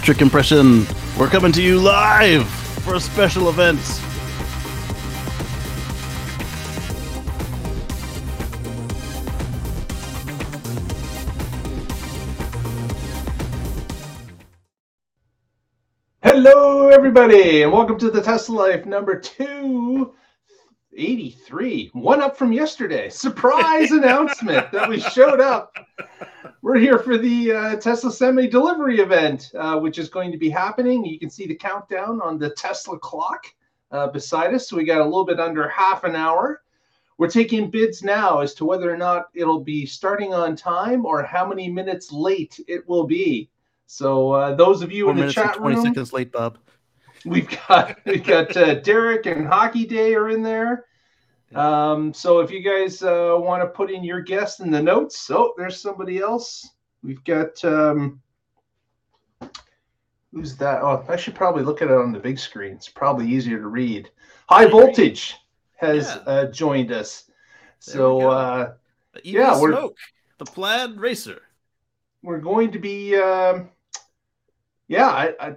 [0.00, 0.86] Patrick impression.
[1.18, 3.78] We're coming to you live for a special event.
[16.22, 19.20] Hello, everybody, and welcome to the Tesla Life number
[21.00, 21.92] 283.
[21.94, 23.08] One up from yesterday.
[23.08, 25.74] Surprise announcement that we showed up.
[26.60, 30.50] We're here for the uh, Tesla Semi delivery event, uh, which is going to be
[30.50, 31.02] happening.
[31.06, 33.46] You can see the countdown on the Tesla clock
[33.90, 34.68] uh, beside us.
[34.68, 36.60] So we got a little bit under half an hour.
[37.16, 41.22] We're taking bids now as to whether or not it'll be starting on time or
[41.22, 43.48] how many minutes late it will be.
[43.86, 46.58] So uh, those of you Four in the chat 20 room, seconds late, Bob.
[47.24, 50.84] we've got we've got uh, Derek and Hockey Day are in there.
[51.54, 55.30] Um, so if you guys uh, want to put in your guest in the notes,
[55.30, 56.68] oh, there's somebody else.
[57.02, 58.20] We've got um,
[60.32, 60.82] who's that?
[60.82, 62.72] Oh, I should probably look at it on the big screen.
[62.74, 64.10] It's probably easier to read.
[64.48, 65.36] High voltage
[65.76, 66.32] has Yeah.
[66.32, 67.24] uh, joined us.
[67.86, 68.72] There So uh,
[69.24, 69.96] yeah, we're- Smoke,
[70.38, 71.42] the plaid racer.
[72.22, 73.70] we're going to be um,
[74.88, 75.56] yeah i i,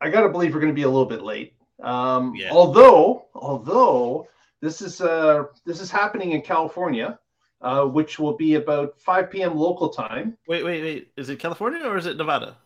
[0.00, 2.50] I gotta believe we're going to be a little bit late um, Yeah.
[2.52, 4.26] although although
[4.60, 7.18] this is uh this is happening in california
[7.62, 11.12] uh, which will be about 5 p.m local time Wait, wait, wait.
[11.16, 12.56] Is it California or is it Nevada?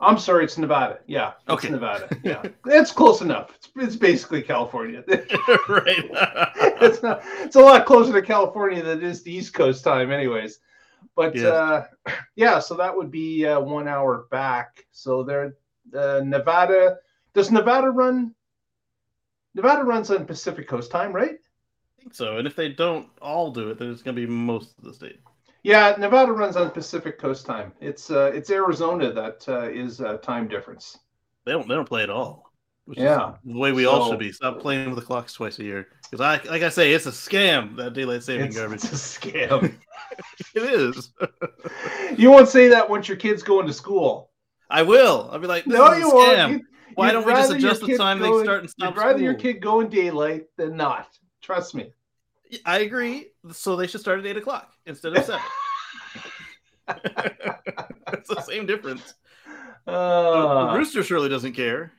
[0.00, 1.70] i'm sorry it's nevada yeah it's Okay.
[1.70, 5.04] nevada yeah it's close enough it's, it's basically california
[5.68, 6.10] right.
[6.82, 10.10] it's not it's a lot closer to california than it is to east coast time
[10.10, 10.58] anyways
[11.16, 11.44] but Yes.
[11.44, 11.86] uh
[12.36, 15.54] yeah so that would be uh, one hour back so there
[15.96, 16.96] uh, nevada
[17.32, 18.34] does nevada run
[19.54, 21.34] nevada runs on pacific coast time right
[21.98, 22.36] I think so.
[22.38, 24.92] And if they don't all do it, then it's going to be most of the
[24.92, 25.20] state.
[25.62, 30.18] yeah nevada runs on pacific coast time it's uh it's arizona that uh, is uh,
[30.18, 30.98] time difference
[31.46, 31.68] They don't.
[31.68, 32.50] They don't play at all.
[32.86, 33.30] Which Yeah.
[33.32, 34.32] is the way we all should be.
[34.32, 35.88] Stop playing with the clocks twice a year.
[36.10, 37.76] Because I, like I say, it's a scam.
[37.76, 38.84] That daylight saving it's, garbage.
[38.84, 39.74] it's a scam
[40.54, 41.12] It is.
[42.18, 44.30] you won't say that once your kids go into school
[44.70, 45.28] I will.
[45.32, 46.48] I'll be like, no you scam.
[46.50, 46.62] won't
[46.94, 49.34] Why don't we just adjust the time they go start and stop You'd rather your
[49.34, 51.08] kid go in daylight than not.
[51.42, 51.92] Trust me.
[52.64, 53.28] I agree.
[53.52, 55.40] So they should start at eight o'clock instead of seven.
[58.12, 59.14] it's the same difference.
[59.86, 61.92] the Uh, rooster surely doesn't care.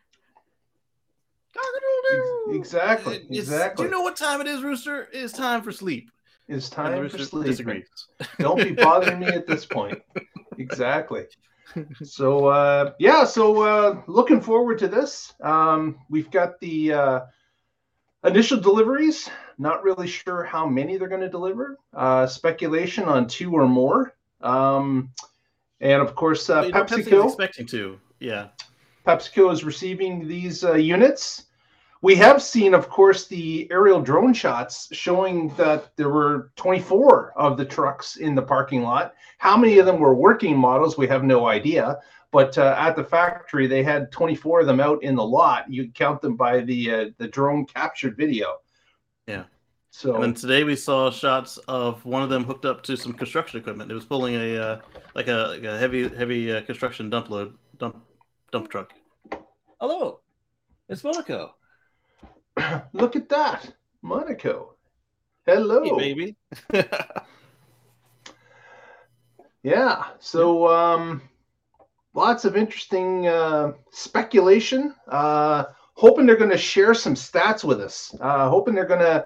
[2.12, 3.16] ex- exactly.
[3.16, 3.84] It's- Exactly.
[3.84, 5.08] Do you know what time it is, Rooster?
[5.12, 6.10] It's time for sleep.
[6.48, 7.46] it's time for sleep.
[7.48, 7.88] disagrees.
[8.40, 10.00] Don't be bothering me at this point.
[10.58, 11.26] Exactly.
[12.04, 15.34] So uh, yeah, so uh, looking forward to this.
[15.42, 17.20] Um, we've got the uh,
[18.24, 19.30] initial deliveries.
[19.58, 21.78] Not really sure how many they're going to deliver.
[21.94, 24.16] Uh, speculation on two or more.
[24.42, 25.12] Um,
[25.80, 27.26] and of course, uh, know, PepsiCo.
[27.26, 28.00] expecting to.
[28.20, 28.48] Yeah.
[29.06, 31.46] PepsiCo is receiving these uh, units.
[32.06, 37.58] We have seen, of course, the aerial drone shots showing that there were 24 of
[37.58, 39.16] the trucks in the parking lot.
[39.40, 41.00] How many of them were working models?
[41.00, 41.98] We have no idea.
[42.30, 45.68] But uh, at the factory, they had 24 of them out in the lot.
[45.68, 48.58] You count them by the uh, the drone captured video.
[49.26, 49.46] Yeah.
[49.90, 53.14] So And then today we saw shots of one of them hooked up to some
[53.14, 53.90] construction equipment.
[53.90, 54.82] It was pulling a uh,
[55.16, 58.06] like a, like a heavy heavy uh, construction dump load dump
[58.52, 58.94] dump truck.
[59.80, 60.20] Hello,
[60.88, 61.56] it's Monaco.
[62.94, 64.76] look at that, Monaco.
[65.46, 66.36] Hello, Hey, baby.
[69.66, 70.10] Yeah.
[70.20, 71.24] So um,
[72.14, 74.94] lots of interesting uh, speculation.
[75.08, 75.64] Uh,
[75.96, 78.16] hoping they're going to share some stats with us.
[78.22, 79.26] Uh, hoping they're going to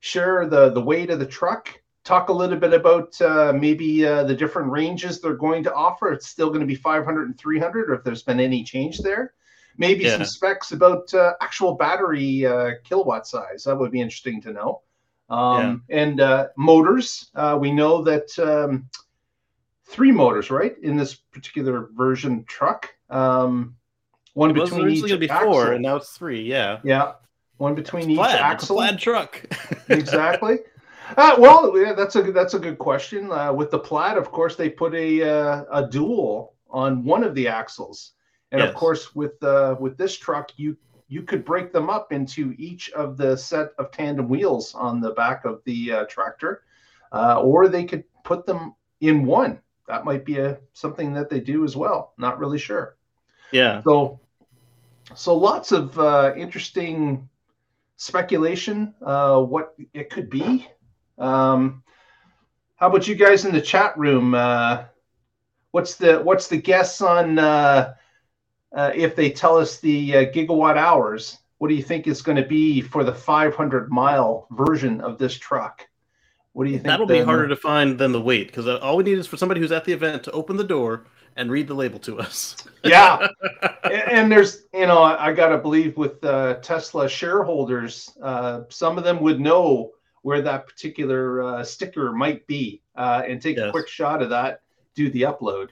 [0.00, 1.68] share the the weight of the truck.
[2.02, 6.12] Talk a little bit about uh, maybe uh, the different ranges they're going to offer.
[6.12, 9.34] It's still going to be 500 and 300, or if there's been any change there.
[9.78, 10.16] Maybe Yeah.
[10.16, 13.64] some specs about uh, actual battery uh, kilowatt size.
[13.64, 14.82] That would be interesting to know.
[15.28, 17.30] Um, And uh, motors.
[17.34, 18.88] Uh, we know that um,
[19.86, 22.94] three motors, right, in this particular version truck.
[23.10, 23.76] Um,
[24.34, 25.52] one It was between each be axle.
[25.52, 26.42] four, and now it's three.
[26.42, 26.78] Yeah.
[26.84, 27.12] yeah,
[27.56, 28.76] one between each Plaid, it's a axle.
[28.76, 29.42] plaid truck.
[29.88, 30.58] exactly.
[31.16, 33.30] Uh, well, yeah, that's a that's a good question.
[33.32, 37.34] Uh, with the plaid, of course, they put a uh, a dual on one of
[37.34, 38.12] the axles,
[38.52, 40.76] and of course, with uh, with this truck, you
[41.08, 45.12] you could break them up into each of the set of tandem wheels on the
[45.12, 46.62] back of the uh, tractor,
[47.12, 49.60] uh, or they could put them in one.
[49.88, 52.12] That might be a something that they do as well.
[52.18, 52.96] Not really sure.
[53.52, 53.82] yeah.
[53.82, 54.20] So,
[55.14, 57.28] so lots of uh, interesting
[57.96, 58.94] speculation.
[59.04, 60.68] Uh, what it could be.
[61.18, 61.82] Um,
[62.76, 64.34] how about you guys in the chat room?
[64.34, 64.84] Uh,
[65.70, 67.94] what's the what's the guess on uh,
[68.74, 72.36] uh, if they tell us the uh, gigawatt hours, what do you think is going
[72.36, 75.86] to be for the 500 mile version of this truck?
[76.52, 76.88] What do you think?
[76.88, 79.36] That'll be harder to find than the weight because uh, all we need is for
[79.36, 81.04] somebody who's at the event to open the door
[81.36, 82.56] and read the label to us.
[82.84, 83.28] yeah,
[83.84, 89.20] and there's you know I gotta believe with uh, Tesla shareholders, uh, some of them
[89.20, 89.92] would know
[90.22, 93.68] where that particular uh, sticker might be uh, and take yes.
[93.68, 94.62] a quick shot of that,
[94.94, 95.68] do the upload.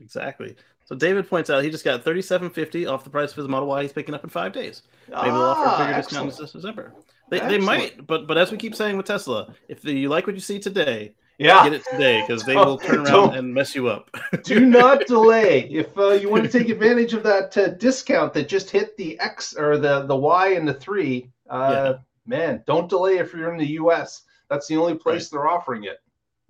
[0.00, 0.54] Exactly.
[0.84, 3.68] So David points out he just got thirty-seven fifty off the price of his Model
[3.68, 3.82] Y.
[3.82, 4.82] He's picking up in five days.
[5.08, 6.28] Maybe ah, they'll offer a bigger excellent.
[6.28, 6.92] discount this December.
[7.30, 10.26] They, they might, but but as we keep saying with Tesla, if the, you like
[10.26, 13.74] what you see today, yeah, get it today because they will turn around and mess
[13.74, 14.10] you up.
[14.44, 15.68] do not delay.
[15.70, 19.18] If uh, you want to take advantage of that uh, discount that just hit the
[19.20, 21.98] X or the the Y and the three, uh, yeah.
[22.26, 24.22] man, don't delay if you're in the U.S.
[24.50, 25.30] That's the only place right.
[25.32, 26.00] they're offering it.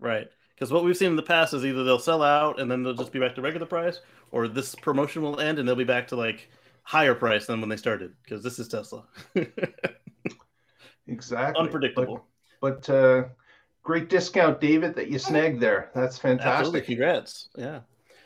[0.00, 0.28] Right.
[0.54, 2.94] Because what we've seen in the past is either they'll sell out and then they'll
[2.94, 6.08] just be back to regular price, or this promotion will end and they'll be back
[6.08, 6.48] to like
[6.82, 8.12] higher price than when they started.
[8.22, 9.04] Because this is Tesla.
[11.08, 11.60] exactly.
[11.60, 12.26] Unpredictable.
[12.60, 13.24] But, but uh,
[13.82, 15.90] great discount, David, that you snagged there.
[15.94, 16.52] That's fantastic.
[16.52, 16.80] Absolutely.
[16.82, 17.48] Congrats.
[17.56, 17.80] Yeah.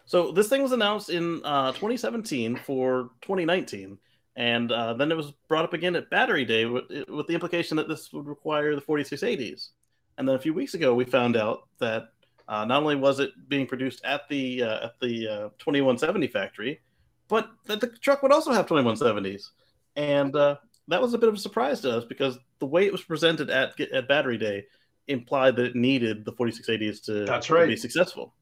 [0.05, 3.99] So this thing was announced in uh, 2017 for 2019.
[4.37, 7.77] And uh, then it was brought up again at Battery Day with, with the implication
[7.77, 9.71] that this would require the 4680s.
[10.17, 12.11] And then a few weeks ago, we found out that
[12.49, 16.81] uh, not only was it being produced at the uh, at the uh, 2170 factory,
[17.29, 19.51] but that the truck would also have 2170s,
[19.97, 20.57] and uh,
[20.89, 23.51] that was a bit of a surprise to us because the way it was presented
[23.51, 24.65] at at Battery Day
[25.09, 27.63] implied that it needed the 4680s to, That's right.
[27.63, 28.35] to be successful.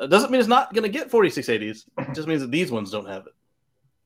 [0.00, 1.84] It doesn't mean it's not going to get 4680s.
[1.98, 3.32] It just means that these ones don't have it.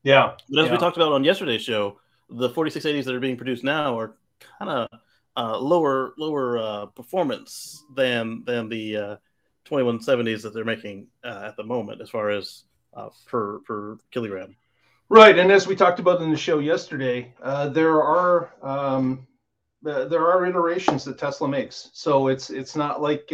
[0.03, 0.33] Yeah.
[0.49, 0.71] But as yeah.
[0.73, 1.99] we talked about on yesterday's show,
[2.29, 4.17] the 4680s that are being produced now are
[4.59, 4.89] kind of
[5.37, 9.15] uh, lower lower uh, performance than than the uh,
[9.69, 14.55] 2170s that they're making uh, at the moment as far as uh, per per kilogram.
[15.09, 19.27] Right, and as we talked about in the show yesterday, uh, there are um,
[19.83, 21.91] there are iterations that Tesla makes.
[21.93, 23.31] So it's it's not like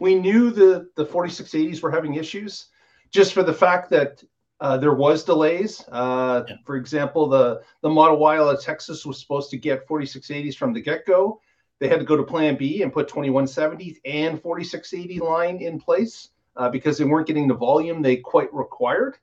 [0.00, 2.66] we knew the the 4680s were having issues,
[3.10, 4.22] just for the fact that
[4.60, 5.84] uh, there was delays.
[5.90, 6.56] Uh, yeah.
[6.64, 10.72] For example, the the Model Y out of Texas was supposed to get 4680s from
[10.72, 11.40] the get go,
[11.84, 16.30] they had to go to plan B and put 2170 and 4680 line in place
[16.56, 19.18] uh, because they weren't getting the volume they quite required.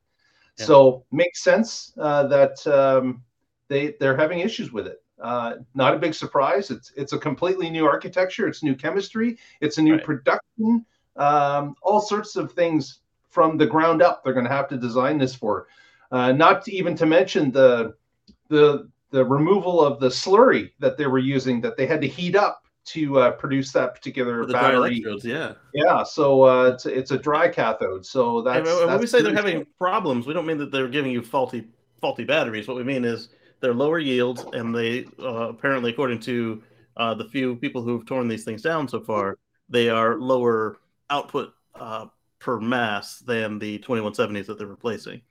[0.60, 0.66] Yeah.
[0.66, 3.24] So makes sense uh, that um,
[3.68, 5.02] they they're having issues with it.
[5.19, 6.69] Uh, not a big surprise.
[6.69, 8.48] It's it's a completely new architecture.
[8.48, 9.40] It's new chemistry.
[9.60, 10.04] It's a new right.
[10.04, 10.86] production.
[11.16, 13.00] Um, all sorts of things
[13.31, 14.24] from the ground up.
[14.24, 15.66] They're going to have to design this for.
[16.12, 17.96] Uh, not to even to mention the
[18.50, 22.36] the the removal of the slurry that they were using that they had to heat
[22.36, 24.98] up to uh, produce that particular battery.
[24.98, 26.04] electrodes, yeah, yeah.
[26.04, 28.06] So uh, it's it's a dry cathode.
[28.06, 31.12] So that's, when that's we say they're having problems, we don't mean that they're giving
[31.12, 31.68] you faulty
[32.00, 32.68] faulty batteries.
[32.68, 33.30] What we mean is
[33.60, 36.63] they're lower yields, and they uh, apparently, according to
[36.98, 39.38] uh, the few people who've torn these things down so far,
[39.70, 40.77] they are lower
[41.10, 42.08] output uh,
[42.39, 45.22] per mass than the 2170s that they're replacing.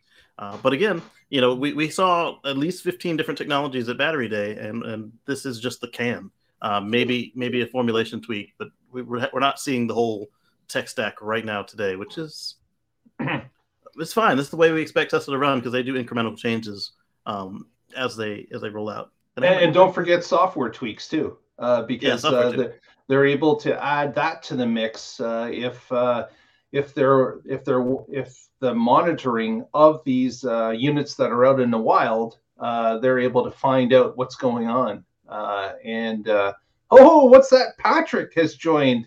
[0.40, 4.28] Uh, but again, you know, we, we saw at least 15 different technologies at Battery
[4.28, 6.30] Day, and, and this is just the can.
[6.62, 10.28] Uh, maybe maybe a formulation tweak, but we, we're, we're not seeing the whole
[10.68, 12.56] tech stack right now today, which is
[13.20, 14.36] it's fine.
[14.36, 16.92] This is the way we expect Tesla to run because they do incremental changes
[17.24, 17.66] um,
[17.96, 19.10] as they as they roll out.
[19.36, 23.56] And, and, and don't forget software tweaks too, uh, because yeah, uh, they're, they're, able
[23.56, 26.26] to add that to the mix uh, if uh,
[26.72, 31.70] if they're if they're if the monitoring of these uh, units that are out in
[31.70, 35.04] the wild, uh, they're able to find out what's going on.
[35.28, 36.52] Uh, and uh,
[36.90, 37.76] oh, what's that?
[37.78, 39.06] Patrick has joined.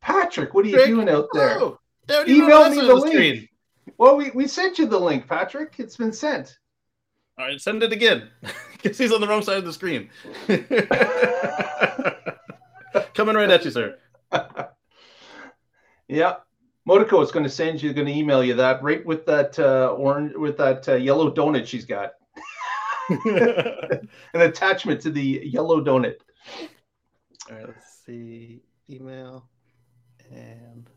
[0.00, 1.58] Patrick, what are you doing out there?
[1.60, 1.78] Oh,
[2.26, 3.14] Email me the, the link.
[3.14, 3.48] Screen.
[3.98, 5.74] Well, we, we sent you the link, Patrick.
[5.78, 6.58] It's been sent.
[7.38, 8.28] All right, send it again
[8.72, 10.10] because he's on the wrong side of the screen.
[13.14, 13.98] Coming right at you, sir.
[16.08, 16.36] Yeah.
[16.88, 19.94] Motoko is going to send you, going to email you that right with that uh,
[19.98, 22.12] orange, with that uh, yellow donut she's got.
[23.26, 26.16] An attachment to the yellow donut.
[27.50, 28.62] All right, let's see.
[28.88, 29.46] Email
[30.30, 30.88] and.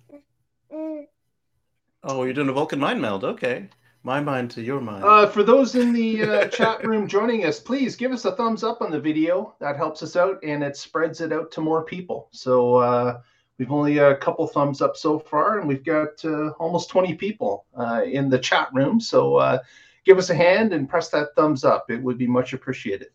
[2.03, 3.25] Oh, you're doing a Vulcan mind meld.
[3.25, 3.69] Okay.
[4.03, 5.03] My mind to your mind.
[5.03, 8.63] Uh, for those in the uh, chat room joining us, please give us a thumbs
[8.63, 9.55] up on the video.
[9.59, 12.29] That helps us out and it spreads it out to more people.
[12.31, 13.21] So, uh,
[13.61, 17.13] We've only got a couple thumbs up so far, and we've got uh, almost 20
[17.13, 18.99] people uh, in the chat room.
[18.99, 19.59] So uh,
[20.03, 21.91] give us a hand and press that thumbs up.
[21.91, 23.09] It would be much appreciated.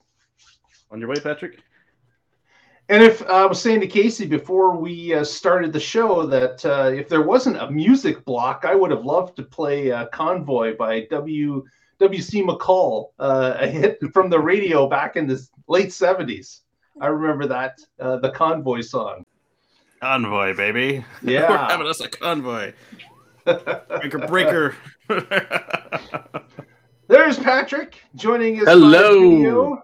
[0.92, 1.58] On your way, Patrick.
[2.88, 6.64] And if uh, I was saying to Casey before we uh, started the show that
[6.64, 10.76] uh, if there wasn't a music block, I would have loved to play uh, "Convoy"
[10.76, 11.64] by W.
[11.98, 12.44] W.C.
[12.44, 16.60] McCall, uh, a hit from the radio back in the late '70s.
[17.00, 19.24] I remember that uh, the Convoy song.
[20.00, 21.04] Convoy, baby.
[21.22, 21.50] Yeah.
[21.50, 22.72] We're having us a convoy.
[23.44, 24.76] Breaker, breaker.
[27.08, 28.66] There's Patrick joining us.
[28.66, 29.78] Hello.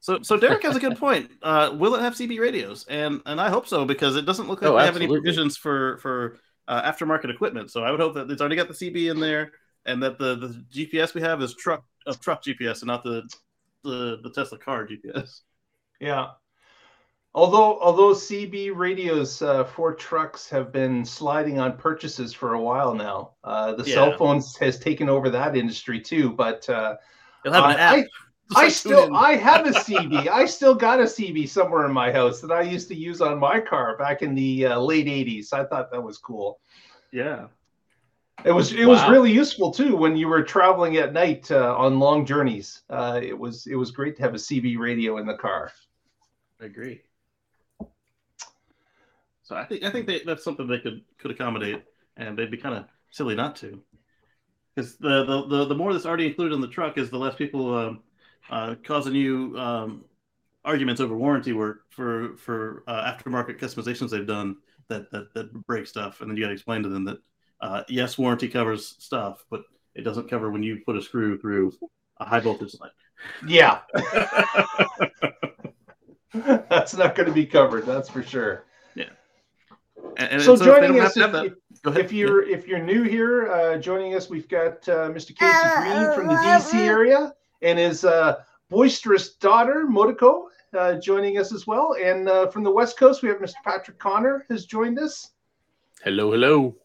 [0.00, 1.30] so, so Derek has a good point.
[1.42, 2.84] Uh, will it have CB radios?
[2.88, 5.56] And and I hope so because it doesn't look like Oh, we have any provisions
[5.56, 7.70] for for uh, aftermarket equipment.
[7.70, 9.52] So I would hope that it's already got the CB in there,
[9.84, 13.22] and that the, the GPS we have is truck of truck GPS and not the
[13.84, 15.42] the, the Tesla car GPS.
[16.00, 16.30] Yeah.
[17.36, 22.94] Although although CB radios uh, for trucks have been sliding on purchases for a while
[22.94, 23.94] now, uh, the Yeah.
[23.94, 26.30] cell phones has taken over that industry too.
[26.30, 26.96] But uh,
[27.44, 27.94] have an I- app.
[27.96, 28.06] I-
[28.54, 30.28] I like still I have a CB.
[30.40, 33.40] I still got a CB somewhere in my house that I used to use on
[33.40, 35.52] my car back in the uh, late '80s.
[35.52, 36.60] I thought that was cool.
[37.12, 37.48] yeah.
[38.44, 41.98] It was it was really useful too when you were traveling at night uh, on
[41.98, 42.82] long journeys.
[42.88, 45.72] Uh, it was it was great to have a CB radio in the car.
[46.60, 47.02] I agree.
[49.46, 51.84] So I think I think they, that's something they could could accommodate,
[52.16, 53.80] and they'd be kind of silly not to,
[54.74, 57.36] because the, the the the more that's already included in the truck is the less
[57.36, 58.00] people um,
[58.50, 60.04] uh, causing you um,
[60.64, 64.56] arguments over warranty work for for uh, aftermarket customizations they've done
[64.88, 67.18] that that that break stuff, and then you got to explain to them that
[67.60, 69.62] uh, yes, warranty covers stuff, but
[69.94, 71.72] it doesn't cover when you put a screw through
[72.18, 72.90] a high voltage line.
[73.46, 73.78] Yeah,
[76.34, 77.86] that's not going to be covered.
[77.86, 78.64] That's for sure.
[80.16, 82.04] And, and so if they joining us, to if, that- go ahead.
[82.04, 85.36] if you're if you're new here, uh, joining us, we've got uh, Mr.
[85.36, 91.52] Casey Green from the DC area and his uh, boisterous daughter Motoko uh, joining us
[91.52, 91.96] as well.
[92.02, 93.54] And uh, from the West Coast, we have Mr.
[93.64, 95.30] Patrick Connor has joined us.
[96.02, 96.76] Hello, hello.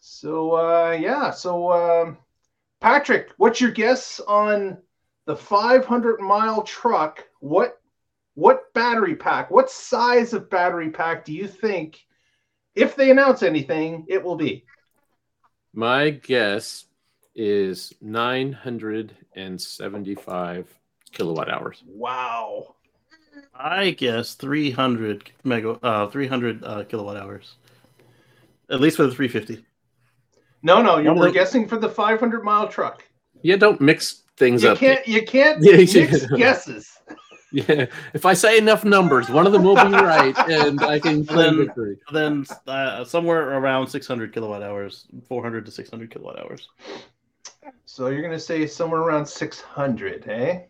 [0.00, 2.18] So uh, yeah, so um,
[2.80, 4.78] Patrick, what's your guess on
[5.26, 7.24] the 500 mile truck?
[7.40, 7.80] What
[8.34, 9.50] what battery pack?
[9.50, 12.04] What size of battery pack do you think,
[12.74, 14.64] if they announce anything, it will be?
[15.74, 16.84] My guess
[17.34, 20.68] is 975
[21.12, 21.82] kilowatt hours.
[21.86, 22.76] Wow.
[23.54, 27.54] I guess 300 mega, uh, 300 uh, kilowatt hours.
[28.70, 29.64] At least for the 350.
[30.62, 33.04] No, no, you One were guessing for the 500 mile truck.
[33.42, 34.78] Yeah, don't mix things You up.
[34.78, 35.94] can't, you can't mix
[36.36, 36.98] guesses.
[37.68, 41.26] Yeah, if I say enough numbers, one of them will be right, and I can
[41.26, 41.98] claim Then- victory.
[42.12, 46.68] Then uh, somewhere around 600 kilowatt hours, 400 to 600 kilowatt hours.
[47.84, 50.60] So you're gonna say somewhere around 600, eh?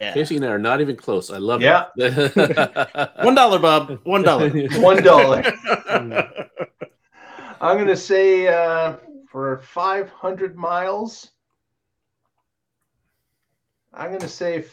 [0.00, 0.14] Yeah.
[0.14, 1.30] Casey and I are not even close.
[1.30, 1.64] I love it.
[1.64, 1.86] Yeah.
[1.96, 3.10] it.
[3.24, 3.98] One dollar, Bob.
[4.04, 4.50] One dollar.
[4.80, 5.42] One dollar.
[7.62, 8.96] I'm gonna say uh,
[9.30, 11.30] for 500 miles.
[13.92, 14.64] I'm gonna say.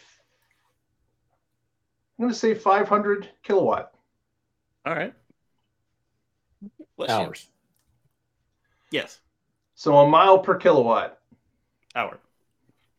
[2.18, 3.94] F- I'm gonna say 500 kilowatt.
[4.86, 5.14] All right.
[6.98, 7.16] Bless you.
[7.16, 7.48] Hours.
[8.92, 9.20] Yes.
[9.76, 11.20] So a mile per kilowatt.
[11.96, 12.18] Hour.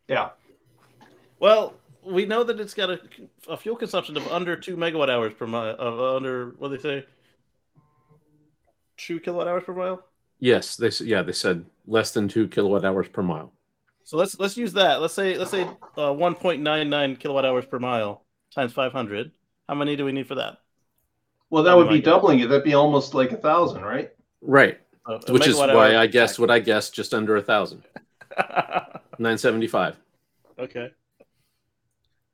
[0.06, 0.30] Yeah.
[1.40, 3.00] Well, we know that it's got a,
[3.48, 5.74] a fuel consumption of under two megawatt hours per mile.
[5.78, 7.06] Of under what do they say?
[8.96, 10.04] Two kilowatt hours per mile.
[10.40, 13.52] Yes, they yeah they said less than two kilowatt hours per mile.
[14.04, 15.00] So let's let's use that.
[15.00, 18.22] Let's say let's say uh, 1.99 kilowatt hours per mile
[18.54, 19.32] times 500.
[19.68, 20.58] How many do we need for that?
[21.50, 22.04] Well, that That'd be be my guess.
[22.04, 22.48] doubling it.
[22.48, 24.10] That'd be almost like a thousand, right?
[24.40, 27.82] Right, Uh, which is why I guessed what I guessed, just under a thousand.
[29.18, 29.96] Nine seventy five.
[30.58, 30.90] okay.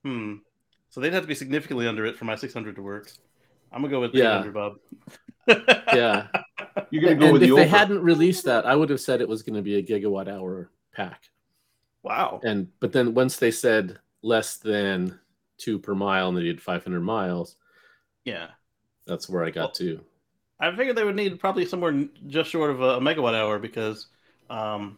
[0.05, 0.35] Hmm.
[0.91, 3.11] So they'd have to be significantly under it for my 600 to work.
[3.73, 4.41] I'm gonna go with Yeah.
[4.41, 4.77] 800, Bob.
[5.49, 6.27] Yeah,
[6.91, 7.65] You're gonna go and with if the they over.
[7.65, 10.71] hadn't released that, I would have said it was going to be a gigawatt hour
[10.95, 11.23] pack.
[12.03, 12.41] wow.
[12.45, 15.19] And but then once they said less than
[15.59, 17.57] two per mile and they did five hundred miles,
[18.25, 18.49] Yeah.
[19.07, 20.01] that's where I got Well- to.
[20.61, 24.07] I figured they would need probably somewhere just short of a, a megawatt hour because,
[24.49, 24.97] um,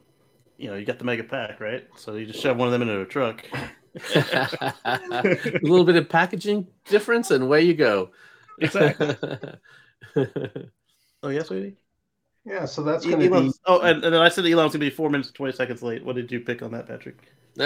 [0.59, 1.87] you know, you got the mega pack, right?
[1.97, 3.43] So you just shove one of them into a truck.
[4.15, 8.11] a little bit of packaging difference, and away you go.
[8.61, 9.17] Exactly.
[11.23, 11.77] Oh, yes, sweetie.
[12.45, 14.91] Yeah, so that's E- gonna be Oh, and, and then I said Elon's gonna be
[14.91, 16.05] four minutes and twenty seconds late.
[16.05, 17.17] What did you pick on that, Patrick?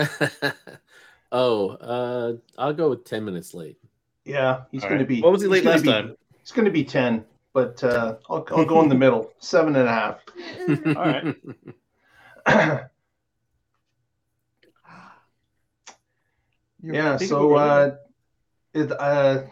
[1.33, 3.79] oh, uh, I'll go with ten minutes late.
[4.25, 4.63] yeah.
[4.71, 5.21] He's All gonna be.
[5.21, 6.17] What was he late last be- time?
[6.41, 9.93] It's gonna be ten, but uh, I'll I'll go in the middle, seven and a
[9.93, 10.21] half.
[10.97, 11.37] All right.
[16.83, 17.17] yeah.
[17.17, 17.97] So uh,
[18.75, 19.43] it, uh,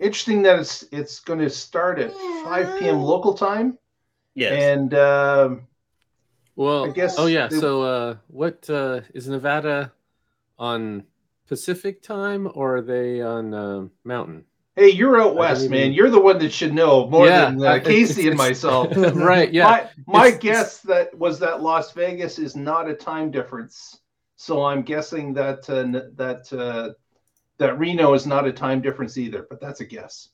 [0.00, 3.02] interesting that it's it's going to start at 5 p.m.
[3.02, 3.78] local time.
[4.34, 4.62] Yes.
[4.62, 5.56] And uh,
[6.56, 7.48] Well, I guess Oh yeah.
[7.48, 9.92] they- So, uh, what uh, is Nevada
[10.58, 11.04] on
[11.50, 14.44] Pacific time, or are they on uh, Mountain?
[14.76, 15.92] hey, you're out west, don't man.
[15.92, 18.88] You're the one that should know more Yeah, than uh, Casey and myself.
[18.96, 19.52] right.
[19.52, 19.64] Yeah.
[20.06, 23.98] My my It's- guess that was that Las Vegas is not a time difference.
[24.36, 25.82] So I'm guessing that uh,
[26.14, 26.94] that uh,
[27.58, 29.44] that Reno is not a time difference either.
[29.50, 30.28] But that's a guess.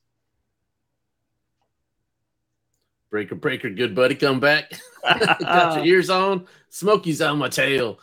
[3.11, 4.71] Breaker, breaker, good buddy, come back.
[5.03, 6.47] Got your ears on.
[6.69, 7.99] Smokey's on my tail.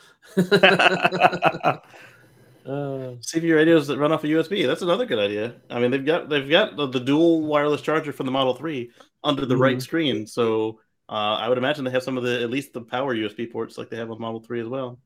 [2.66, 4.66] Uh, CB radios that run off a USB.
[4.66, 5.56] That's another good idea.
[5.70, 8.92] I mean, they've got they've got the, the dual wireless charger from the Model Three
[9.24, 9.82] under the right Mhm.
[9.82, 10.28] screen.
[10.28, 10.80] So
[11.10, 13.78] uh, I would imagine they have some of the at least the power USB ports
[13.78, 15.00] like they have with Model Three as well.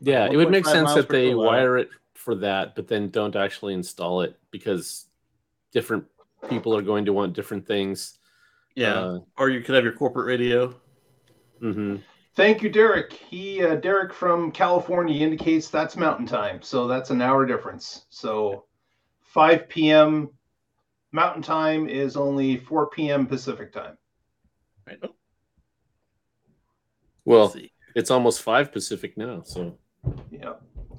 [0.00, 3.74] yeah, it would make sense that they wire it for that, but then don't actually
[3.74, 5.06] install it because
[5.72, 6.04] different
[6.48, 8.18] people are going to want different things.
[8.74, 10.74] Yeah, Uh, or you could have your corporate radio.
[11.60, 12.02] mhm.
[12.34, 13.12] Thank you, Derek.
[13.12, 18.06] He uh, Derek from California indicates that's Mountain Time, so that's an hour difference.
[18.08, 18.64] So
[19.20, 20.30] 5 p.m.
[21.12, 23.26] Mountain Time is only 4 p.m.
[23.26, 23.98] Pacific Time.
[24.86, 24.98] Right.
[25.02, 25.14] Oh,
[27.26, 27.54] Well,
[27.94, 29.76] it's almost five Pacific now, so
[30.30, 30.54] Yeah.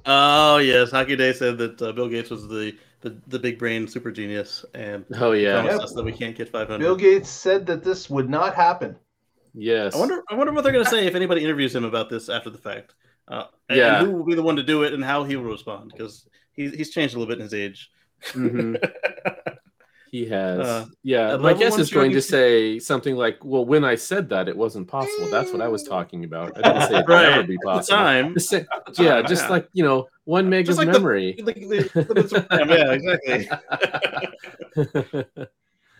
[0.06, 3.88] Oh yes, Hockey Day said that uh, Bill Gates was the, the the big brain
[3.88, 5.84] super genius and oh yeah, promised Yep.
[5.84, 6.78] us that we can't get 500.
[6.78, 8.96] Bill Gates said that this would not happen.
[9.54, 9.94] Yes.
[9.94, 10.22] I wonder.
[10.30, 12.58] I wonder what they're going to say if anybody interviews him about this after the
[12.58, 12.94] fact.
[13.26, 14.04] Uh, and Yeah.
[14.04, 16.74] who will be the one to do it and how he will respond because he's
[16.74, 17.90] he's changed a little bit in his age.
[18.32, 18.78] Mhm.
[20.10, 20.60] He has.
[20.60, 24.28] Uh, yeah, at my guess is going to say something like, "Well, when I said
[24.28, 26.56] that, it wasn't possible." That's what I was talking about.
[26.56, 27.98] I didn't say it would right never be the possible.
[27.98, 28.34] time.
[28.34, 28.64] Just say-
[28.96, 31.34] yeah, just like you know, one meg of like the- memory.
[31.42, 33.48] Like the- the- yeah, exactly.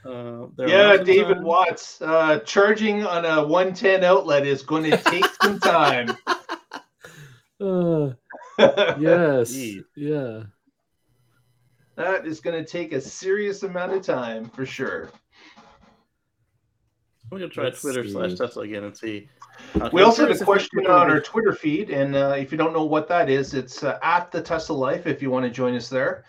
[0.04, 2.00] Uh, there Yeah, David time- Watts.
[2.02, 6.16] Uh, charging on a 110 outlet is going to take some time.
[7.60, 8.10] Uh,
[8.98, 9.56] yes,
[9.96, 10.42] yeah.
[11.96, 15.10] that is going to take a serious amount of time for sure.
[17.32, 18.10] I'm gonna try Let's Twitter see.
[18.12, 19.28] slash Tesla again and see.
[19.80, 22.58] Uh, We also curious had a question on our Twitter feed, and uh, if you
[22.58, 25.06] don't know what that is, it's uh, at the Tesla Life.
[25.06, 26.24] If you want to join us there,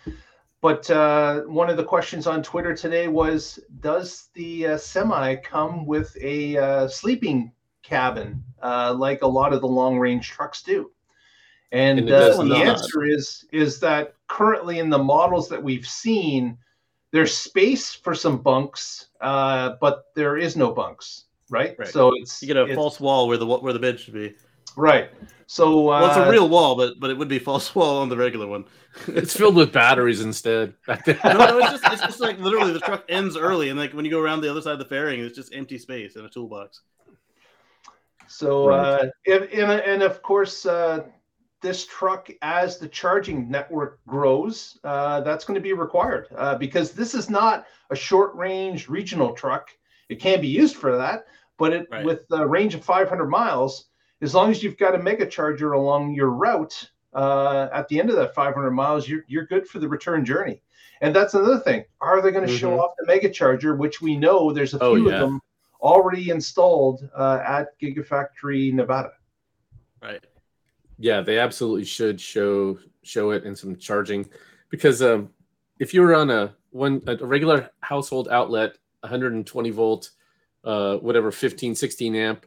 [0.66, 5.86] but uh, one of the questions on Twitter today was, does the uh, semi come
[5.86, 7.52] with a uh, sleeping
[7.84, 10.90] cabin uh, like a lot of the long range trucks do?
[11.72, 16.58] And, And uh, the answer is is that currently in the models that we've seen,
[17.12, 21.26] there's space for some bunks, uh, but there is no bunks.
[21.52, 21.76] Right?
[21.78, 21.88] Right.
[21.90, 24.34] so it's You get a it's- false wall where the where the bed should be.
[24.76, 25.10] Right.
[25.48, 28.10] So uh, Well, it's a real wall, but but it would be false wall on
[28.10, 28.66] the regular one.
[29.08, 30.74] It's filled with batteries instead.
[30.88, 34.06] No, no, it's just it's just like literally the truck ends early, and like when
[34.06, 36.30] you go around the other side of the fairing, it's just empty space and a
[36.30, 36.82] toolbox.
[38.28, 38.80] So Right.
[38.80, 41.04] uh, if, and and of course uh,
[41.62, 46.92] this truck, as the charging network grows, uh, that's going to be required uh, because
[46.92, 49.70] this is not a short range regional truck.
[50.10, 51.26] It can be used for that,
[51.58, 52.06] but it Right.
[52.06, 53.86] with a range of 500 miles,
[54.26, 58.10] as long as you've got a mega charger along your route, uh, at the end
[58.10, 60.62] of that 500 miles, you're you're good for the return journey.
[61.02, 61.86] And that's another thing.
[62.02, 62.80] Are they going to show Mhm.
[62.80, 65.16] off the mega charger, which we know there's a Oh, few yeah.
[65.16, 65.42] of them
[65.82, 69.12] already installed uh, at Gigafactory Nevada.
[70.02, 70.24] Right.
[70.98, 74.28] Yeah, they absolutely should show show it in some charging
[74.70, 75.30] because um,
[75.80, 80.10] if you were on a one a regular household outlet, 120 volt,
[80.64, 82.46] uh, whatever 15 16 amp,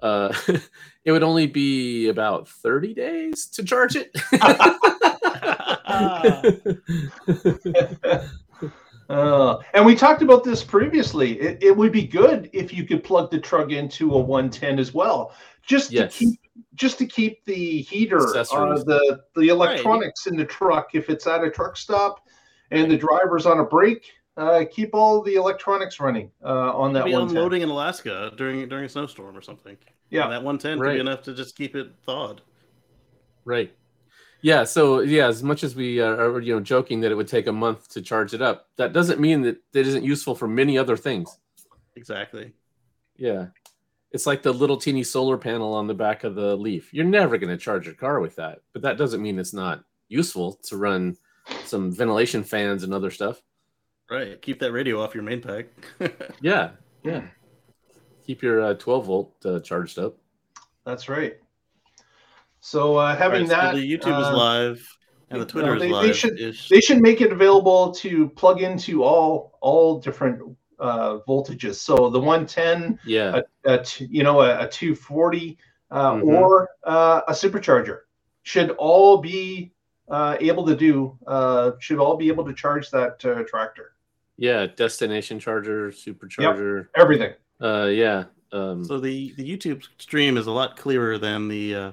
[0.00, 0.32] uh,
[1.04, 4.14] it would only be about 30 days to charge it.
[9.08, 11.40] Uh, and we talked about this previously.
[11.40, 14.92] It, it would be good if you could plug the truck into a 110 as
[14.92, 15.32] well,
[15.62, 16.12] just Yes.
[16.12, 16.40] to keep
[16.74, 18.84] just to keep the heater, uh, Accessories.
[18.84, 20.94] the the electronics in the truck.
[20.94, 22.26] If it's at a truck stop
[22.70, 27.02] and the driver's on a break, uh, keep all the electronics running uh, on that
[27.08, 27.26] one.
[27.26, 29.76] Be unloading in Alaska during during a snowstorm or something.
[30.10, 30.24] Yeah.
[30.24, 30.94] And that 110 could Right.
[30.94, 32.40] be enough to just keep it thawed.
[33.44, 33.72] Right.
[34.40, 34.64] Yeah.
[34.64, 37.46] So yeah, as much as we are, are you know joking that it would take
[37.48, 40.78] a month to charge it up, that doesn't mean that it isn't useful for many
[40.78, 41.38] other things.
[41.96, 42.52] Exactly.
[43.16, 43.46] Yeah.
[44.12, 46.94] It's like the little teeny solar panel on the back of the Leaf.
[46.94, 49.84] You're never going to charge your car with that, but that doesn't mean it's not
[50.08, 51.16] useful to run
[51.64, 53.42] some ventilation fans and other stuff.
[54.10, 54.40] Right.
[54.40, 55.66] Keep that radio off your main pack.
[56.40, 56.70] Yeah.
[57.02, 57.22] Yeah.
[58.26, 60.16] Keep your uh, 12 volt uh, charged up.
[60.84, 61.36] That's right.
[62.60, 64.98] So uh, having Right, so that, the YouTube is uh, live.
[65.30, 66.16] And the Twitter No, they, is they live.
[66.16, 70.40] should they should make it available to plug into all all different
[70.78, 71.74] uh, voltages.
[71.76, 73.40] So the 110, Yeah.
[73.64, 75.58] a, a t- you know, a, a 240,
[75.90, 76.24] uh, Mhm.
[76.24, 78.00] or uh, a supercharger
[78.42, 79.72] should all be
[80.08, 81.18] uh, able to do.
[81.26, 83.92] Uh, should all be able to charge that uh, tractor.
[84.38, 84.66] Yeah.
[84.66, 86.88] Destination charger, supercharger.
[86.96, 87.34] Everything.
[87.60, 88.24] Uh, yeah.
[88.52, 91.92] Um, So the the YouTube stream is a lot clearer than the uh,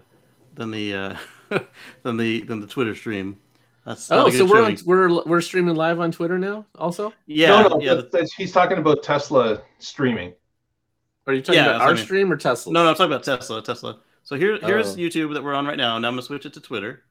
[0.53, 1.17] than the uh,
[2.03, 3.37] than the than the Twitter stream.
[3.85, 6.65] That's oh, so we're on, we're we're streaming live on Twitter now.
[6.75, 10.33] Also, yeah no, no, yeah that- that's- he's talking about Tesla streaming.
[11.27, 12.03] are you talking Yeah, about our I mean.
[12.03, 12.73] stream or Tesla?
[12.73, 13.99] no no I'm talking about Tesla Tesla.
[14.23, 14.97] So here here's Oh.
[14.97, 15.99] YouTube that we're on right now.
[15.99, 17.03] Now I'm gonna switch it to Twitter.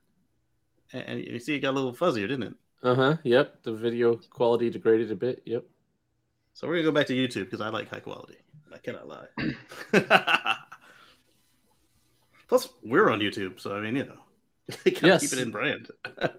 [0.93, 2.55] And, and you see it got a little fuzzier, didn't it?
[2.85, 3.17] Uh huh.
[3.25, 3.63] Yep.
[3.63, 5.43] The video quality degraded a bit.
[5.47, 5.65] Yep.
[6.53, 8.37] So we're gonna go back to YouTube because I like high quality.
[8.73, 9.27] I cannot lie.
[12.49, 14.19] Plus, we're on YouTube, so I mean, you know,
[14.85, 15.23] they gotta Yes.
[15.23, 15.89] keep it in brand.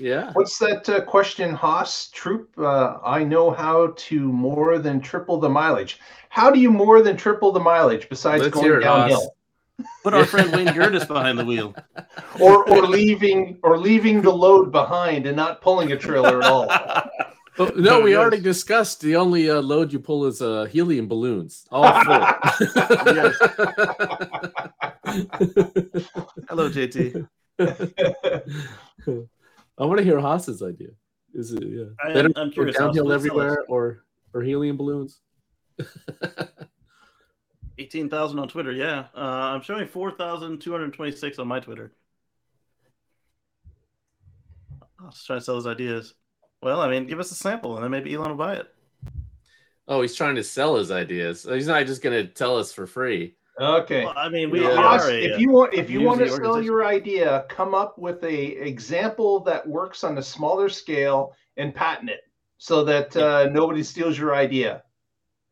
[0.00, 0.32] Yeah.
[0.34, 2.50] What's that uh, question, Haas Troop?
[2.58, 6.00] Uh, I know how to more than triple the mileage.
[6.28, 9.10] How do you more than triple the mileage besides Let's going hear Haas.
[9.10, 9.35] downhill
[10.02, 11.74] Put our friend Wayne Gerdes behind the wheel.
[12.40, 16.68] or or leaving or leaving the load behind and not pulling a trailer at all?
[17.74, 18.18] No, we Yes.
[18.18, 21.64] already discussed the only uh, load you pull is uh, helium balloons.
[21.72, 22.20] All full.
[26.50, 27.26] Hello, JT.
[29.78, 30.88] I want to hear Haas's idea.
[31.32, 31.84] Is it yeah?
[32.04, 33.44] I am- I'm curious, downhill let's tell us.
[33.46, 35.20] everywhere or or helium balloons?
[37.78, 38.72] Eighteen thousand on Twitter.
[38.72, 41.92] Yeah, uh, I'm showing four thousand two hundred twenty-six on my Twitter.
[44.98, 46.14] I was trying to sell his ideas.
[46.62, 48.66] Well, I mean, give us a sample, and then maybe Elon will buy it.
[49.88, 51.46] Oh, he's trying to sell his ideas.
[51.48, 53.36] He's not just going to tell us for free.
[53.60, 54.04] Okay.
[54.04, 54.76] Well, I mean, we, Yeah.
[54.76, 58.22] are a, if you want if you want to sell your idea, come up with
[58.24, 62.20] a example that works on a smaller scale and patent it
[62.58, 64.82] so that uh, nobody steals your idea.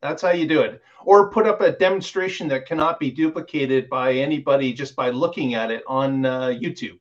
[0.05, 0.81] That's how you do it.
[1.03, 5.71] Or put up a demonstration that cannot be duplicated by anybody just by looking at
[5.71, 6.99] it on uh, YouTube.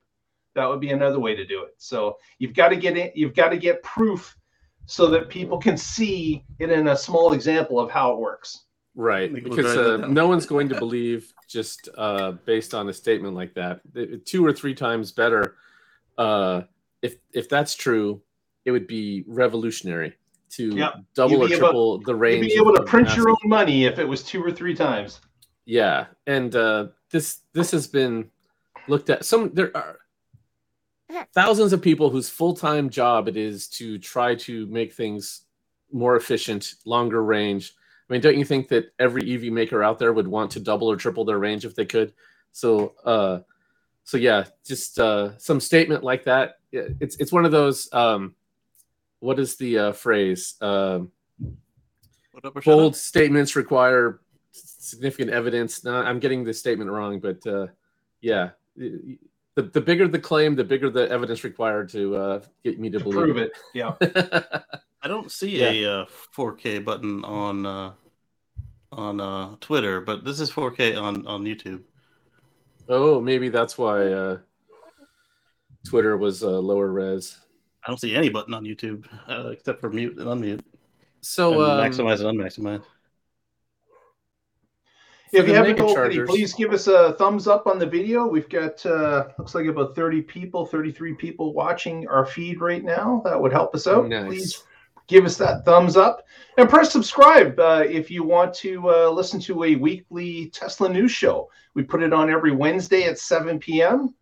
[0.55, 1.75] That would be another way to do it.
[1.77, 3.15] So you've got to get it.
[3.15, 4.37] You've got to get proof
[4.87, 8.65] so that people can see it in a small example of how it works.
[8.97, 13.53] Right, because uh, no one's going to believe just uh, based on a statement like
[13.55, 13.81] that.
[14.25, 15.57] Two or three times better.
[16.17, 16.63] Uh,
[17.03, 18.23] if if that's true,
[18.65, 20.15] it would be revolutionary
[20.57, 20.93] to Yeah.
[21.15, 22.47] double or You'd able- triple the You'd range.
[22.47, 25.21] be able to print your own money if it was two or three times.
[25.67, 28.31] Yeah, and uh, this this has been
[28.89, 29.25] looked at.
[29.25, 29.99] Some there are
[31.33, 35.43] thousands of people whose full time job it is to try to make things
[35.93, 37.75] more efficient, longer range.
[38.09, 40.91] I mean, don't you think that every EV maker out there would want to double
[40.91, 42.13] or triple their range if they could?
[42.53, 43.41] So, uh,
[44.05, 46.59] so yeah, just uh, some statement like that.
[46.73, 47.89] It's it's one of those.
[47.95, 48.35] Um,
[49.25, 50.55] what is the uh, phrase?
[50.61, 51.11] Um,
[52.33, 54.21] What up bold statements require
[54.53, 55.83] significant evidence.
[55.83, 57.69] No, I'm getting the statement wrong, but uh,
[58.21, 62.91] yeah, the the bigger the claim, the bigger the evidence required to uh, get me
[62.91, 63.53] to, To believe prove it.
[63.73, 63.95] Yeah.
[65.03, 65.71] I don't see Yeah.
[65.71, 66.07] a uh,
[66.37, 67.93] 4K button on uh,
[68.93, 71.83] on uh, Twitter, but this is 4K on on YouTube.
[72.89, 74.39] oh, maybe that's why uh,
[75.89, 77.39] Twitter was uh, lower res.
[77.85, 80.63] I don't see any button on YouTube uh, except for mute and unmute.
[81.21, 82.83] So and um, maximize and unmaximize.
[85.33, 88.27] If you haven't already, please give us a thumbs up on the video.
[88.27, 93.21] We've got uh, looks like about 30 people, 33 people watching our feed right now.
[93.25, 94.09] That would help us out.
[94.09, 94.27] Nice.
[94.27, 94.65] Please
[95.07, 96.25] give us that thumbs up
[96.57, 101.11] and press subscribe uh, if you want to uh, listen to a weekly Tesla news
[101.11, 101.51] show.
[101.75, 104.15] We put it on every Wednesday at 7 p.m.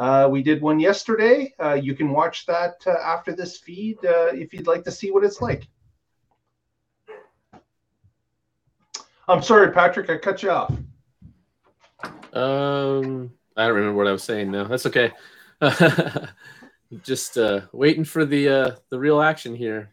[0.00, 1.52] Uh, we did one yesterday.
[1.62, 5.10] Uh, you can watch that uh, after this feed uh, if you'd like to see
[5.10, 5.68] what it's like.
[9.28, 10.72] I'm sorry, Patrick, I cut you off.
[12.32, 14.64] Um, I don't remember what I was saying now.
[14.64, 15.12] That's okay.
[17.02, 19.92] Just uh, waiting for the uh, the real action here.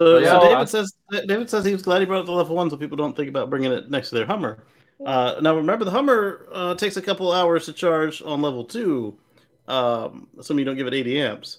[0.00, 0.30] So, Oh, yeah.
[0.32, 2.76] so I- David says David says he was glad he brought the level one, so
[2.76, 4.64] people don't think about bringing it next to their Hummer.
[5.04, 9.18] Uh, now remember, the Hummer uh, takes a couple hours to charge on level two,
[9.68, 11.58] um, assuming you don't give it 80 amps.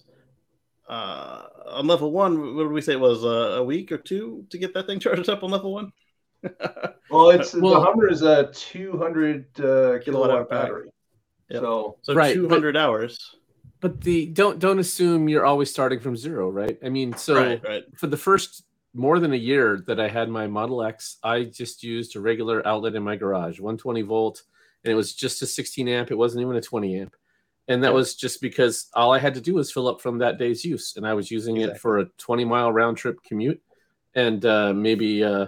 [0.87, 4.45] Uh, on level one, what did we say it was uh, a week or two
[4.49, 5.91] to get that thing charged up on level one?
[7.11, 10.89] Well, it's Well- the Hummer is a 200 uh, kilowatt Kilowatt hour battery.
[11.49, 11.61] Yep.
[11.61, 13.35] So so Right, but- 200 hours.
[13.81, 16.77] But the don't don't assume you're always starting from zero, right?
[16.83, 17.83] I mean, so right, right.
[17.95, 21.83] for the first more than a year that I had my Model X, I just
[21.83, 24.43] used a regular outlet in my garage, 120 volt,
[24.83, 26.11] and it was just a 16 amp.
[26.11, 27.15] It wasn't even a 20 amp.
[27.67, 30.39] and that was just because all I had to do was fill up from that
[30.39, 31.75] day's use, and I was using Exactly.
[31.77, 33.61] it for a 20 mile round trip commute,
[34.15, 35.47] and uh, maybe uh,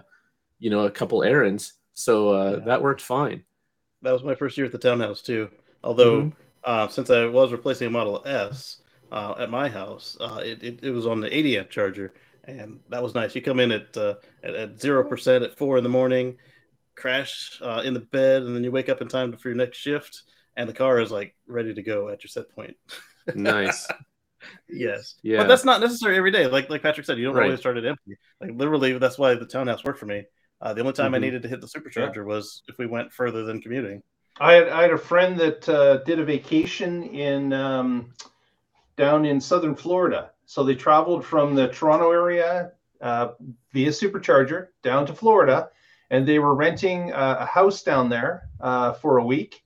[0.60, 1.74] you know a couple errands.
[1.96, 2.66] So uh, Yeah.
[2.66, 3.44] that worked fine.
[4.04, 5.50] That was my first year at the townhouse too.
[5.84, 6.34] Although, Mhm.
[6.64, 8.78] uh, since I was replacing a Model S
[9.12, 12.14] uh, at my house, uh, it, it, it was on the 80 amp charger,
[12.60, 13.36] and that was nice.
[13.36, 16.38] You come in at uh, at zero percent at four in the morning,
[16.96, 19.78] crash uh, in the bed, and then you wake up in time for your next
[19.78, 20.24] shift,
[20.56, 22.76] and the car is like ready to go at your set point.
[23.36, 23.88] Nice.
[24.68, 25.38] yes, Yeah.
[25.38, 26.48] but that's not necessary every day.
[26.48, 27.46] Like like Patrick said, you don't Right.
[27.46, 28.18] always start it empty.
[28.42, 30.24] Like literally, that's why the townhouse worked for me.
[30.60, 31.22] Uh, the only time I Mhm.
[31.22, 34.02] needed to hit the supercharger was if we went further than commuting.
[34.40, 38.14] I had I had a friend that uh, did a vacation in um,
[38.98, 40.31] down in southern Florida.
[40.52, 43.30] So they traveled from the Toronto area uh,
[43.72, 45.70] via supercharger down to Florida,
[46.10, 49.64] and they were renting uh, a house down there uh, for a week.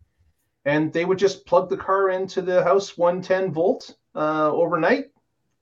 [0.64, 5.06] And they would just plug the car into the house 110 volt uh, overnight,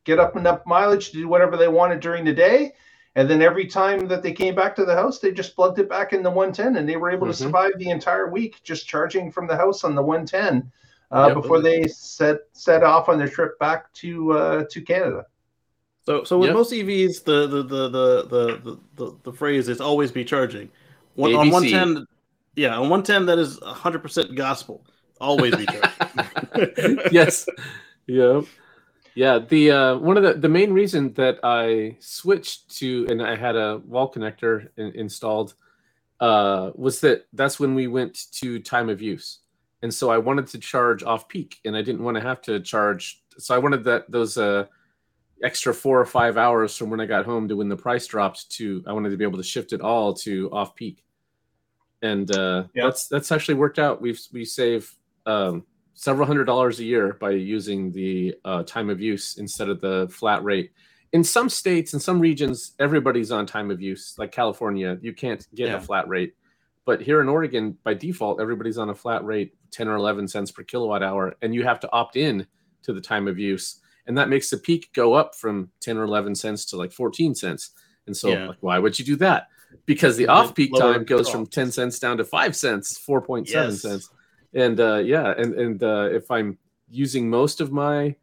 [0.04, 2.74] get up enough mileage to do whatever they wanted during the day.
[3.16, 5.88] And then every time that they came back to the house, they just plugged it
[5.88, 7.32] back in the 110 and they were able Mhm.
[7.32, 10.70] to survive the entire week just charging from the house on the 110
[11.14, 11.36] uh, Yep.
[11.36, 15.26] before they set set off on their trip back to uh, to Canada.
[16.06, 16.56] So, so with Yep.
[16.56, 20.70] most EVs, the the the the the the, the, the phrase is always be charging.
[21.16, 22.06] One, on one ten,
[22.56, 24.86] yeah, on one ten that is hundred percent gospel.
[25.22, 27.00] Always be charging.
[27.12, 27.48] yes.
[28.08, 28.42] Yeah.
[29.16, 29.40] Yeah.
[29.40, 33.56] The uh, one of the the main reason that I switched to and I had
[33.56, 35.54] a wall connector in, installed
[36.20, 39.40] uh, was that that's when we went to time of use,
[39.84, 42.60] and so I wanted to charge off peak, and I didn't want to have to
[42.62, 43.22] charge.
[43.38, 44.66] So I wanted that those uh,
[45.44, 48.50] extra four or five hours from when I got home to when the price dropped
[48.52, 51.04] to I wanted to be able to shift it all to off peak,
[52.02, 52.86] and uh, Yeah.
[52.86, 54.02] that's that's actually worked out.
[54.02, 54.92] We've we save
[55.26, 59.82] um, several hundred dollars a year by using the uh, time of use instead of
[59.82, 60.72] the flat rate.
[61.12, 64.16] In some states, in some regions, everybody's on time of use.
[64.18, 65.76] Like California, you can't get Yeah.
[65.76, 66.34] a flat rate.
[66.86, 70.52] But here in Oregon, by default, everybody's on a flat rate, 10 or 11 cents
[70.52, 72.46] per kilowatt hour, and you have to opt in
[72.84, 73.80] to the time of use.
[74.06, 77.36] And that makes the peak go up from 10 or 11 cents to like 14
[77.36, 77.72] cents.
[78.06, 78.48] And so, Yeah.
[78.48, 79.48] like, why would you do that?
[79.86, 83.82] Because the off peak time goes from 10 cents down to 5 cents, 4.7 Yes.
[83.82, 84.10] cents
[84.54, 86.58] and uh, yeah and and uh, if i'm
[86.90, 88.16] using most of my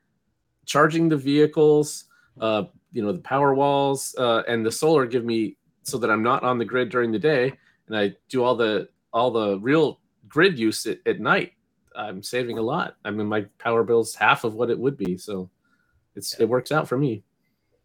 [0.66, 2.04] charging the vehicles
[2.40, 6.22] uh, you know the power walls uh, and the solar give me so that i'm
[6.22, 7.52] not on the grid during the day
[7.90, 11.52] and i do all the all the real grid use at, at night
[11.96, 15.18] i'm saving a lot i mean my power bill's half of what it would be
[15.18, 15.50] so
[16.16, 17.22] it's it works out for me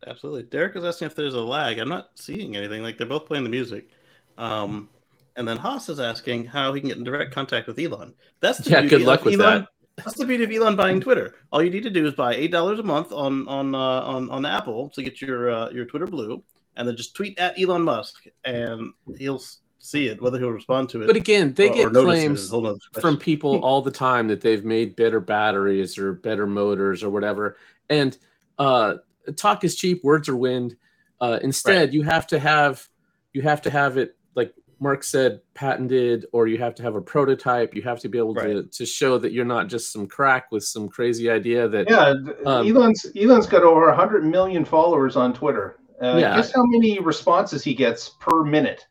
[0.07, 0.43] Absolutely.
[0.43, 1.79] Derek is asking if there's a lag.
[1.79, 2.83] I'm not seeing anything.
[2.83, 3.89] Like they're both playing the music.
[4.37, 4.89] Um,
[5.35, 8.13] and then Haas is asking how he can get in direct contact with Elon.
[8.39, 9.61] That's the Yeah, good luck of with Elon.
[9.61, 10.03] that.
[10.03, 11.35] That's the beauty of Elon buying Twitter.
[11.51, 14.29] All you need to do is buy eight dollars a month on on uh, on
[14.29, 16.43] on Apple to get your uh, your Twitter Blue,
[16.75, 19.41] and then just tweet at Elon Musk, and he'll
[19.85, 20.21] see it.
[20.21, 22.61] Whether he'll respond to it, but again they or- get or claims is a whole
[22.61, 27.09] nother from people all the time that they've made better batteries or better motors or
[27.09, 27.57] whatever.
[27.89, 28.17] And
[28.57, 28.95] uh,
[29.35, 30.75] talk is cheap, words are wind.
[31.21, 32.87] Uh, instead, you have to have
[33.33, 37.01] you have to have it like Mark said, patented, or you have to have a
[37.01, 37.73] prototype.
[37.75, 40.63] You have to be able to to show that you're not just some crack with
[40.63, 42.13] some crazy idea that Yeah,
[42.45, 45.77] Um, Elon's Elon's got over 100 million followers on Twitter.
[46.01, 46.35] Uh, Yeah.
[46.35, 48.85] Guess how many responses he gets per minute?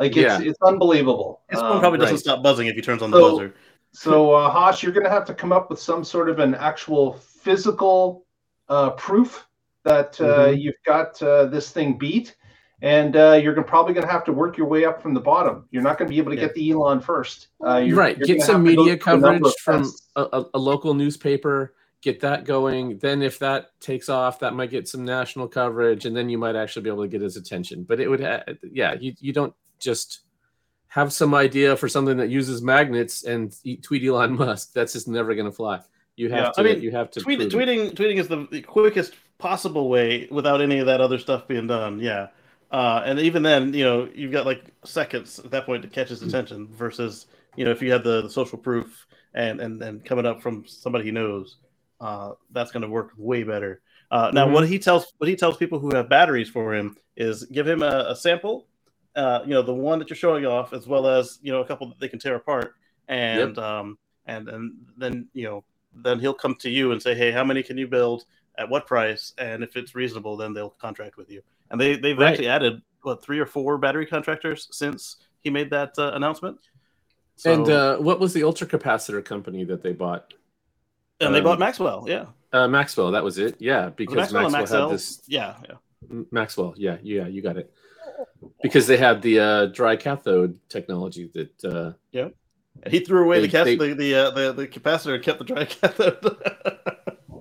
[0.00, 0.40] Like it's Yeah.
[0.40, 1.42] it's unbelievable.
[1.50, 2.20] His phone Um, probably doesn't right.
[2.20, 3.54] stop buzzing if he turns on the So- buzzer.
[3.92, 6.54] So, uh, Haas, you're going to have to come up with some sort of an
[6.54, 8.24] actual physical
[8.68, 9.46] uh, proof
[9.84, 10.60] that uh, Mhm.
[10.62, 12.36] you've got uh, this thing beat,
[12.82, 15.20] and uh, you're gonna, probably going to have to work your way up from the
[15.20, 15.64] bottom.
[15.72, 16.42] You're not going to be able to Yeah.
[16.46, 17.48] get the Elon first.
[17.66, 19.92] Uh, you're- right you're get some have to go media through a number coverage from
[20.14, 24.70] a, a, a local newspaper get that going then if that takes off that might
[24.70, 27.82] get some national coverage and then you might actually be able to get his attention
[27.82, 30.20] but it would ha- yeah you, you don't just
[30.88, 35.34] have some idea for something that uses magnets and tweet elon musk that's just never
[35.34, 35.80] going to fly
[36.16, 38.60] you have Yeah, to I mean, you have to Tweet, tweeting tweeting is the, the
[38.60, 41.98] quickest possible way without any of that other stuff being done.
[41.98, 42.26] Yeah,
[42.70, 46.08] uh, and even then, you know, you've got like seconds at that point to catch
[46.10, 46.68] his attention.
[46.72, 50.42] Versus, you know, if you had the, the social proof and and and coming up
[50.42, 51.56] from somebody he knows,
[52.02, 53.80] uh, that's going to work way better.
[54.10, 54.52] Uh, now, Mhm.
[54.52, 57.82] what he tells what he tells people who have batteries for him is give him
[57.82, 58.66] a, a sample,
[59.16, 61.66] uh, you know, the one that you're showing off, as well as you know a
[61.66, 62.74] couple that they can tear apart,
[63.08, 67.30] and um, and and then you know then he'll come to you and say, "Hey,
[67.32, 68.24] how many can you build
[68.58, 71.42] at what price?" And if it's reasonable, then they'll contract with you.
[71.70, 72.30] And they they've Right.
[72.30, 76.58] actually added what three or four battery contractors since he made that uh, announcement.
[77.36, 80.34] So, and uh, what was the ultra capacitor company that they bought
[81.20, 82.04] And they Um, bought Maxwell.
[82.06, 82.26] Yeah.
[82.52, 83.56] Uh, Maxwell, that was it.
[83.58, 85.22] Yeah, because Maxwell and Maxwell, had this.
[85.26, 85.54] Yeah.
[85.68, 86.22] Yeah.
[86.30, 87.72] Maxwell, yeah, yeah, you got it.
[88.62, 91.64] Because they had the uh, dry cathode technology that.
[91.64, 91.92] Uh,
[92.82, 95.22] And he threw away They- the, cas- they- the the, uh, the the capacitor and
[95.24, 96.36] kept the dry cathode.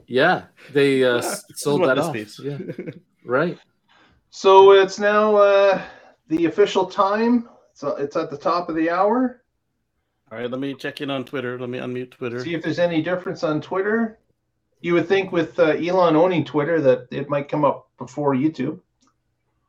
[0.07, 2.13] yeah, they uh, Yeah, s- this is sold that off.
[2.13, 2.39] piece.
[2.39, 2.57] Yeah,
[3.25, 3.57] right.
[4.31, 5.81] So it's now uh,
[6.27, 7.47] the official time.
[7.73, 9.41] So it's at the top of the hour.
[10.31, 11.57] All right, let me check in on Twitter.
[11.57, 12.43] Let me unmute Twitter.
[12.43, 14.19] See if there's any difference on Twitter.
[14.81, 18.79] You would think with uh, Elon owning Twitter that it might come up before YouTube.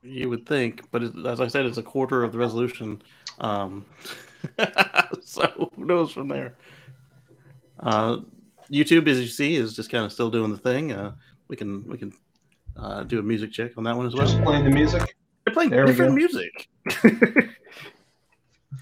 [0.02, 3.02] You would think, but it, as I said, it's a quarter of the resolution.
[3.38, 3.84] Um,
[5.22, 6.54] so who knows from there?
[7.78, 8.18] Uh,
[8.70, 10.92] YouTube, as you see, is just kind of still doing the thing.
[10.92, 11.12] Uh,
[11.48, 12.12] we can we can
[12.76, 14.26] uh, do a music check on that one as well.
[14.26, 15.14] Just playing the music.
[15.44, 16.68] They're playing there different music.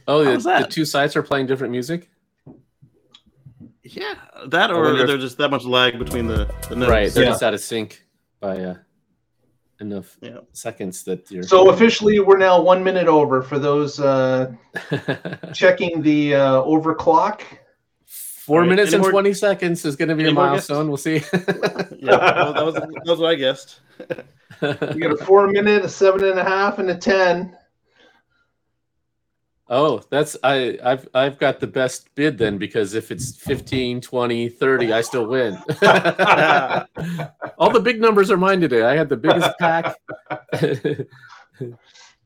[0.06, 2.08] Oh, the, How's the two sites are playing different music.
[3.82, 4.14] yeah,
[4.46, 6.90] that I or wonder there's just that much lag between the the notes.
[6.90, 7.30] Right, they're Yeah.
[7.30, 8.04] just out of sync
[8.40, 8.74] by uh,
[9.80, 10.38] enough Yeah.
[10.52, 11.42] seconds that you're.
[11.42, 14.52] So officially, we're now one minute over for those uh,
[15.54, 17.42] checking the uh, overclock.
[18.06, 20.50] Four All right, minutes and more- twenty seconds is going to be a any more
[20.54, 20.70] guesses?
[20.70, 20.88] milestone.
[20.88, 21.16] We'll see.
[21.98, 22.16] yeah,
[22.52, 23.80] that was, that was what I guessed.
[24.60, 27.56] We got a four minute, a seven and a half, and a ten.
[29.70, 34.48] Oh, that's I I've I've got the best bid then because if it's 15, 20,
[34.48, 35.54] 30, I still win.
[37.58, 38.82] All the big numbers are mine today.
[38.82, 39.94] I had the biggest pack.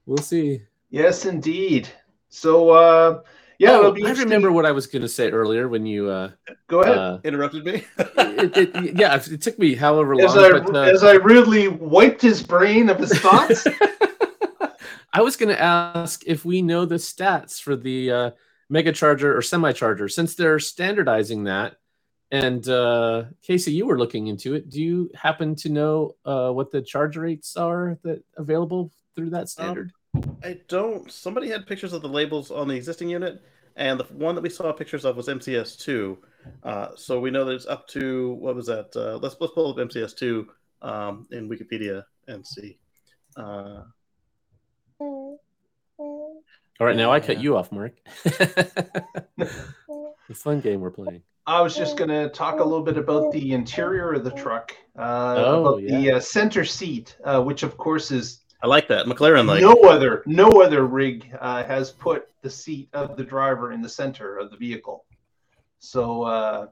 [0.06, 0.62] we'll see.
[0.90, 1.88] Yes, indeed.
[2.28, 3.22] So uh,
[3.58, 4.06] yeah, oh, be.
[4.06, 6.30] I remember what I was going to say earlier when you uh,
[6.68, 6.98] Go ahead.
[6.98, 7.84] uh Interrupted me.
[7.98, 11.68] it, it, yeah, it took me however as long I but, uh, as I rudely
[11.68, 13.66] wiped his brain of his thoughts.
[15.12, 18.30] I was going to ask if we know the stats for the uh,
[18.70, 21.76] mega charger or semi charger since they're standardizing that.
[22.30, 24.70] And uh, Casey, you were looking into it.
[24.70, 29.50] Do you happen to know uh, what the charge rates are that available through that
[29.50, 29.92] standard?
[30.42, 31.12] I don't.
[31.12, 33.42] Somebody had pictures of the labels on the existing unit,
[33.76, 36.18] and the one that we saw pictures of was MCS two.
[36.62, 38.96] Uh, so we know that it's up to what was that?
[38.96, 40.48] Uh, let's let's pull up MCS two
[40.80, 42.78] um, in Wikipedia and see.
[45.02, 47.94] Uh, All right, now I cut you off, Mark.
[48.24, 49.50] the
[50.34, 51.22] fun game we're playing.
[51.46, 54.76] I was just going to talk a little bit about the interior of the truck,
[54.96, 59.06] uh, Oh, about the uh, center seat, uh, which of course is I like that
[59.06, 59.60] McLaren like.
[59.60, 63.88] no other no other rig uh, has put the seat of the driver in the
[63.88, 65.04] center of the vehicle.
[65.80, 66.66] So uh,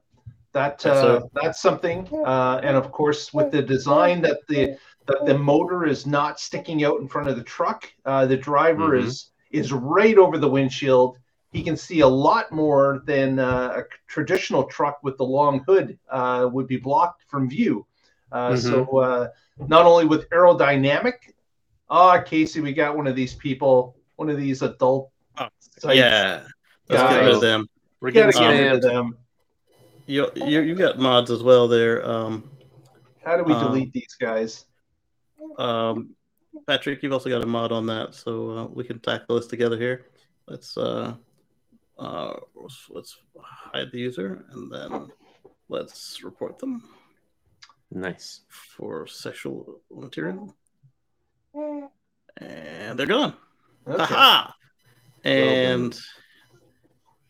[0.53, 5.27] that uh, So- that's something, uh, and of course with the design that the that
[5.27, 9.07] the motor is not sticking out in front of the truck, uh, the driver Mhm.
[9.07, 11.19] is is right over the windshield.
[11.51, 15.99] He can see a lot more than uh, a traditional truck with the long hood
[16.09, 17.85] uh, would be blocked from view.
[18.31, 19.29] Uh, So uh,
[19.67, 21.15] not only with aerodynamic
[21.91, 25.11] Ah, Casey, we got one of these people, one of these adult.
[25.37, 26.47] Oh, yeah,
[26.89, 27.69] let's get rid of them.
[28.01, 29.19] We're gotta getting get rid of them.
[30.07, 32.09] You you you got mods as well there.
[32.09, 32.49] Um,
[33.25, 34.67] How do we Um, delete these guys?
[35.61, 36.15] Um,
[36.67, 39.77] Patrick, you've also got a mod on that, so uh, we can tackle this together
[39.77, 40.07] here.
[40.49, 41.15] Let's uh,
[41.99, 45.09] uh, let's, let's hide the user and then
[45.69, 46.83] let's report them
[47.91, 48.41] Nice.
[48.49, 50.55] for sexual material,
[51.55, 53.35] and they're gone.
[53.87, 54.03] Okay.
[54.03, 54.53] Haha!
[55.25, 55.99] And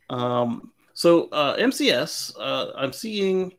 [0.09, 3.55] um, so uh, MCS, uh, I'm seeing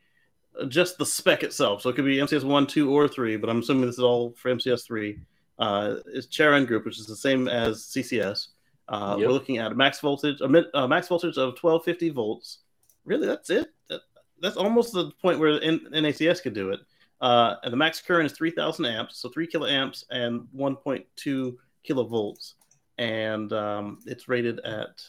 [0.68, 1.82] just the spec itself.
[1.82, 4.34] So it could be MCS one, two, or three, but I'm assuming this is all
[4.38, 5.20] for MCS three.
[5.60, 8.48] Uh, is CharIN Group, which is the same as CCS.
[8.90, 9.28] Uh, Yep.
[9.28, 12.60] We're looking at a max voltage, a uh, max voltage of 1250 volts.
[13.06, 13.70] Really, that's it.
[13.90, 14.02] That,
[14.42, 16.80] that's almost the point where N- NACS could do it.
[17.22, 21.56] Uh, and the max current is 3,000 amps, so three kiloamps and 1.2
[21.88, 22.54] kilovolts,
[22.98, 25.02] and um, it's rated at.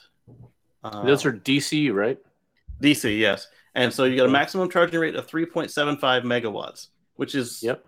[0.84, 2.18] Uh, Those are DC, right?
[2.82, 3.46] DC, yes.
[3.74, 7.84] And so you got a maximum charging rate of 3.75 megawatts, which is Yep.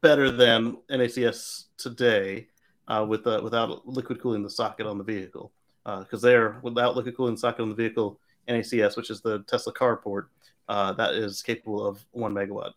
[0.00, 2.48] better than NACS today
[2.88, 5.52] uh, with uh, without liquid cooling the socket on the vehicle.
[5.84, 8.18] Because there, without liquid cooling the socket on the vehicle,
[8.48, 10.26] NACS, which is the Tesla carport,
[10.68, 12.72] uh, that is capable of one megawatt.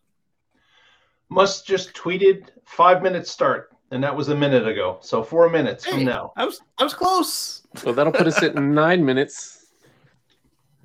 [1.28, 4.98] Musk just tweeted five minutes start, and that was a minute ago.
[5.02, 5.92] So four minutes Hey.
[5.92, 6.32] from now.
[6.36, 7.62] I was I was close.
[7.76, 8.54] So that'll put us at
[8.84, 9.61] nine minutes.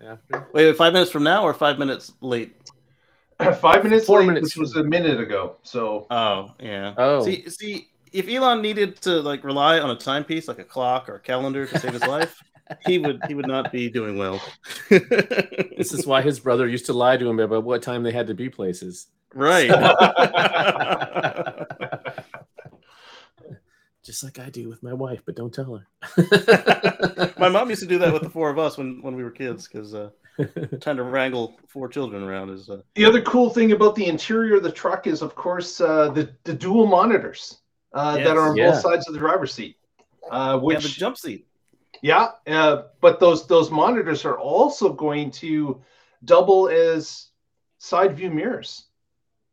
[0.05, 0.47] After.
[0.53, 2.55] Wait, wait, five minutes from now or five minutes late?
[3.59, 5.57] five minutes Four late, minutes which was a minute ago.
[5.63, 6.93] So Oh, yeah.
[6.97, 7.23] Oh.
[7.23, 11.15] See, see, if Elon needed to like rely on a timepiece like a clock or
[11.15, 12.41] a calendar to save his life,
[12.85, 14.41] he would he would not be doing well.
[14.89, 18.27] this is why his brother used to lie to him about what time they had
[18.27, 19.07] to be places.
[19.33, 19.69] Right.
[24.08, 27.34] Just like I do with my wife, but don't tell her.
[27.38, 29.30] my mom used to do that with the four of us when, when we were
[29.30, 30.12] kids because uh,
[30.80, 32.70] trying to wrangle four children around is.
[32.70, 32.84] Uh...
[32.95, 36.34] The other cool thing about the interior of the truck is, of course, uh, the
[36.45, 37.58] the dual monitors
[37.93, 38.26] uh, yes.
[38.26, 38.72] that are on yeah.
[38.72, 39.76] both sides of the driver's seat.
[40.32, 41.45] Uh, which and the jump seat.
[42.01, 45.82] Yeah, uh, but those those monitors are also going to
[46.24, 47.28] double as
[47.78, 48.86] side view mirrors.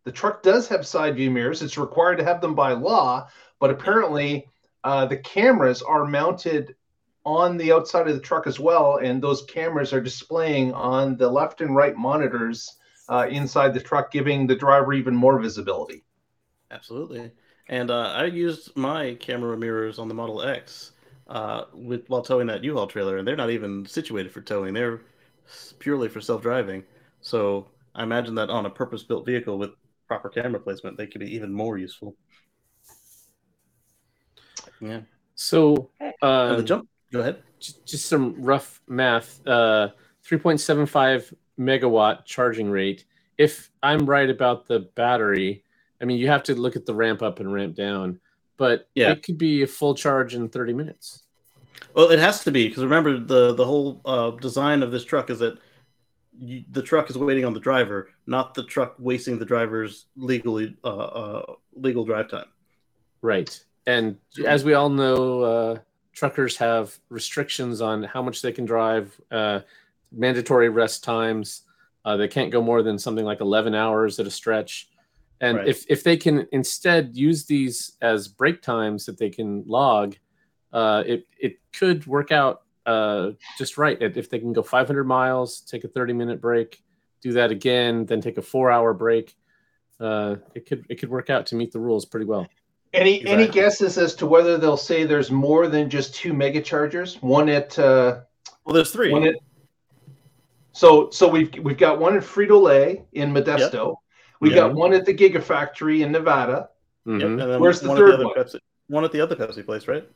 [0.04, 1.60] The truck does have side view mirrors.
[1.60, 3.28] It's required to have them by law,
[3.64, 4.46] but apparently
[4.84, 6.76] uh, the cameras are mounted
[7.24, 11.26] on the outside of the truck as well, and those cameras are displaying on the
[11.26, 12.76] left and right monitors
[13.08, 16.04] uh, inside the truck, giving the driver even more visibility.
[16.70, 17.32] Absolutely.
[17.66, 20.92] And uh, I used my camera mirrors on the Model X
[21.26, 25.00] uh, with while towing that U-Haul trailer, and they're not even situated for towing; they're
[25.78, 26.84] purely for self-driving.
[27.22, 29.70] So I imagine that on a purpose-built vehicle with
[30.06, 32.14] proper camera placement, they could be even more useful.
[34.84, 35.00] Yeah.
[35.34, 35.90] So
[36.22, 36.88] uh, the jump.
[37.12, 37.42] Go ahead.
[37.58, 39.40] Just, just some rough math.
[39.46, 39.90] Uh,
[40.28, 43.04] 3.75 megawatt charging rate.
[43.38, 45.64] If I'm right about the battery,
[46.00, 48.20] I mean you have to look at the ramp up and ramp down
[48.56, 49.10] but yeah.
[49.10, 51.22] it could be a full charge in 30 minutes.
[51.94, 55.30] Well, it has to be because remember the the whole uh, design of this truck
[55.30, 55.58] is that
[56.36, 60.76] you, the truck is waiting on the driver, not the truck wasting the driver's legally
[60.82, 62.46] uh, uh, legal drive time.
[63.22, 64.16] Right, and
[64.46, 65.78] as we all know, uh,
[66.12, 69.60] truckers have restrictions on how much they can drive, uh,
[70.12, 71.62] mandatory rest times.
[72.04, 74.88] Uh, they can't go more than something like 11 hours at a stretch.
[75.40, 75.68] And right.
[75.68, 80.16] if, if they can instead use these as break times that they can log,
[80.72, 84.00] uh, it, it could work out uh, just right.
[84.00, 86.82] If they can go 500 miles, take a 30 minute break,
[87.22, 89.34] do that again, then take a four hour break,
[90.00, 92.46] uh, it could it could work out to meet the rules pretty well.
[92.94, 93.44] Any exactly.
[93.44, 97.20] any guesses as to whether they'll say there's more than just two mega chargers?
[97.22, 98.20] One at uh,
[98.64, 99.12] well, there's three.
[99.12, 99.34] One at,
[100.72, 103.88] so so we've we've got one in Frito Lay in Modesto.
[103.88, 103.94] Yep.
[104.40, 104.56] We yeah.
[104.56, 106.68] got one at the Gigafactory in Nevada.
[107.06, 107.38] Mm-hmm.
[107.38, 107.60] Yep.
[107.60, 108.34] Where's the third the one?
[108.34, 110.08] Pepsi, one at the other Pepsi place, right?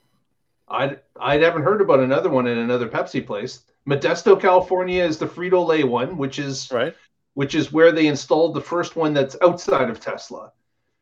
[0.69, 3.63] I I haven't heard about another one in another Pepsi place.
[3.89, 6.95] Modesto, California, is the Frito Lay one, which is right,
[7.35, 10.53] which is where they installed the first one that's outside of Tesla.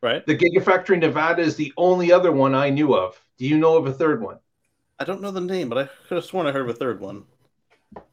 [0.01, 0.25] Right.
[0.25, 3.19] The Gigafactory Nevada is the only other one I knew of.
[3.37, 4.37] Do you know of a third one?
[4.99, 6.99] I don't know the name, but I could have sworn I heard of a third
[6.99, 7.23] one,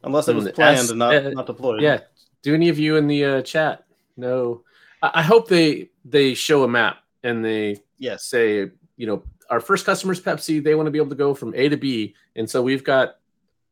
[0.03, 1.83] unless it was mm, planned and not uh, not deployed.
[1.83, 2.01] Yeah.
[2.43, 3.85] Do any of you in the uh, chat
[4.17, 4.63] know
[5.03, 9.85] I hope they they show a map and they yes say you know our first
[9.85, 12.63] customers Pepsi they want to be able to go from A to B and so
[12.63, 13.17] we've got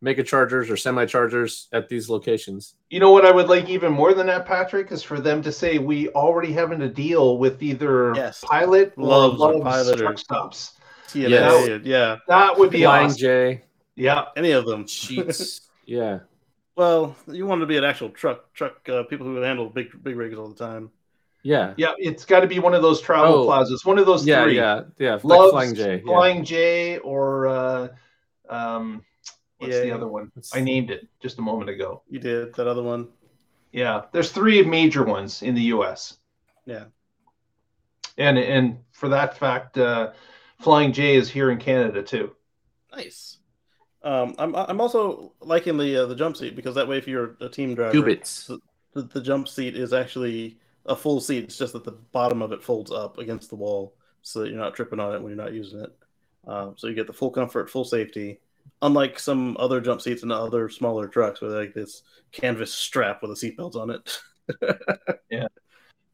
[0.03, 2.75] mega chargers or semi chargers at these locations.
[2.91, 5.53] You know what I would like even more than that, Patrick, is for them to
[5.53, 8.43] say we already having a deal with either yes.
[8.45, 10.75] Pilot or Love's, Pilot truck or stops.
[11.09, 11.81] TNA, yes.
[11.85, 13.19] yeah, that would be Flying awesome.
[13.19, 13.63] J,
[13.97, 14.85] yeah, any of them.
[14.85, 16.21] Sheetz, yeah.
[16.75, 20.17] Well, you want to be an actual truck truck uh, people who handle big big
[20.17, 20.91] rigs all the time.
[21.43, 21.75] Yeah.
[21.77, 23.85] Yeah, it's got to be one of those travel oh, plazas.
[23.85, 24.57] One of those yeah, three.
[24.57, 26.01] Yeah, yeah, Love's, Flying J.
[26.01, 26.43] Flying yeah.
[26.45, 27.89] J or uh,
[28.49, 29.05] um,
[29.63, 30.31] what's yeah, the other one?
[30.53, 32.03] I named it just a moment ago.
[32.09, 33.09] You did that other one.
[33.73, 36.19] Yeah, there's three major ones in the U.S.
[36.67, 36.85] Yeah.
[38.19, 40.13] And and for that fact, uh,
[40.61, 42.37] Flying J is here in Canada too.
[42.95, 43.39] Nice.
[44.05, 47.37] Um, I'm I'm also liking the uh, the jump seat because that way, if you're
[47.41, 48.59] a team driver, Qubits.
[48.95, 51.45] The, the jump seat is actually a full seat.
[51.45, 54.59] It's just that the bottom of it folds up against the wall so that you're
[54.59, 55.97] not tripping on it when you're not using it.
[56.47, 58.41] Um, so you get the full comfort, full safety.
[58.83, 62.03] Unlike some other jump seats in other smaller trucks with like this
[62.33, 64.19] canvas strap with a seatbelt on it.
[65.31, 65.47] yeah.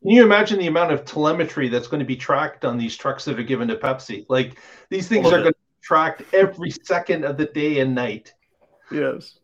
[0.02, 3.24] Can you imagine the amount of telemetry that's going to be tracked on these trucks
[3.24, 4.26] that are given to Pepsi?
[4.28, 4.58] Like
[4.90, 8.32] these things are going to be tracked every second of the day and night.
[8.92, 9.38] Yes.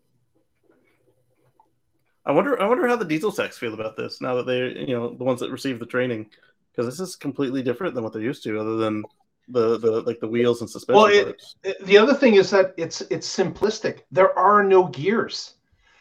[2.26, 2.60] I wonder.
[2.60, 5.24] I wonder how the diesel techs feel about this now that they, you know, the
[5.24, 6.30] ones that receive the training,
[6.70, 9.04] because this is completely different than what they're used to, other than
[9.48, 11.02] the the like the wheels and suspension.
[11.02, 14.00] Well, it, it, the other thing is that it's it's simplistic.
[14.10, 15.54] There are no gears,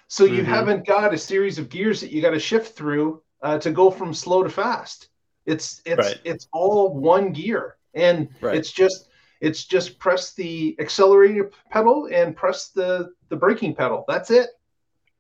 [0.08, 0.52] so you mm-hmm.
[0.52, 3.92] haven't got a series of gears that you got to shift through uh, to go
[3.92, 5.10] from slow to fast.
[5.46, 6.20] It's it's right.
[6.24, 8.56] it's all one gear, and right.
[8.56, 9.10] it's just
[9.42, 14.06] it's just press the accelerator pedal and press the the braking pedal.
[14.08, 14.50] That's it.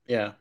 [0.07, 0.33] Yeah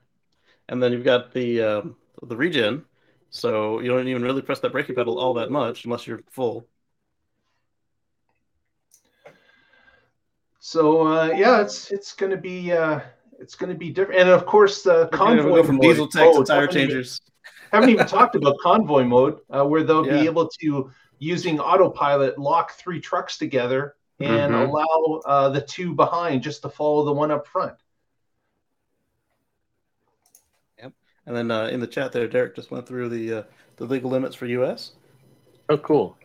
[0.69, 1.83] and then you've got the uh,
[2.23, 2.85] the regen,
[3.31, 6.67] so you don't even really press that braking pedal all that much unless you're full.
[10.65, 13.01] So uh, yeah, it's it's going to be uh,
[13.41, 16.31] it's going to be different, and of course the convoy go from mode diesel tech
[16.31, 17.21] to mode, tire haven't even- changers.
[17.73, 20.21] haven't even talked about convoy mode, uh, where they'll Yeah.
[20.21, 20.89] be able to
[21.19, 24.69] using autopilot lock three trucks together and Mhm.
[24.69, 27.75] allow uh, the two behind just to follow the one up front.
[30.79, 30.93] Yep.
[31.27, 33.43] And then uh, in the chat there, Derek just went through the uh,
[33.79, 34.93] the legal limits for US.
[35.69, 36.17] Oh, cool.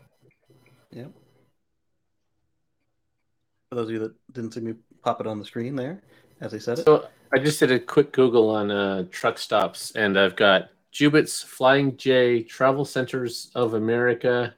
[3.69, 6.01] For those of you that didn't see me pop it on the screen there,
[6.39, 6.85] as I said it.
[6.85, 11.43] So I just did a quick Google on uh, truck stops, and I've got Jubitz,
[11.43, 14.53] Flying J, Travel Centers of America,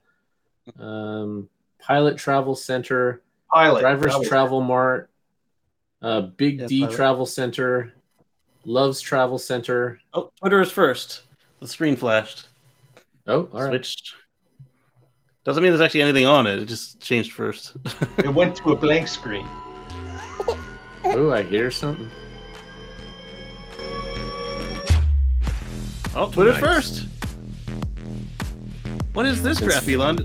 [0.79, 1.49] um,
[1.79, 5.09] Pilot Travel Center, Pilot Drivers that was- Travel Mart,
[6.03, 6.95] uh, Big Yeah, D Pilot.
[6.95, 7.93] Travel Center,
[8.63, 9.99] Love's Travel Center.
[10.13, 11.23] Oh, Twitter is first.
[11.61, 12.47] The screen flashed.
[13.25, 13.69] Oh, all right.
[13.69, 14.13] Switched.
[15.49, 16.59] Doesn't mean there's actually anything on it.
[16.59, 17.73] It just changed first.
[18.19, 19.47] It went to a blank screen.
[21.03, 22.07] Oh, I hear something.
[26.15, 26.99] oh, Twitter's Nice.
[26.99, 27.07] first.
[29.13, 30.17] What is this It's- crap, Elon?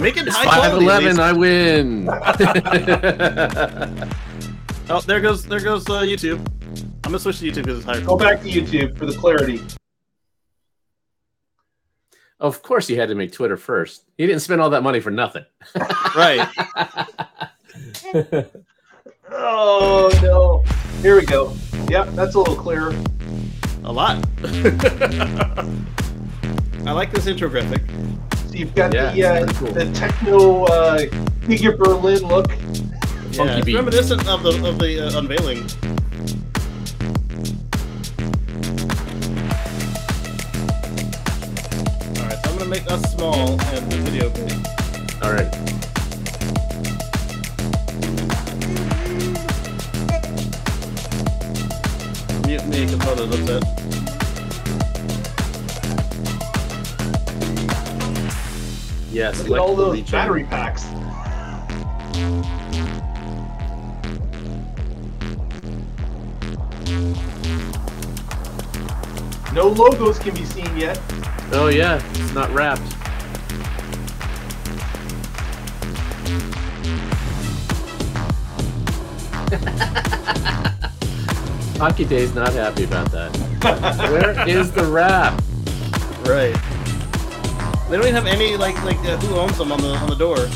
[0.00, 0.76] Make it high five quality.
[0.76, 1.20] at eleven.
[1.20, 2.08] I win.
[4.88, 6.38] Oh, there goes there goes uh, YouTube.
[7.04, 8.00] I'm gonna switch to YouTube because it's higher.
[8.00, 9.60] Go back to YouTube for the clarity.
[12.42, 14.02] Of course, he had to make Twitter first.
[14.18, 15.44] He didn't spend all that money for nothing.
[16.14, 16.46] Right.
[19.34, 20.62] Oh no!
[21.00, 21.54] Here we go.
[21.88, 22.92] Yep, that's a little clearer.
[23.84, 24.22] A lot.
[26.84, 27.80] I like this intro graphic.
[28.48, 29.72] So you've got Yeah, the uh, cool.
[29.72, 31.06] the techno uh,
[31.78, 32.48] Berlin look.
[33.30, 33.74] Yeah, it's beat.
[33.76, 35.66] reminiscent of the of the uh, unveiling.
[42.62, 44.52] Gonna make us small and the video big.
[45.20, 45.50] all right.
[52.46, 53.64] Mute me because photos upset.
[59.10, 59.42] Yes.
[59.42, 60.12] Look at all those regen.
[60.12, 60.84] battery packs.
[69.52, 71.00] No logos can be seen yet.
[71.54, 72.80] Oh yeah, it's not wrapped.
[81.78, 83.36] Hockey Day's not happy about that.
[84.10, 85.34] Where is the wrap?
[86.26, 86.56] Right.
[87.90, 90.16] They don't even have any like like uh, who owns them on the on the
[90.16, 90.48] door.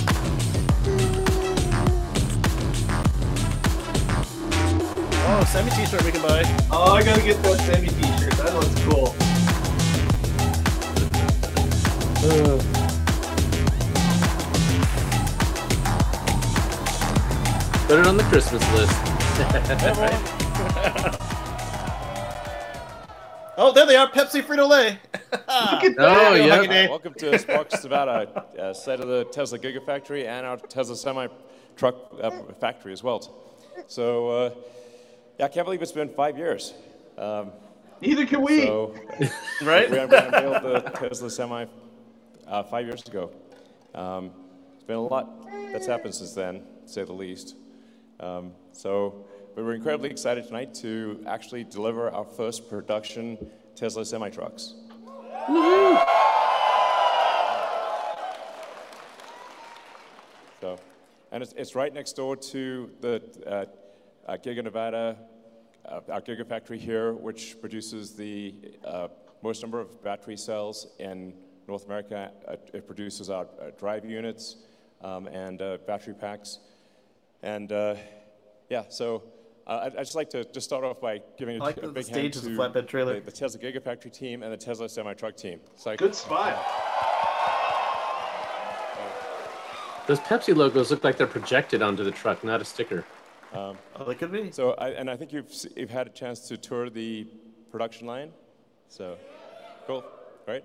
[5.28, 6.44] Oh, semi t-shirt we can buy.
[6.70, 8.32] Oh, I gotta get that semi t-shirt.
[8.38, 9.26] That looks cool.
[17.87, 18.97] Put it on the Christmas list.
[23.59, 24.99] Oh, there they are, Pepsi Frito Lay.
[25.33, 25.49] Look at
[25.97, 25.99] that.
[25.99, 26.57] Oh, yeah.
[26.57, 26.89] Lucky.
[26.91, 31.29] Welcome to Sparks Nevada, uh, site of the Tesla Gigafactory and our Tesla semi
[31.74, 33.35] truck uh, factory as well.
[33.87, 34.51] So, uh,
[35.39, 36.74] yeah, I can't believe it's been five years.
[37.16, 37.53] Um,
[38.03, 38.66] Neither can we.
[38.66, 38.95] so,
[39.62, 39.91] Right?
[39.91, 41.64] we unveiled the Tesla semi
[42.47, 43.30] uh, five years ago.
[43.94, 44.30] Um,
[44.74, 47.57] it's been a lot that's happened since then, to say the least.
[48.20, 49.26] Um, so,
[49.57, 53.38] we were incredibly excited tonight to actually deliver our first production
[53.74, 54.74] Tesla semi trucks.
[60.61, 60.78] So,
[61.32, 65.16] and it's, it's right next door to the uh, uh, Giga Nevada,
[65.86, 69.09] uh, our Gigafactory here, which produces the uh,
[69.42, 71.32] most number of battery cells in
[71.69, 72.31] North America.
[72.47, 74.57] Uh, it produces our uh, drive units
[75.03, 76.61] um, and uh, battery packs.
[77.43, 77.97] And uh,
[78.71, 79.23] yeah, so
[79.67, 81.89] uh, I'd, I'd just like to just start off by giving a, I like a
[81.89, 83.14] big stage hand is to flatbed trailer.
[83.14, 85.61] The, the Tesla Gigafactory team and the Tesla semi truck team.
[85.75, 86.57] It's like, Good spot.
[90.07, 93.05] Those Pepsi logos look like they're projected onto the truck, not a sticker.
[93.53, 93.75] Oh,
[94.07, 94.53] they could be.
[94.53, 97.27] So, I, and I think you've, you've had a chance to tour the
[97.73, 98.31] production line.
[98.89, 99.17] So,
[99.87, 100.05] cool,
[100.47, 100.62] right?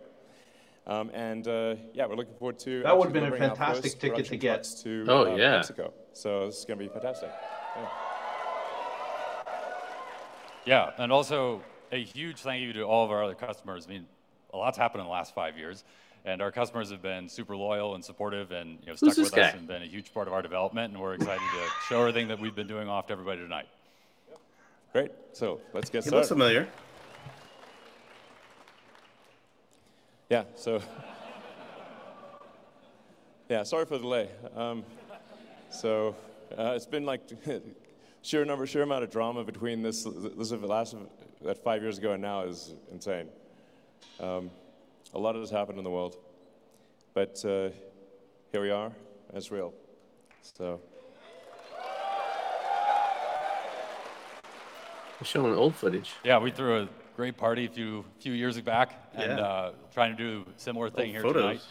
[0.87, 2.81] Um, and uh, yeah, we're looking forward to.
[2.83, 4.67] That would've been a fantastic ticket to get.
[4.83, 5.51] To, Oh, uh, yeah.
[5.57, 5.93] Mexico.
[6.13, 7.29] So this is going to be fantastic.
[7.75, 7.87] Yeah.
[10.65, 11.61] Yeah, and also
[11.91, 13.85] a huge thank you to all of our other customers.
[13.87, 14.05] I mean,
[14.53, 15.83] a lot's happened in the last five years,
[16.25, 19.31] and our customers have been super loyal and supportive, and you know, stuck Who's this
[19.31, 19.57] with us guy?
[19.57, 20.93] and been a huge part of our development.
[20.93, 23.67] And we're excited to show everything that we've been doing off to everybody tonight.
[24.93, 25.11] Great.
[25.33, 26.27] So let's get He looks started.
[26.27, 26.67] familiar.
[30.31, 30.43] Yeah.
[30.55, 30.81] So.
[33.49, 33.63] Yeah.
[33.63, 34.29] Sorry for the delay.
[34.55, 34.85] Um,
[35.69, 36.15] so
[36.57, 37.21] Uh, it's been like
[38.21, 40.95] sheer number, sheer amount of drama between this, this last
[41.41, 43.27] that five years ago and now is insane.
[44.19, 44.51] Um,
[45.13, 46.17] a lot has happened in the world,
[47.13, 47.69] but uh,
[48.51, 49.73] here we are, and it's real.
[50.41, 50.81] So.
[55.19, 56.13] We're showing old footage.
[56.23, 56.89] Yeah, we threw a
[57.21, 59.45] great party a few few years back, and yeah.
[59.45, 61.41] uh, trying to do a similar thing old here photos.
[61.43, 61.61] tonight.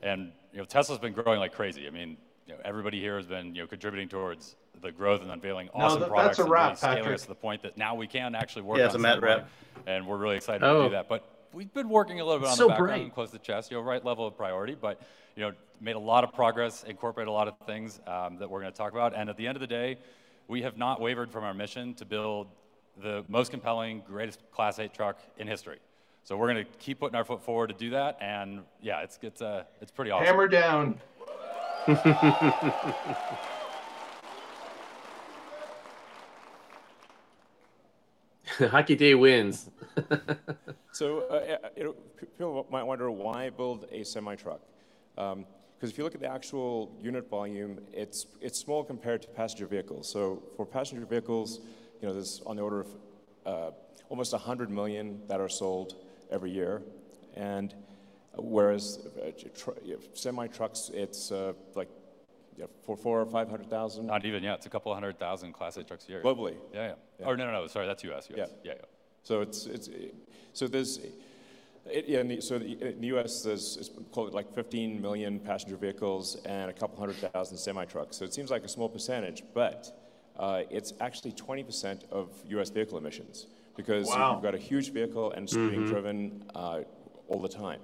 [0.00, 1.88] And you know, Tesla's been growing like crazy.
[1.88, 5.32] I mean, you know, everybody here has been you know contributing towards the growth and
[5.32, 7.76] unveiling awesome no, products that's a wrap, and really scaling us to the point that
[7.76, 9.48] now we can actually work yeah, on it's a matte wrap.
[9.88, 10.82] and we're really excited oh.
[10.82, 11.08] to do that.
[11.08, 13.14] But we've been working a little bit on so the background, bright.
[13.14, 15.02] close to the chest, you know, right level of priority, but
[15.34, 18.60] you know, made a lot of progress, incorporated a lot of things um, that we're
[18.60, 19.16] going to talk about.
[19.16, 19.96] And at the end of the day,
[20.46, 22.46] we have not wavered from our mission to build
[23.00, 25.78] the most compelling, greatest Class 8 truck in history.
[26.24, 29.18] So we're going to keep putting our foot forward to do that, and yeah, it's
[29.22, 30.26] it's uh, it's pretty awesome.
[30.26, 31.00] Hammer down.
[38.70, 39.68] Hockey Day wins.
[40.92, 41.96] so uh, you know,
[42.38, 44.60] people might wonder why build a semi truck.
[45.16, 45.44] Because um,
[45.82, 50.08] if you look at the actual unit volume, it's it's small compared to passenger vehicles.
[50.08, 51.58] So for passenger vehicles,
[52.02, 52.88] you know, there's on the order of
[53.46, 53.70] uh,
[54.08, 55.94] almost 100 million that are sold
[56.30, 56.82] every year,
[57.36, 57.74] and
[58.36, 59.70] whereas uh, tr-
[60.12, 61.88] semi trucks, it's uh, like
[62.58, 64.06] yeah, for four or five hundred thousand.
[64.06, 64.54] Not even, yeah.
[64.54, 66.22] It's a couple hundred thousand Class 8 trucks a year.
[66.22, 66.56] Globally.
[66.74, 66.94] Yeah, yeah.
[67.20, 67.26] yeah.
[67.26, 67.66] Or no, no, no.
[67.68, 68.28] Sorry, that's U.S.
[68.30, 68.36] US.
[68.36, 68.46] Yeah.
[68.64, 68.84] yeah, yeah.
[69.22, 69.88] So it's it's
[70.52, 70.98] so there's.
[71.84, 75.76] It, yeah, in the, so in the U.S., there's it's called like 15 million passenger
[75.76, 78.16] vehicles and a couple hundred thousand semi trucks.
[78.16, 80.01] So it seems like a small percentage, but
[80.38, 82.70] uh, it's actually 20% of U.S.
[82.70, 84.34] vehicle emissions because wow.
[84.34, 85.70] you've got a huge vehicle and it's mm-hmm.
[85.70, 86.80] being driven uh,
[87.28, 87.80] all the time.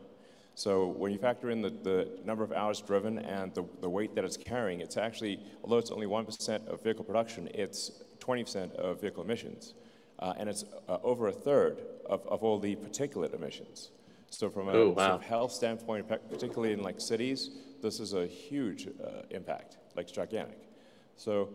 [0.55, 4.15] So when you factor in the, the number of hours driven and the, the weight
[4.17, 9.01] that it's carrying, it's actually, although it's only 1% of vehicle production, it's 20% of
[9.01, 9.75] vehicle emissions.
[10.19, 13.91] Uh, and it's uh, over a third of, of all the particulate emissions.
[14.31, 15.07] So from a Ooh, wow.
[15.07, 20.07] sort of health standpoint, particularly in like cities, this is a huge uh, impact, like
[20.07, 20.59] it's gigantic.
[21.17, 21.51] So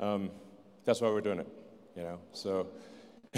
[0.00, 0.30] um,
[0.84, 1.48] that's why we're doing it,
[1.96, 2.18] you know.
[2.32, 2.68] So,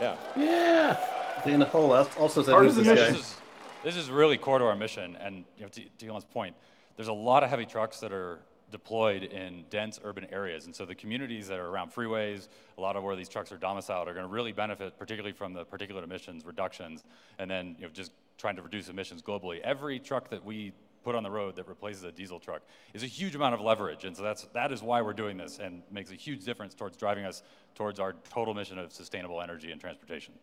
[0.00, 0.16] yeah.
[0.36, 0.96] Yeah.
[1.44, 3.36] Dana Hull also said Part of the this is,
[3.82, 5.16] this is really core to our mission.
[5.16, 6.54] And you know, to, to Elon's point,
[6.96, 8.40] there's a lot of heavy trucks that are
[8.70, 10.66] deployed in dense urban areas.
[10.66, 13.56] And so the communities that are around freeways, a lot of where these trucks are
[13.56, 17.04] domiciled, are going to really benefit, particularly from the particulate emissions reductions,
[17.38, 19.60] and then you know, just trying to reduce emissions globally.
[19.60, 20.72] Every truck that we
[21.04, 22.62] put on the road that replaces a diesel truck
[22.94, 24.04] is a huge amount of leverage.
[24.04, 26.96] And so that's, that is why we're doing this and makes a huge difference towards
[26.96, 27.42] driving us
[27.74, 30.34] towards our total mission of sustainable energy and transportation.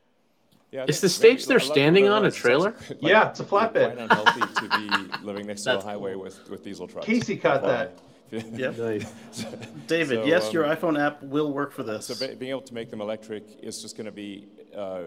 [0.72, 2.74] Yeah, is the stage they're standing on a trailer?
[2.90, 3.96] Like, yeah, it's a flatbed.
[3.96, 6.24] Quite unhealthy to be living next to a highway cool.
[6.24, 7.06] with, with diesel trucks.
[7.06, 8.00] Casey caught that.
[8.32, 8.78] yep.
[8.78, 9.12] Nice.
[9.88, 12.06] David, so, yes, um, your iPhone app will work for this.
[12.06, 15.04] So being able to make them electric is just going to be uh,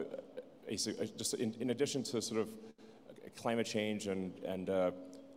[0.69, 2.51] a, just in, in, addition to sort of
[3.35, 4.91] climate change and and uh,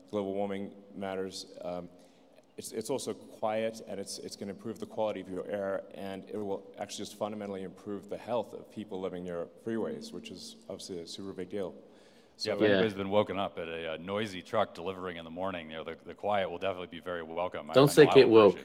[0.10, 1.48] global warming matters.
[1.64, 1.90] Um,
[2.58, 5.84] it's, it's also quiet and it's, it's going to improve the quality of your air
[5.94, 10.32] and it will actually just fundamentally improve the health of people living near freeways, which
[10.32, 11.76] is obviously a super big deal.
[12.36, 15.32] So, yeah, if anybody's been woken up at a, a, noisy truck delivering in the
[15.32, 17.72] morning, you know, the, the quiet will definitely be very welcome.
[17.74, 18.60] Don't I, say I get woke.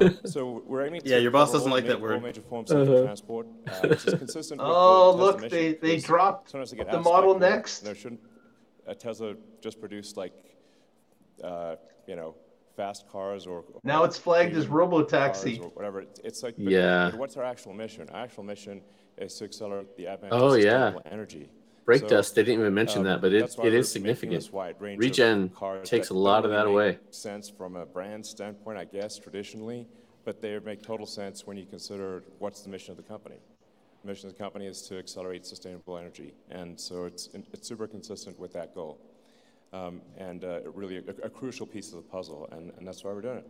[0.00, 2.22] Um, so we're aiming yeah, your boss doesn't like that word.
[2.22, 3.02] major forms of uh-huh.
[3.02, 4.60] transport, uh, which is consistent.
[4.64, 7.80] oh, with the look, they they dropped the Model like, Next.
[7.80, 8.20] There shouldn't.
[8.88, 10.32] Uh, Tesla just produced like,
[11.44, 12.34] uh, you know,
[12.76, 13.64] fast cars or.
[13.84, 16.04] Now it's flagged as robotaxi or whatever.
[16.24, 17.10] It's like, yeah.
[17.10, 18.08] But what's our actual mission?
[18.10, 18.80] Our actual mission
[19.18, 20.94] is to accelerate the advent oh, of yeah.
[21.10, 21.50] energy.
[21.90, 24.48] Brake so, dust, they didn't even mention um, that, but it, it is significant.
[24.78, 25.50] Regen
[25.82, 27.00] takes a lot of that away.
[27.10, 29.88] Sense from a brand standpoint, I guess, traditionally,
[30.24, 33.40] but they make total sense when you consider what's the mission of the company.
[34.02, 37.88] The mission of the company is to accelerate sustainable energy, and so it's, it's super
[37.88, 39.00] consistent with that goal.
[39.72, 43.12] Um, and uh, really a, a, crucial piece of the puzzle, and, and that's why
[43.12, 43.48] we're doing it.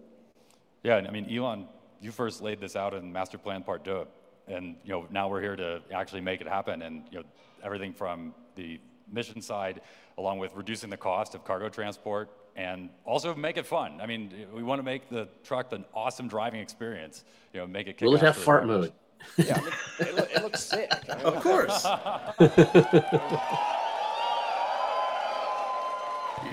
[0.83, 1.67] Yeah, I mean, Elon,
[2.01, 4.07] you first laid this out in Master Plan Part 2,
[4.49, 7.25] and you know now we're here to actually make it happen, and you know
[7.63, 8.81] everything from the
[9.13, 9.81] mission side,
[10.19, 14.01] along with reducing the cost of cargo transport, and also make it fun.
[14.01, 17.25] I mean, we want to make the truck an awesome driving experience.
[17.53, 18.01] You know, make it.
[18.01, 18.93] Will it have fart mode?
[19.37, 19.61] Yeah, I
[20.05, 20.91] mean, it, it, looks sick.
[21.11, 21.87] I mean, of course.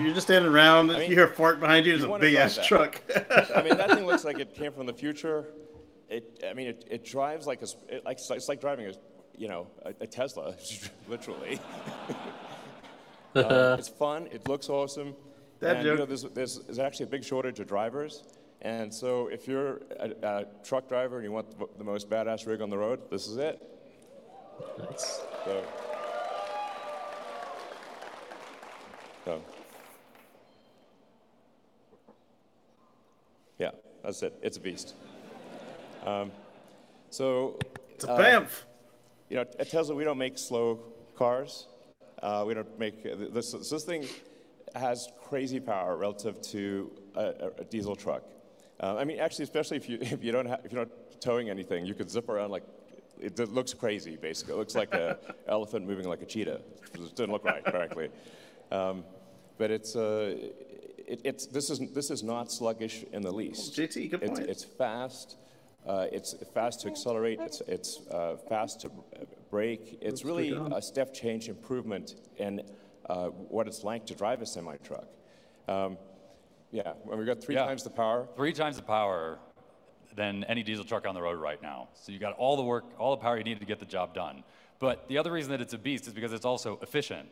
[0.00, 0.90] You're just standing around.
[0.90, 1.98] I mean, you hear a fart behind you.
[1.98, 3.00] There's a big ass truck.
[3.54, 5.46] I mean, that thing looks like it came from the future.
[6.08, 8.92] It, I mean, it, it drives like a, it, like it's like driving a
[9.38, 10.54] you know, a, a Tesla,
[11.08, 11.58] literally.
[13.34, 13.44] um,
[13.78, 14.28] it's fun.
[14.32, 15.14] It looks awesome.
[15.60, 15.98] That and you joke.
[16.00, 18.24] know, there's, there's, there's actually a big shortage of drivers.
[18.60, 22.46] And so if you're a, a truck driver and you want the, the most badass
[22.46, 23.62] rig on the road, this is it.
[24.78, 25.20] Nice.
[25.44, 25.64] So,
[29.24, 29.42] so,
[33.58, 33.70] yeah,
[34.02, 34.36] that's it.
[34.42, 34.94] It's a beast.
[36.04, 36.32] Um,
[37.10, 37.58] so,
[37.94, 38.50] It's a BAMF.
[39.28, 40.80] You know, at Tesla, we don't make slow
[41.16, 41.66] cars.
[42.22, 43.52] Uh, we don't make this.
[43.52, 44.06] This thing
[44.74, 48.22] has crazy power relative to a, a, diesel truck.
[48.80, 51.50] Uh, I mean, actually, especially if you if you don't have, if you're not towing
[51.50, 52.64] anything, you could zip around like
[53.20, 54.16] it d- looks crazy.
[54.16, 55.16] Basically, it looks like an
[55.48, 56.60] elephant moving like a cheetah.
[56.94, 58.08] It doesn't look right, frankly.
[58.72, 59.04] Um,
[59.58, 60.34] but it's uh,
[61.06, 63.76] it, it's this is this is not sluggish in the least.
[63.76, 64.50] JT, good It's, point.
[64.50, 65.36] it's fast.
[65.86, 67.38] Uh, it's fast to accelerate.
[67.40, 69.98] It's, it's uh, fast to uh, brake.
[70.00, 72.62] It's really a step change improvement in
[73.08, 75.06] uh, what it's like to drive a semi truck.
[75.68, 75.96] Um,
[76.70, 77.64] yeah, we've got three Yeah.
[77.64, 78.28] times the power.
[78.36, 79.38] Three times the power
[80.14, 81.88] than any diesel truck on the road right now.
[81.94, 84.14] So you got all the work, all the power you need to get the job
[84.14, 84.44] done.
[84.80, 87.28] But the other reason that it's a beast is because it's also efficient.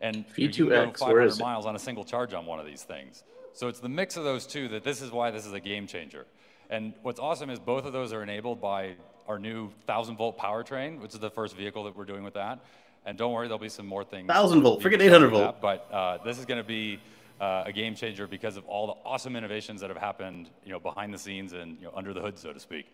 [0.00, 1.42] And you can go V2X, where 500 is it?
[1.42, 3.24] miles on a single charge on one of these things.
[3.54, 5.86] So it's the mix of those two that this is why this is a game
[5.86, 6.26] changer.
[6.70, 8.94] And what's awesome is both of those are enabled by
[9.28, 12.60] our new 1,000 volt powertrain, which is the first vehicle that we're doing with that.
[13.06, 14.28] And don't worry, there'll be some more things.
[14.28, 15.60] 1,000 volt, forget 800 volt.
[15.60, 16.98] that, But uh, this is going to be
[17.40, 20.80] uh, a game changer because of all the awesome innovations that have happened, you know,
[20.80, 22.86] behind the scenes and you know, under the hood, so to speak.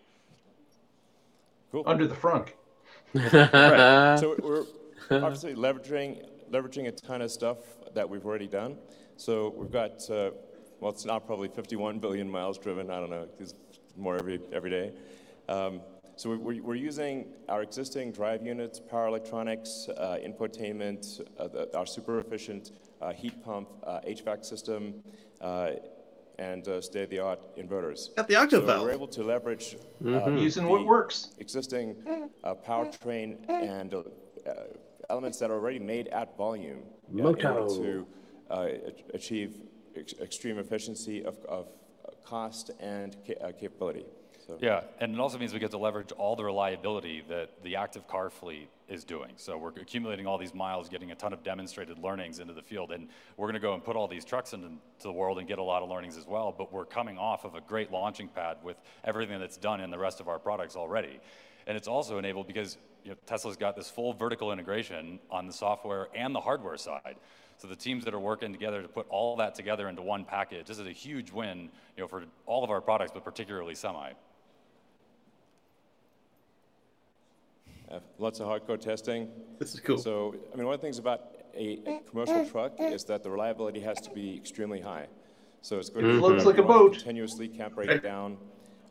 [1.71, 1.85] Cool.
[1.87, 2.49] Under the frunk.
[4.18, 4.64] So we're
[5.11, 7.59] obviously leveraging leveraging a ton of stuff
[7.95, 8.77] that we've already done.
[9.16, 10.31] So we've got uh,
[10.81, 12.91] well, it's now probably 51 billion miles driven.
[12.91, 13.55] I don't know, it's
[13.97, 14.93] more every every day.
[15.49, 15.81] Um,
[16.16, 21.87] so we- we're, using our existing drive units, power electronics, uh, infotainment, uh, the, our
[21.87, 25.03] super efficient uh, heat pump, uh, HVAC system,
[25.41, 25.70] uh,
[26.39, 28.14] and uh, state-of-the-art inverters.
[28.16, 28.83] Got the octo so valve.
[28.83, 29.76] we're able to leverage
[30.07, 31.31] uh, Using what works.
[31.39, 31.97] existing
[32.45, 33.99] uh, powertrain and uh,
[34.47, 34.53] uh,
[35.09, 36.81] elements that are already made at volume
[37.14, 38.07] uh, in order to
[38.51, 38.68] uh,
[39.14, 39.57] achieve
[39.97, 41.68] ex- extreme efficiency of, of
[42.24, 44.05] cost and ca- uh, capability.
[44.47, 47.76] So, Yeah, and it also means we get to leverage all the reliability that the
[47.76, 49.32] active car fleet is doing.
[49.36, 52.91] So we're accumulating all these miles, getting a ton of demonstrated learnings into the field,
[52.91, 54.70] and we're going to go and put all these trucks into
[55.03, 56.53] the world and get a lot of learnings as well.
[56.57, 59.99] But we're coming off of a great launching pad with everything that's done in the
[59.99, 61.20] rest of our products already,
[61.66, 65.53] and it's also enabled because you know, Tesla's got this full vertical integration on the
[65.53, 67.16] software and the hardware side.
[67.61, 70.67] So the teams that are working together to put all that together into one package,
[70.67, 74.13] this is a huge win, you know, for all of our products, but particularly semi.
[77.91, 79.29] uh, lots of hardcore testing.
[79.59, 79.99] This is cool.
[79.99, 81.23] So, I mean, one of the things about
[81.55, 85.07] a, a commercial truck is that the reliability has to be extremely high.
[85.63, 86.95] So it's going to Floats like a boat.
[86.95, 88.39] to Continuously can't break it down.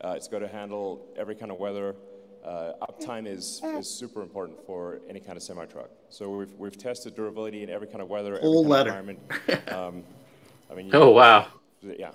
[0.01, 1.95] Uh, it's going to handle every kind of weather.
[2.43, 5.89] Uh, uptime is, is super important for any kind of semi truck.
[6.09, 9.19] So we've, we've tested durability in every kind of weather, every Whole kind of environment.
[9.71, 10.03] Um,
[10.71, 11.47] I mean, you- Oh wow.
[11.81, 12.11] yeah.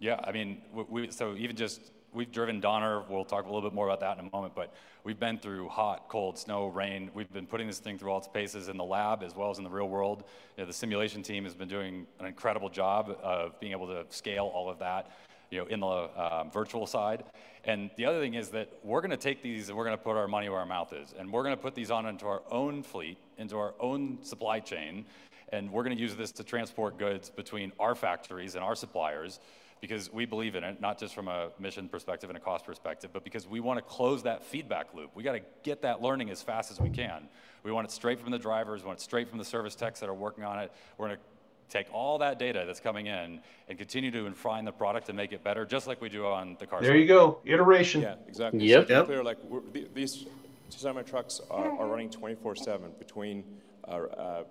[0.00, 1.80] Yeah, I mean, we, we, so even just,
[2.12, 4.72] we've driven Donner, we'll talk a little bit more about that in a moment, but
[5.02, 7.10] we've been through hot, cold, snow, rain.
[7.14, 9.58] We've been putting this thing through all its paces in the lab as well as
[9.58, 10.22] in the real world.
[10.56, 14.04] You know, the simulation team has been doing an incredible job of being able to
[14.10, 15.10] scale all of that,
[15.50, 17.24] you know, in the um, virtual side.
[17.64, 20.02] And the other thing is that we're going to take these and we're going to
[20.02, 21.14] put our money where our mouth is.
[21.18, 24.60] And we're going to put these on into our own fleet, into our own supply
[24.60, 25.04] chain,
[25.50, 29.40] and we're going to use this to transport goods between our factories and our suppliers
[29.80, 33.10] because we believe in it, not just from a mission perspective and a cost perspective,
[33.12, 35.10] but because we want to close that feedback loop.
[35.14, 37.28] We got to get that learning as fast as we can.
[37.62, 40.00] We want it straight from the drivers, we want it straight from the service techs
[40.00, 40.72] that are working on it.
[40.96, 41.24] We're going to
[41.68, 45.32] take all that data that's coming in and continue to refine the product and make
[45.32, 47.00] it better, just like we do on the car There side.
[47.00, 47.38] you go.
[47.44, 48.00] Iteration.
[48.02, 48.66] Yeah, exactly.
[48.66, 48.82] Yep.
[48.82, 49.06] So to Yep.
[49.06, 49.60] clear, like we're,
[49.94, 50.26] these
[50.70, 53.44] semi trucks are, are running 24/7 between
[53.84, 54.44] our uh,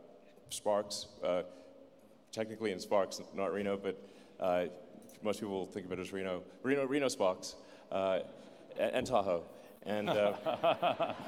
[0.50, 1.44] Sparks, uh,
[2.32, 4.02] technically in Sparks, not Reno, but
[4.40, 4.66] uh,
[5.24, 7.56] most people think of it as Reno, Reno, Reno Sparks,
[7.92, 8.20] uh,
[8.80, 9.44] and, and Tahoe,
[9.86, 10.10] and.
[10.10, 10.14] Uh,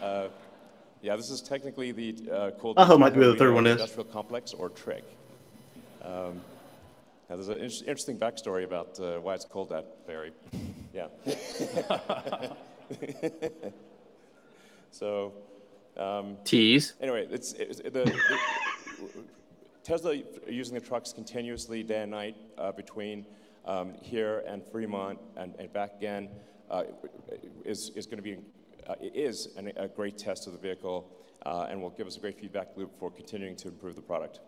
[0.01, 0.27] uh,
[1.01, 3.65] yeah, this is technically the uh, called Tahoe might be where the Reno third one
[3.67, 3.71] is.
[3.73, 5.05] Industrial Complex or TRIC.
[6.03, 6.41] Um,
[7.29, 9.85] now there's an inter- interesting backstory about uh, why it's called that.
[10.07, 10.31] Very.
[10.93, 11.07] Yeah.
[14.91, 15.33] so,
[15.97, 16.93] um, Tease.
[17.01, 18.19] anyway, it's, it's the, the
[19.83, 20.15] Tesla
[20.47, 23.25] using the trucks continuously day and night uh, between
[23.65, 26.29] um, here and Fremont and, and back again.
[26.69, 26.83] Uh,
[27.65, 28.37] is is going to be
[28.87, 31.11] uh, is an, a great test of the vehicle
[31.45, 34.39] uh, and will give us a great feedback loop for continuing to improve the product.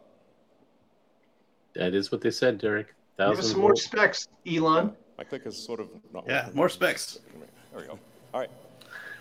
[1.76, 2.94] That is what they said, Derek.
[3.18, 3.78] Give us some more volt.
[3.80, 4.94] specs, Elon.
[5.18, 6.26] My click is sort of not.
[6.28, 6.56] Yeah, working.
[6.58, 7.20] more specs.
[7.72, 8.00] There we go.
[8.34, 8.50] All right.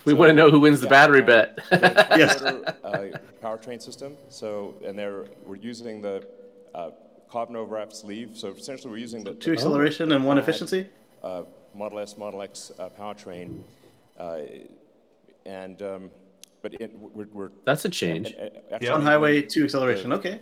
[0.07, 1.59] We So- want to know who wins the battery uh, bet.
[2.19, 2.41] Yes.
[2.41, 3.11] uh,
[3.43, 4.17] powertrain system.
[4.31, 6.27] So, and they're we're using the
[6.75, 6.91] uh,
[7.31, 8.31] carbon overwrap sleeve.
[8.35, 10.87] So essentially, we're using the Two acceleration and one efficiency.
[11.23, 11.43] uh,
[11.75, 13.61] Model S, Model X uh, powertrain,
[14.19, 14.39] uh,
[15.47, 16.11] and um,
[16.63, 18.33] but it, we're, we're That's a change.
[18.33, 20.13] and, uh, actually, On highway, two acceleration.
[20.15, 20.41] Okay.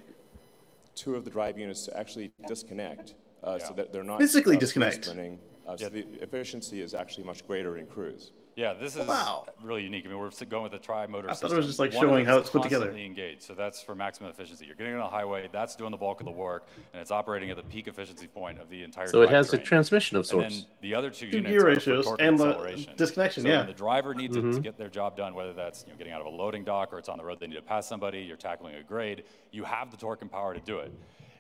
[0.99, 4.61] Two of the drive units to actually disconnect, uh, so that they're not Physically uh,
[4.61, 5.05] disconnect.
[5.05, 5.39] spinning.
[5.67, 8.33] Uh, so the efficiency is actually much greater in cruise.
[8.59, 9.47] Yeah, this is Wow.
[9.63, 10.05] really unique.
[10.05, 11.53] I mean, we're going with a tri-motor I thought system.
[11.53, 12.87] it was just like One of showing how how is it's put together.
[12.87, 14.67] constantly engaged, so that's for maximum efficiency.
[14.67, 17.51] You're getting on a highway, that's doing the bulk of the work, and it's operating
[17.51, 19.07] at the peak efficiency point of the entire.
[19.07, 19.65] So it has a drivetrain.
[19.65, 20.67] transmission of And then sorts.
[20.81, 22.93] the other two, Two units gear are for ratios torque and the acceleration.
[22.97, 23.63] disconnection, So yeah.
[23.63, 24.61] the driver needs it to mm-hmm.
[24.61, 26.99] get their job done, whether that's you know, getting out of a loading dock or
[26.99, 29.93] it's on the road, they need to pass somebody, you're tackling a grade, you have
[29.93, 30.93] the torque and power to do it.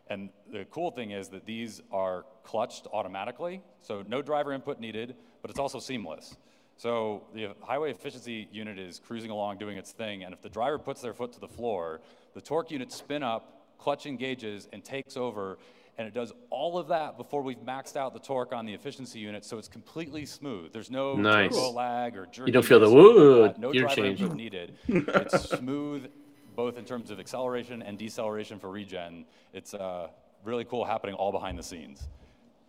[0.06, 5.16] And the cool thing is that these are clutched automatically, so no driver input needed,
[5.42, 6.36] but it's also seamless.
[6.78, 10.78] So the highway efficiency unit is cruising along doing its thing, and if the driver
[10.78, 12.00] puts their foot to the floor,
[12.34, 15.58] the torque unit spin up, clutch engages, and takes over,
[15.98, 19.18] and it does all of that before we've maxed out the torque on the efficiency
[19.18, 20.72] unit, so it's completely smooth.
[20.72, 21.50] There's no Nice.
[21.52, 22.48] turbo lag or jerky.
[22.50, 24.20] You don't feel the woo No gear change.
[24.20, 24.74] needed.
[24.86, 26.08] It's smooth,
[26.54, 29.24] both in terms of acceleration and deceleration for regen.
[29.52, 30.10] It's uh,
[30.44, 32.06] really cool happening all behind the scenes.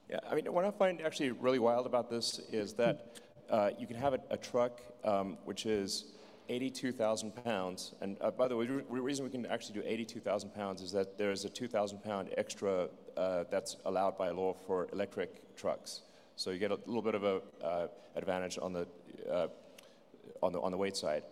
[0.10, 3.20] Yeah, I mean, what I find actually really wild about this is that
[3.50, 6.06] uh, you can have a, a truck um, which is
[6.50, 10.82] 82,000 pounds, and uh, by the way, the reason we can actually do 82,000 pounds
[10.82, 12.88] is that there is a 2,000 pound extra
[13.18, 16.02] uh, that's allowed by law for electric trucks.
[16.36, 18.88] So you get a little bit of an uh, advantage on the
[19.32, 19.48] uh,
[20.42, 21.24] on the on the weight side.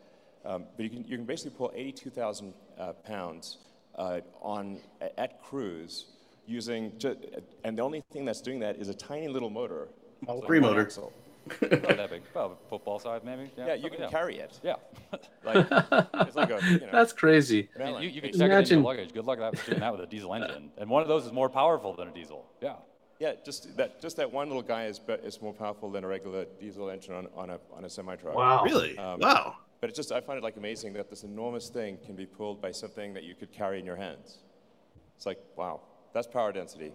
[0.46, 3.58] Um, but you can you can basically pull 82,000 uh, pounds
[3.96, 4.80] uh, on
[5.18, 6.08] at cruise
[6.46, 7.18] using ju-
[7.64, 9.88] and the only thing that's doing that is a tiny little motor.
[10.22, 10.82] Model So 3 one motor.
[10.82, 11.12] axle.
[11.62, 12.22] Not that big.
[12.34, 13.52] Well, football size maybe.
[13.58, 14.10] Yeah, you can yeah.
[14.10, 14.60] carry it.
[14.64, 14.76] Yeah.
[15.44, 15.68] Like
[16.28, 16.90] it's like a you know.
[16.92, 17.70] That's crazy.
[17.76, 18.04] I mean, melon.
[18.04, 19.14] you, you can It's- check it in Imagine- your luggage.
[19.14, 20.72] Good luck with doing that with a diesel engine.
[20.78, 22.46] And one of those is more powerful than a diesel.
[22.62, 22.76] Yeah.
[23.20, 26.08] Yeah, just that just that one little guy is be- is more powerful than a
[26.08, 28.36] regular diesel engine on, on a on a semi truck.
[28.36, 28.64] Wow.
[28.64, 28.98] Really?
[28.98, 29.56] Um, wow.
[29.80, 32.62] But it's just I find it like amazing that this enormous thing can be pulled
[32.62, 34.40] by something that you could carry in your hands.
[35.16, 35.82] It's like wow,
[36.14, 36.92] that's power density.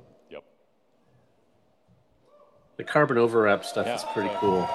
[2.78, 2.86] Yep.
[2.86, 4.38] The carbon overwrap stuff is pretty yeah.
[4.40, 4.68] cool.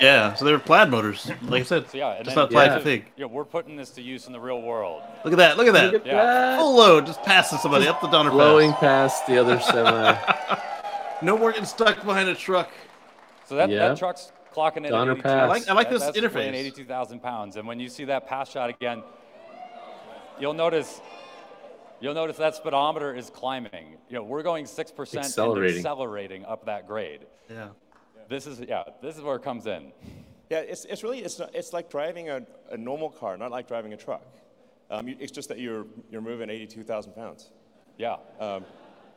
[0.00, 0.34] Yeah.
[0.34, 1.90] So they're plaid motors, like I said.
[1.90, 2.78] So yeah, and just not plaid Yeah.
[2.78, 3.04] fig.
[3.16, 5.02] Yeah, we're putting this to use in the real world.
[5.24, 5.56] Look at that.
[5.58, 5.92] Look at that.
[5.92, 6.24] Look at Yeah.
[6.24, 6.58] that.
[6.58, 8.36] Full load, just passing somebody up the Donner Pass.
[8.36, 8.80] Blowing Pass.
[8.80, 10.16] past the other semi.
[11.22, 12.70] No more getting stuck behind a truck.
[13.44, 13.88] So that, Yeah.
[13.88, 15.32] that truck's clocking in Donner at Pass.
[15.42, 16.54] I like- I like That- this that's interface.
[16.54, 17.56] 82,000 pounds.
[17.56, 19.02] And when you see that pass shot again,
[20.38, 21.02] you'll notice
[22.00, 23.96] you'll notice that speedometer is climbing.
[24.08, 25.76] You know, we're going 6% and Accelerating.
[25.78, 27.26] accelerating up that grade.
[27.48, 27.68] Yeah.
[28.28, 29.92] This is yeah, this is where it comes in.
[30.50, 33.66] Yeah, it's, it's really it's not, it's like driving a, a normal car, not like
[33.66, 34.22] driving a truck.
[34.90, 37.50] Um, you, it's just that you're you're moving 82,000 pounds.
[37.98, 38.16] Yeah.
[38.38, 38.64] Um,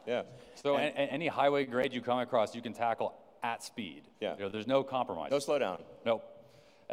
[0.07, 0.23] yeah.
[0.55, 3.13] So And- a- a- any highway grade you come across, you can tackle
[3.43, 4.03] at speed.
[4.19, 4.33] Yeah.
[4.35, 5.29] You know, there's no compromise.
[5.31, 5.81] no slowdown.
[6.05, 6.23] Nope.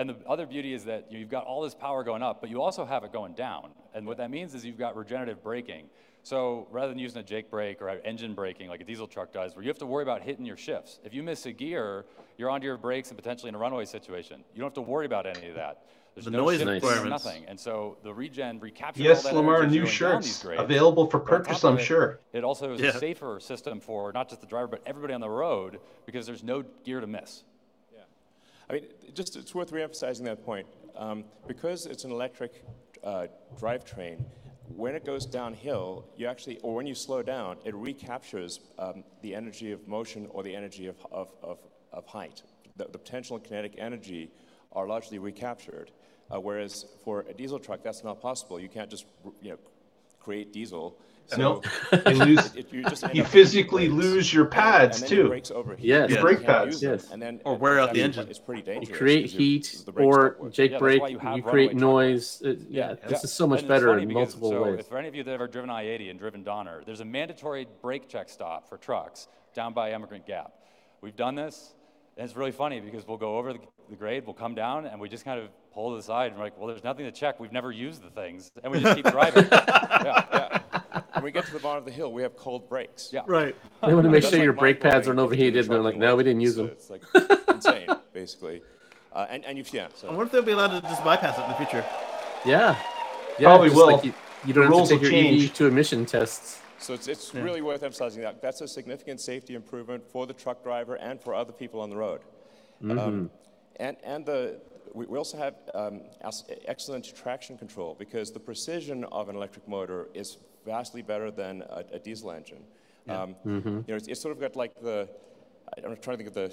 [0.00, 2.62] And the other beauty is that you've got all this power going up, but you
[2.62, 3.68] also have it going down.
[3.92, 5.90] And what that means is you've got regenerative braking.
[6.22, 9.54] So rather than using a Jake brake or engine braking like a diesel truck does,
[9.54, 11.00] where you have to worry about hitting your shifts.
[11.04, 12.06] If you miss a gear,
[12.38, 14.42] you're onto your brakes and potentially in a runaway situation.
[14.54, 15.82] You don't have to worry about any of that.
[16.14, 17.24] There's The no noise requirements.
[17.26, 17.44] nothing.
[17.46, 20.40] And so the regen recaptures Yes, all that Lamar, new as you're going down these
[20.40, 22.20] shirts available for But on top purchase, I'm it, sure.
[22.32, 22.88] It also is Yeah.
[22.88, 26.42] a safer system for not just the driver, but everybody on the road because there's
[26.42, 27.44] no gear to miss.
[28.70, 30.66] I mean, just it's worth reemphasizing that point.
[30.96, 32.64] Um, because it's an electric
[33.02, 33.26] uh,
[33.58, 34.24] drivetrain,
[34.68, 39.34] when it goes downhill, you actually, or when you slow down, it recaptures um, the
[39.34, 41.58] energy of motion or the energy of, of, of,
[41.92, 42.44] of height.
[42.76, 44.30] The, the potential and kinetic energy
[44.72, 45.90] are largely recaptured.
[46.32, 48.60] Uh, whereas for a diesel truck, that's not possible.
[48.60, 49.04] You can't just,
[49.42, 49.58] you know,
[50.20, 50.96] create diesel.
[51.38, 52.46] No, So you lose.
[52.46, 54.04] it- it- you just end You physically brakes.
[54.04, 55.28] luse your pads and then your too.
[55.30, 55.84] brakes overheat.
[55.86, 56.10] Yes.
[56.10, 56.22] You Yeah.
[56.22, 56.82] Brake can't pads.
[56.82, 57.10] Yes.
[57.10, 58.28] And then Or wear out the engine.
[58.28, 58.88] It's pretty dangerous.
[58.88, 60.48] You create heat because the brakes or.
[60.50, 61.02] Jake Yeah, brake.
[61.10, 62.42] you You create noise.
[62.44, 63.08] Uh, yeah, Yeah.
[63.08, 64.80] this is so much And better funny in because- multiple so ways.
[64.80, 67.04] If for any of you that have ever driven I-80 and driven Donner, there's a
[67.04, 70.52] mandatory brake check stop for trucks down by Emigrant Gap.
[71.00, 71.74] We've done this,
[72.16, 73.58] and it's really funny because we'll go over the,
[73.88, 76.36] the grade, we'll come down, and we just kind of pull to the side, and
[76.36, 77.40] we're like, well, there's nothing to check.
[77.40, 79.46] We've never used the things, and we just keep driving.
[79.52, 80.58] yeah, yeah,
[81.20, 83.10] When we get to the bottom of the hill, we have cold brakes.
[83.12, 83.20] yeah.
[83.26, 83.54] Right.
[83.86, 85.70] They want to make That's sure like your brake pads aren't if you're overheated, and
[85.70, 86.68] they're like, no, we didn't use them.
[86.68, 87.02] It's, like
[87.48, 88.62] insane, basically.
[89.12, 90.08] Uh, and, and you've, yeah, I so.
[90.08, 91.84] wonder if they'll be allowed to just bypass it in the future.
[92.46, 92.76] Yeah.
[93.38, 93.92] Yeah, Probably just will.
[93.92, 94.14] Like you,
[94.46, 95.44] you don't The have rules to take will your change.
[95.44, 96.60] EV to emission tests.
[96.78, 98.40] So it's, it's really worth emphasizing that.
[98.40, 101.96] That's a significant safety improvement for the truck driver and for other people on the
[101.96, 102.20] road.
[102.88, 103.30] Um,
[103.76, 104.58] and and the,
[104.94, 109.68] we, we also have um, as- excellent traction control because the precision of an electric
[109.68, 112.62] motor is vastly better than a, a diesel engine.
[113.08, 115.08] Um, You know, it's, it's sort of got like the,
[115.76, 116.52] I'm trying to think of the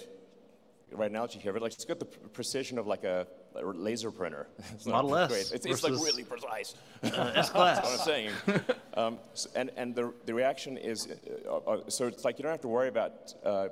[0.91, 4.09] right analogy here, but like it's got the pr- precision of like a, a laser
[4.11, 4.47] printer.
[4.73, 5.51] It's not Model S great.
[5.53, 6.75] It's, it's like really precise.
[7.03, 8.31] Uh, S That's what I'm saying.
[8.95, 11.07] um, s- and and the, the reaction is,
[11.47, 13.67] uh, uh, so it's like you don't have to worry about, uh,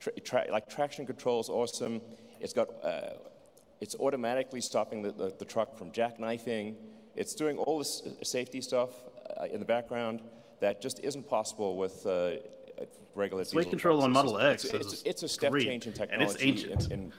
[0.00, 2.00] tra- tra- like traction control is awesome.
[2.40, 3.14] It's got, uh,
[3.80, 6.74] it's automatically stopping the, the, the truck from jackknifing.
[7.16, 9.15] It's doing all this uh, safety stuff uh,
[9.50, 10.20] in the background
[10.60, 12.32] that just isn't possible with uh,
[13.14, 15.86] regular Sway diesel control on It's Model X It's, it's, it's a step great, change
[15.86, 16.92] in technology and it's ancient.
[16.92, 17.12] in,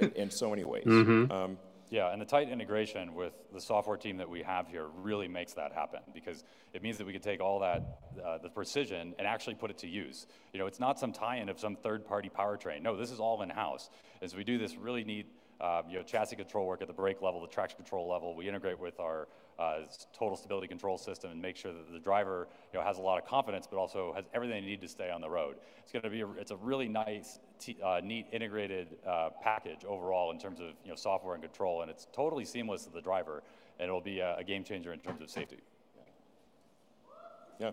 [0.00, 0.84] in, in so many ways.
[0.84, 1.32] Mm-hmm.
[1.32, 1.58] Um,
[1.90, 5.54] Yeah, and the tight integration with the software team that we have here really makes
[5.54, 6.44] that happen because
[6.74, 9.78] it means that we can take all that, uh, the precision, and actually put it
[9.78, 10.26] to use.
[10.52, 12.82] You know, it's not some tie-in of some third-party powertrain.
[12.82, 13.88] No, this is all in-house.
[14.20, 15.26] As we do this really neat,
[15.62, 18.46] uh, you know, chassis control work at the brake level, the traction control level, we
[18.46, 19.26] integrate with our
[19.58, 19.80] uh,
[20.16, 23.20] total stability control system and make sure that the driver, you know, has a lot
[23.20, 25.56] of confidence, but also has everything they need to stay on the road.
[25.82, 29.84] It's going to be, a, it's a really nice, t- uh, neat integrated uh, package
[29.84, 33.00] overall in terms of, you know, software and control, and it's totally seamless to the
[33.00, 33.42] driver,
[33.80, 35.58] and it'll be a, a game changer in terms of safety.
[37.58, 37.70] yeah.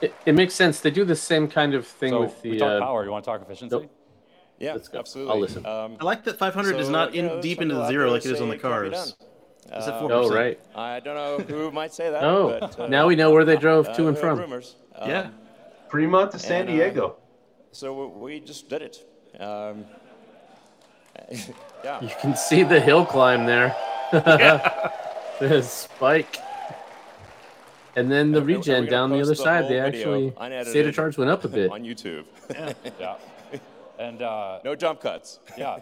[0.00, 0.78] It, it makes sense.
[0.80, 2.58] They do the same kind of thing So with we the.
[2.60, 3.04] talk Uh, power.
[3.04, 3.74] You want to talk efficiency?
[3.76, 3.90] nope.
[4.58, 5.04] Yeah, Let's go.
[5.28, 5.64] I'll listen.
[5.64, 8.10] Um, I like that 500 is so, not you in know, deep into the zero
[8.10, 9.14] like it is on the it can't be cars.
[9.14, 9.28] done.
[9.78, 10.10] It's at Um, 4%.
[10.12, 10.58] oh right.
[10.74, 12.24] I don't know who might say that.
[12.24, 14.38] Oh, but, uh, now we know where they drove uh, to and from.
[14.40, 14.74] Rumors.
[14.96, 15.28] Um, Yeah.
[15.90, 17.16] Fremont to San And, uh, Diego.
[17.72, 19.06] So we- we just did it.
[19.38, 19.84] Um,
[21.84, 22.00] yeah.
[22.02, 23.76] You can see the hill climb there.
[24.12, 26.38] the spike.
[27.94, 30.32] And then the And- and we're regen down the post other side, they actually
[30.64, 31.70] state of charge went up a bit.
[31.70, 32.24] on YouTube.
[32.98, 33.16] Yeah.
[33.98, 35.40] And uh, no jump cuts.
[35.58, 35.78] yeah,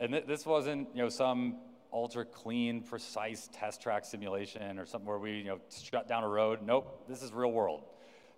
[0.00, 1.56] and th- this wasn't you know some
[1.92, 6.28] ultra clean, precise test track simulation or something where we you know shut down a
[6.28, 6.60] road.
[6.64, 7.84] Nope, this is real world.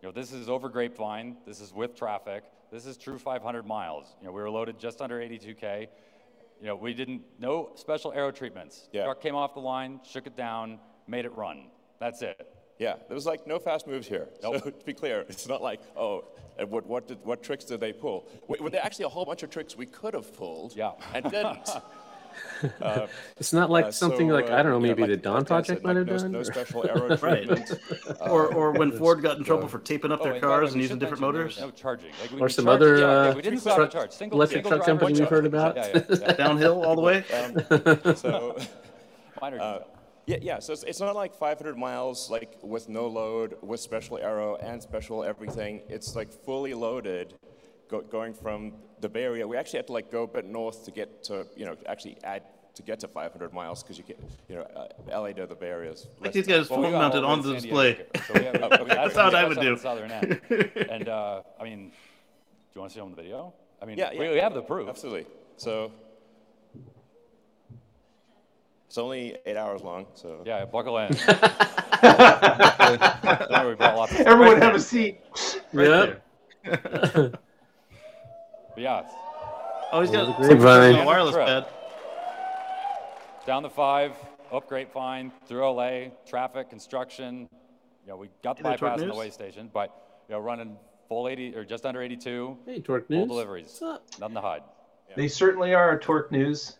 [0.02, 1.36] You know, this is over Grapevine.
[1.46, 2.44] This is with traffic.
[2.70, 4.14] This is true 500 miles.
[4.20, 5.88] You know, we were loaded just under 82k.
[6.60, 8.88] You know, we didn't no special aero treatments.
[8.92, 9.04] Yeah.
[9.04, 11.68] Truck came off the line, shook it down, made it run.
[11.98, 12.52] That's it.
[12.78, 14.28] Yeah, there was like no fast moves here.
[14.42, 14.62] Nope.
[14.62, 16.24] So to be clear, it's not like, oh,
[16.60, 18.26] uh, what, what, did, what tricks did they pull?
[18.48, 20.92] Wait, Were there actually a whole bunch of tricks we could have pulled Yeah.
[21.14, 21.68] and didn't?
[23.38, 25.16] It's not like Uh, something so, like, uh, I don't know, you maybe like- the
[25.16, 26.32] Don like said, Project might like have no, done.
[26.32, 27.18] No or- special aero Right.
[27.48, 27.72] treatment.
[28.20, 30.46] or, or when Ford got in trouble uh, for taping up Oh, their and by
[30.48, 31.58] the way, cars and using different motors.
[31.58, 32.10] No charging.
[32.20, 34.10] Like, we Or some other, yeah, yeah, uh, we didn't truck- charge.
[34.12, 35.76] Single, electric single truck driver company we've heard about.
[35.76, 36.32] Yeah, yeah, yeah.
[36.34, 37.24] Downhill all the way.
[37.32, 38.58] Um, so,
[39.40, 39.86] Minor detail.
[40.26, 40.58] Yeah, yeah.
[40.58, 44.82] So it's, it's not like 500 miles, like with no load, with special arrow and
[44.82, 45.82] special everything.
[45.88, 47.34] It's like fully loaded,
[47.88, 49.46] go, going from the Bay Area.
[49.46, 52.18] We actually had to like go a bit north to get to, you know, actually
[52.24, 52.42] add
[52.74, 55.68] to get to 500 miles because you get, you know, uh, LA to the Bay
[55.68, 56.06] Area is.
[56.20, 58.06] Like these guys Well, we mounted on the the San Diego display.
[58.26, 59.76] so we have- we- we- That's what I would do.
[59.78, 60.40] southern end.
[60.90, 61.94] And uh, I mean, do
[62.74, 63.54] you want to see on the video?
[63.80, 64.32] I mean, Yeah, we, yeah.
[64.32, 64.88] we have the proof.
[64.88, 65.26] Absolutely.
[65.56, 65.90] So
[68.86, 70.06] it's only eight hours long.
[70.14, 71.08] So Yeah, buckle in.
[72.02, 74.26] Don't we brought lots of stuff.
[74.26, 74.76] Everyone right have there.
[74.76, 75.20] a seat.
[75.72, 76.22] Yep.
[76.64, 77.34] But
[78.76, 79.02] yeah,
[79.92, 80.96] Oh, he's got the grapevine.
[80.96, 81.46] a wireless Trip.
[81.46, 81.66] pad.
[83.46, 84.12] down the five,
[84.52, 87.48] up Grapevine, through LA, traffic, construction.
[88.04, 89.18] You know, we got the Hey there, Torque bypass in the News.
[89.18, 89.90] way station, but
[90.28, 90.76] you know, running
[91.08, 93.28] full 80 or just under 82, Hey, Torque news full News.
[93.28, 94.04] deliveries, What's up?
[94.20, 94.62] nothing to hide.
[95.16, 96.76] They certainly are a Torque News.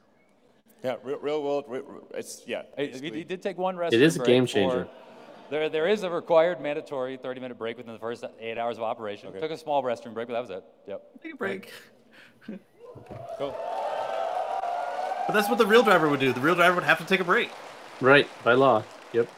[0.86, 1.64] Yeah, real, real world.
[1.68, 2.62] re- re- It's yeah.
[2.76, 3.92] Hey, he, basically- he did take one rest.
[3.94, 4.88] It is a break game for- changer.
[5.50, 9.32] There, there is a required mandatory 30-minute break within the first eight hours of operation.
[9.32, 10.64] Took a small restroom break, but that was it.
[10.88, 11.02] Yep.
[11.22, 11.72] Take a break.
[13.38, 13.54] Cool.
[15.26, 16.32] But that's what the real driver would do.
[16.32, 17.50] The real driver would have to take a break.
[18.00, 18.82] Right, by law.
[19.12, 19.28] Yep.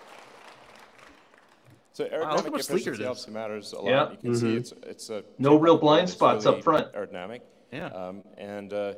[1.92, 3.84] So look how aerodynamic much sleeker it efficiency obviously matters a lot.
[3.86, 4.11] Yeah.
[4.12, 6.92] You can see it's it's a No real blind it's spots up front.
[6.94, 7.40] Aerodynamic.
[7.72, 7.86] Yeah.
[7.88, 8.94] Um, and uh,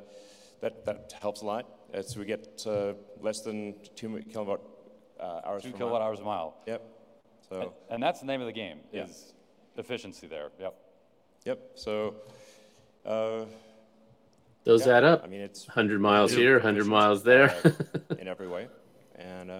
[0.60, 1.66] that that helps a lot.
[1.92, 4.60] As we get uh, less than two kilowatt
[5.18, 6.08] uh, hours Two kilowatt mile.
[6.08, 6.54] hours a mile.
[6.66, 6.82] Yep.
[7.48, 9.04] So And that's the name of the game, Yeah.
[9.04, 9.34] is
[9.76, 10.50] efficiency there.
[10.60, 10.74] Yep.
[11.44, 11.58] yep.
[11.74, 12.14] So
[13.04, 13.44] uh,
[14.64, 15.24] Those yeah, add up.
[15.24, 17.50] I mean, it's 100 miles here, 100 miles there.
[17.64, 18.68] uh, in every way.
[19.16, 19.54] And uh,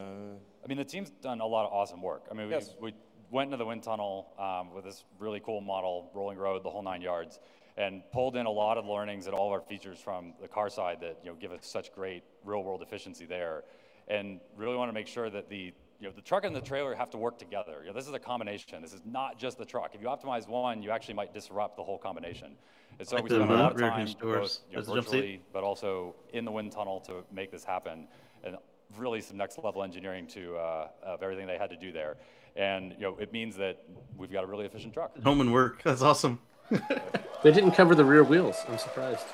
[0.64, 2.26] I mean, the team's done a lot of awesome work.
[2.31, 2.74] I mean, we, Yes.
[2.81, 2.95] we
[3.31, 6.83] went into the wind tunnel um, with this really cool model, rolling road, the whole
[6.83, 7.41] nine yards,
[7.81, 10.68] and pulled in a lot of learnings and all of our features from the car
[10.68, 13.64] side that you know give us such great real world efficiency there.
[14.07, 16.95] And really want to make sure that the you know, the truck and the trailer
[16.95, 17.76] have to work together.
[17.83, 18.81] You know, this is a combination.
[18.81, 19.95] This is not just the truck.
[19.95, 22.53] If you optimize one, you actually might disrupt the whole combination.
[22.99, 24.95] And so Like we the spend a lot of time, both, you know, as a
[24.95, 25.12] jump seat?
[25.12, 28.09] virtually, but also in the wind tunnel to make this happen.
[28.45, 28.57] And
[28.97, 32.16] really some next level engineering to uh, of everything they had to do there.
[32.57, 33.83] And you know, it means that
[34.16, 35.16] we've got a really efficient truck.
[35.22, 35.83] Home and work.
[35.83, 36.41] That's awesome.
[37.43, 38.57] They didn't cover the rear wheels.
[38.68, 39.25] I'm surprised.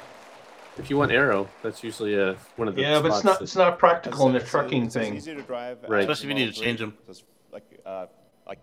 [0.79, 3.45] If you want aero, that's usually uh, one of the Yeah, but it's not that-
[3.45, 5.17] it's not practical in a It's- it's- trucking it's, it's thing.
[5.17, 5.79] easier to drive.
[5.89, 6.01] Right.
[6.03, 6.87] Especially if you need to change 3.
[6.87, 6.99] 'em.
[7.07, 8.07] There's, Like, uh,
[8.47, 8.61] like,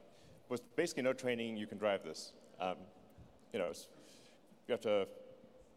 [0.50, 2.32] with basically no training, you can drive this.
[2.60, 2.78] Um,
[3.52, 3.88] you know, it's,
[4.68, 5.08] you have to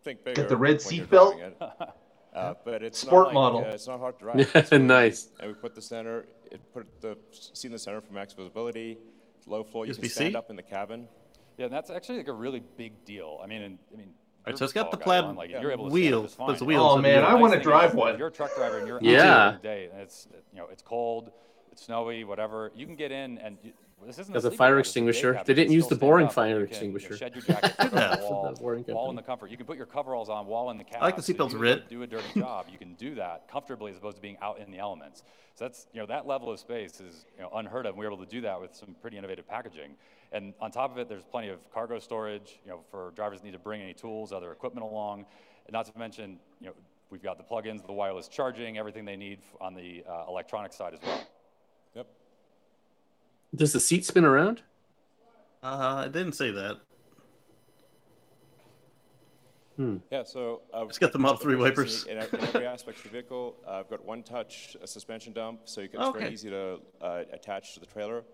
[0.04, 0.44] think bigger.
[0.46, 1.36] the red when you're seat belt.
[1.38, 1.88] driving it.
[2.36, 3.60] Uh, but it's Sport not like, model.
[3.60, 4.38] Uh, it's not hard to drive.
[4.54, 5.28] It's really Nice.
[5.40, 8.98] And we put the center, it put the seat in the center for max visibility.
[9.46, 10.08] Low floor, you can USB-C?
[10.14, 11.08] stand up in the cabin.
[11.56, 13.40] Yeah, and that's actually like a really big deal.
[13.42, 14.08] I mean, and, I mean.
[14.46, 16.50] Right, you're so it's got the tall plaid Ron, like, you're able to wheels, just
[16.50, 16.98] it's wheels.
[16.98, 18.12] Oh man, I The want to thing is drive one.
[18.12, 19.22] If you're a truck driver and you're Yeah.
[19.22, 21.32] out every day and it's you know it's cold,
[21.72, 23.72] it's snowy, whatever, you can get in and you,
[24.04, 25.34] this isn't Has a sleeping fire cab, this is extinguisher.
[25.34, 25.46] cab.
[25.46, 27.06] They You didn't use still the stand boring up, fire you can, extinguisher.
[27.06, 28.16] You know, shed your jacket, put it on Yeah.
[28.16, 29.16] the wall, The boring wall in company.
[29.16, 29.50] the comfort.
[29.50, 30.98] You can put your coveralls on wall in the cab.
[31.02, 31.88] I like the so if seatbelt's you red.
[31.88, 34.70] Do a dirty job, you can do that comfortably as opposed to being out in
[34.70, 35.22] the elements.
[35.54, 37.90] So that's you know that level of space is you know unheard of.
[37.90, 39.96] And we were able to do that with some pretty innovative packaging.
[40.32, 42.60] And on top of it, there's plenty of cargo storage.
[42.64, 45.24] You know, for drivers that need to bring any tools, other equipment along.
[45.66, 46.72] And not to mention, you know,
[47.10, 50.72] we've got the plugins, the wireless charging, everything they need f- on the uh, electronic
[50.72, 51.20] side as well.
[53.56, 53.58] Yep.
[53.58, 54.62] Does the seat spin around?
[55.62, 56.76] Uh, I didn't say that.
[60.10, 63.08] Yeah, so uh, It's got the Model 3 wipers In, in every aspect of the
[63.10, 66.18] vehicle, uh, I've got one touch a suspension dump, so you can, it's Okay.
[66.20, 68.24] very easy to uh, attach to the trailer.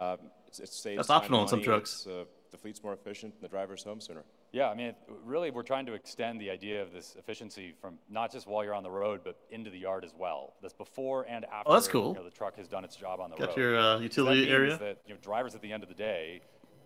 [0.00, 0.16] Um,
[0.46, 2.06] it's, it saves That's optional and in some trucks.
[2.06, 4.22] Uh, the fleet's more efficient, and the driver's home sooner.
[4.50, 4.94] Yeah, I mean,
[5.24, 8.74] really, we're trying to extend the idea of this efficiency from not just while you're
[8.74, 10.54] on the road, but into the yard as well.
[10.62, 12.08] That's before and after Oh, that's cool.
[12.08, 13.56] you know, the truck has done its job on the Got road.
[13.58, 14.78] your uh, So utility means area.
[14.78, 16.40] That you know, drivers at the end of the day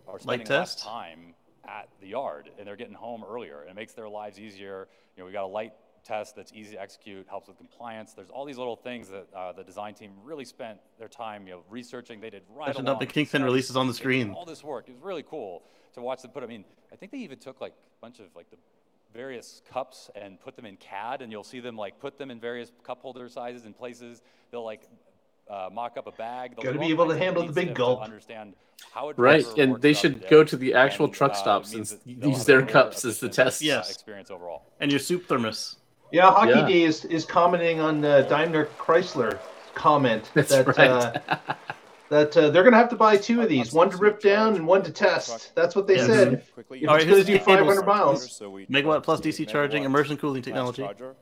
[0.08, 1.34] are spending less time
[1.64, 4.88] at the yard, and they're getting home earlier, and it makes their lives easier.
[5.16, 5.72] You know, we got a light
[6.04, 8.12] test that's easy to execute, helps with compliance.
[8.12, 11.54] There's all these little things that uh, the design team really spent their time, you
[11.54, 12.20] know, researching.
[12.20, 13.44] They did right Imagine along dumping with Kingpin specs.
[13.44, 14.32] releases on the screen.
[14.32, 14.88] All this work.
[14.88, 15.62] It was really cool
[15.94, 16.42] to watch them put.
[16.42, 18.56] I mean, I think they even took like a bunch of like the
[19.14, 22.40] various cups and put them in CAD, and you'll see them like put them in
[22.40, 24.22] various cup holder sizes and places.
[24.50, 24.82] They'll like
[25.50, 26.56] uh, mock up a bag.
[26.56, 28.02] They'll Gotta be able to handle the big gulp.
[28.02, 28.54] Understand
[28.92, 31.92] how a Right, and they should go to the actual and, truck uh, stops means
[31.92, 33.62] and use their cups as the test.
[33.62, 33.90] uh, Yes.
[33.90, 34.62] experience overall.
[34.80, 35.76] And your soup thermos.
[36.12, 36.66] Yeah, Hockey Yeah.
[36.66, 39.38] Day is, is commenting on uh, Daimler Chrysler
[39.74, 40.78] comment That's that right.
[40.90, 41.12] uh,
[42.10, 44.54] that uh, they're going to have to buy two of these, one to rip down
[44.54, 45.54] and one to test.
[45.54, 46.06] That's what they Yes.
[46.06, 46.44] said.
[46.52, 49.20] Quickly, If you it's right, going to here's do the 500 miles, So Megawatt plus
[49.20, 50.82] developed a DC charging, immersion cooling technology.
[50.82, 51.14] Charger,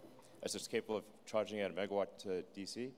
[0.42, 2.90] as it's capable of charging at a megawatt to DC.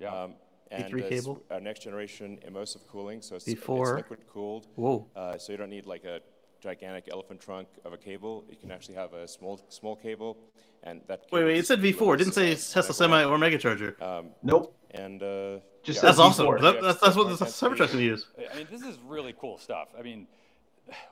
[0.00, 0.08] Yeah.
[0.24, 0.34] Um,
[0.70, 1.42] and V3 cable.
[1.50, 4.66] Our next generation immersive cooling, so it's, it's liquid cooled.
[4.74, 5.06] Whoa.
[5.16, 6.20] Uh, so you don't need like a
[6.60, 8.44] gigantic elephant trunk of a cable.
[8.50, 10.38] You can actually have a small small cable,
[10.82, 11.24] and that.
[11.32, 11.58] Wait, wait.
[11.58, 12.14] It said V4.
[12.14, 14.00] It didn't say delivers, Tesla Semi or Megacharger.
[14.02, 14.76] Um, nope.
[14.90, 16.46] and uh, Just yeah, That's awesome.
[16.46, 16.60] V4.
[16.60, 18.26] That, that's, that's what the Cybertruck's going to use.
[18.52, 19.88] I mean, this is really cool stuff.
[19.98, 20.26] I mean,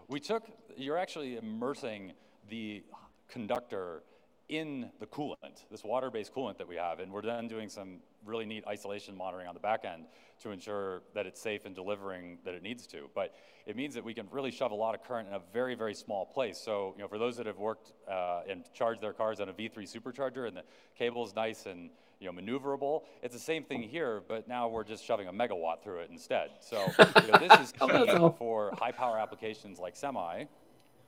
[0.09, 0.45] we took,
[0.77, 2.13] you're actually immersing
[2.49, 2.83] the
[3.29, 4.03] conductor
[4.49, 8.45] in the coolant, this water-based coolant that we have, and we're then doing some really
[8.45, 10.05] neat isolation monitoring on the back end
[10.43, 13.09] to ensure that it's safe and delivering that it needs to.
[13.15, 13.35] But
[13.67, 15.95] it means that we can really shove a lot of current in a very, very
[15.95, 16.59] small place.
[16.59, 19.53] So, you know, for those that have worked uh, and charged their cars on a
[19.53, 20.65] V3 supercharger and the
[20.99, 21.91] cable is nice and
[22.21, 23.03] you know, maneuverable.
[23.23, 26.51] It's the same thing here, but now we're just shoving a megawatt through it instead.
[26.61, 30.45] So you know, this is key for high power applications like semi.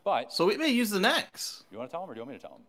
[0.04, 1.64] But So we may use the NEX.
[1.70, 2.66] you want to tell them or do you want me to tell them?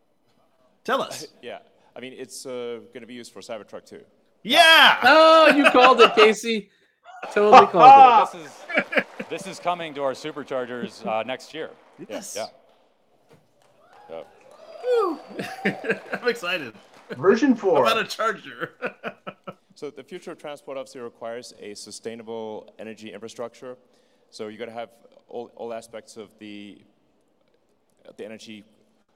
[0.83, 1.27] Tell us.
[1.41, 1.59] yeah,
[1.95, 4.01] I mean it's uh, going to be used for Cybertruck too.
[4.43, 4.97] Yeah.
[5.03, 6.69] Oh, you called it, Casey.
[7.33, 8.63] Totally called This is
[9.29, 11.71] this is coming to our superchargers uh, next year.
[12.07, 12.35] Yes.
[12.37, 12.47] Yeah.
[14.09, 14.21] Yeah.
[14.83, 15.19] Woo.
[16.13, 16.73] I'm excited.
[17.17, 17.81] Version How 4.
[17.83, 18.71] about a charger?
[19.75, 23.77] So the future of transport obviously requires a sustainable energy infrastructure.
[24.29, 24.89] So you got to have
[25.29, 26.81] all, all aspects of the
[28.17, 28.65] the energy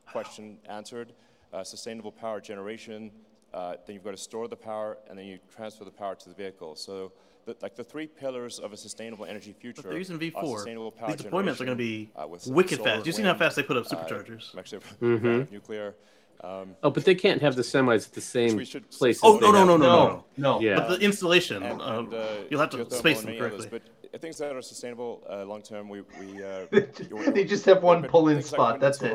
[0.09, 1.11] question answered.
[1.51, 3.11] Uh, sustainable power generation.
[3.53, 6.29] Uh, then you've got to store the power, and then you transfer the power to
[6.29, 6.75] the vehicle.
[6.75, 7.11] So,
[7.45, 9.81] the, like the three pillars of a sustainable energy future.
[9.83, 10.55] they're using V4.
[10.55, 13.05] sustainable power These deployments are going to be uh, wicked solar, fast.
[13.05, 14.53] You've seen how fast they put up uh, superchargers.
[14.53, 15.51] I'm actually a Mhm.
[15.51, 15.95] nuclear.
[16.43, 18.65] Um, Oh, but they can't have the semis at the same we
[18.97, 19.19] place.
[19.21, 20.59] Oh, as no, no, no, no, no, No, no.
[20.61, 20.75] Yeah.
[20.75, 23.79] but the installation, and, uh, and, uh, you'll have to space them many others, correctly.
[24.01, 26.65] but things that are sustainable uh, long term, we we uh,
[27.31, 28.79] they just have one pull-in spot.
[28.79, 29.13] That's it.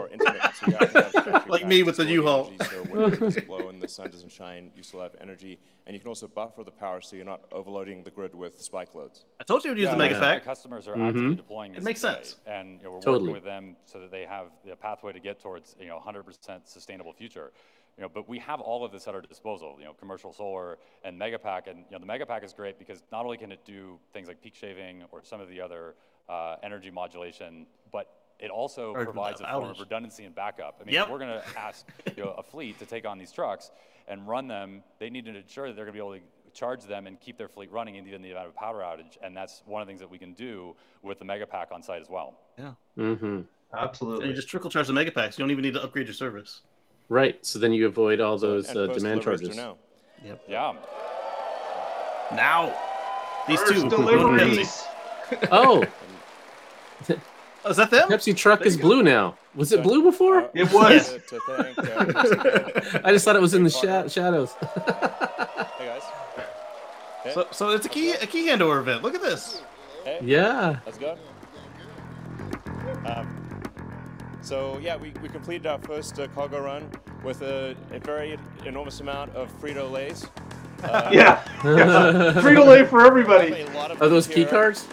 [1.48, 2.50] like me with the U-Haul.
[2.58, 5.94] So when it doesn't blow and the sun doesn't shine, you still have energy, and
[5.94, 9.24] you can also buffer the power so you're not overloading the grid with spike loads.
[9.40, 10.44] I told you to use yeah, the Megapack.
[10.44, 11.06] Customers are mm-hmm.
[11.06, 11.82] actively deploying this.
[11.82, 13.18] It makes today, sense, and you know, we're totally.
[13.20, 16.24] working with them so that they have the pathway to get towards you know 100%
[16.64, 17.52] sustainable future.
[17.98, 20.78] You know, but we have all of this at our disposal, you know, commercial solar
[21.02, 21.66] and Megapack.
[21.68, 24.40] And, you know, the Megapack is great because not only can it do things like
[24.40, 25.96] peak shaving or some of the other
[26.28, 28.08] uh, energy modulation, but
[28.38, 30.78] it also or provides a form of redundancy and backup.
[30.80, 31.06] I mean, yep.
[31.06, 33.72] if we're going to ask you know, a fleet to take on these trucks
[34.06, 36.22] and run them, they need to ensure that they're going to be able to
[36.54, 39.16] charge them and keep their fleet running even in the event of a power outage.
[39.22, 42.00] And that's one of the things that we can do with the Megapack on site
[42.00, 42.38] as well.
[42.56, 42.74] Yeah.
[42.96, 43.40] Mm-hmm.
[43.76, 44.24] Absolutely.
[44.24, 45.36] And you just trickle charge the Megapacks.
[45.36, 46.62] You don't even need to upgrade your service.
[47.08, 47.44] Right.
[47.44, 49.56] So then you avoid all those uh, demand charges.
[49.56, 49.76] Now.
[50.24, 50.42] Yep.
[50.48, 50.74] Yeah.
[52.32, 52.74] Now,
[53.46, 54.84] these First two deliveries.
[55.50, 55.84] oh.
[57.64, 58.08] oh, is that them?
[58.08, 59.36] Pepsi truck is blue now.
[59.54, 60.42] Was it blue before?
[60.42, 61.14] Uh, it was.
[61.48, 64.52] uh, I just thought it was in the sh- shadows.
[64.52, 66.02] hey guys.
[66.36, 66.44] Hey.
[67.34, 69.02] So, so it's a key a key handover event.
[69.02, 69.60] Look at this.
[70.04, 70.20] Hey.
[70.22, 70.78] Yeah.
[70.86, 71.18] Let's go.
[73.04, 73.37] Um,
[74.48, 76.90] so yeah, we, we completed our first uh, cargo run
[77.22, 80.26] with a, a, very enormous amount of Frito Lays.
[80.82, 82.32] Uh, yeah, yeah.
[82.40, 83.64] Frito Lay for everybody.
[84.00, 84.88] Are those key cards?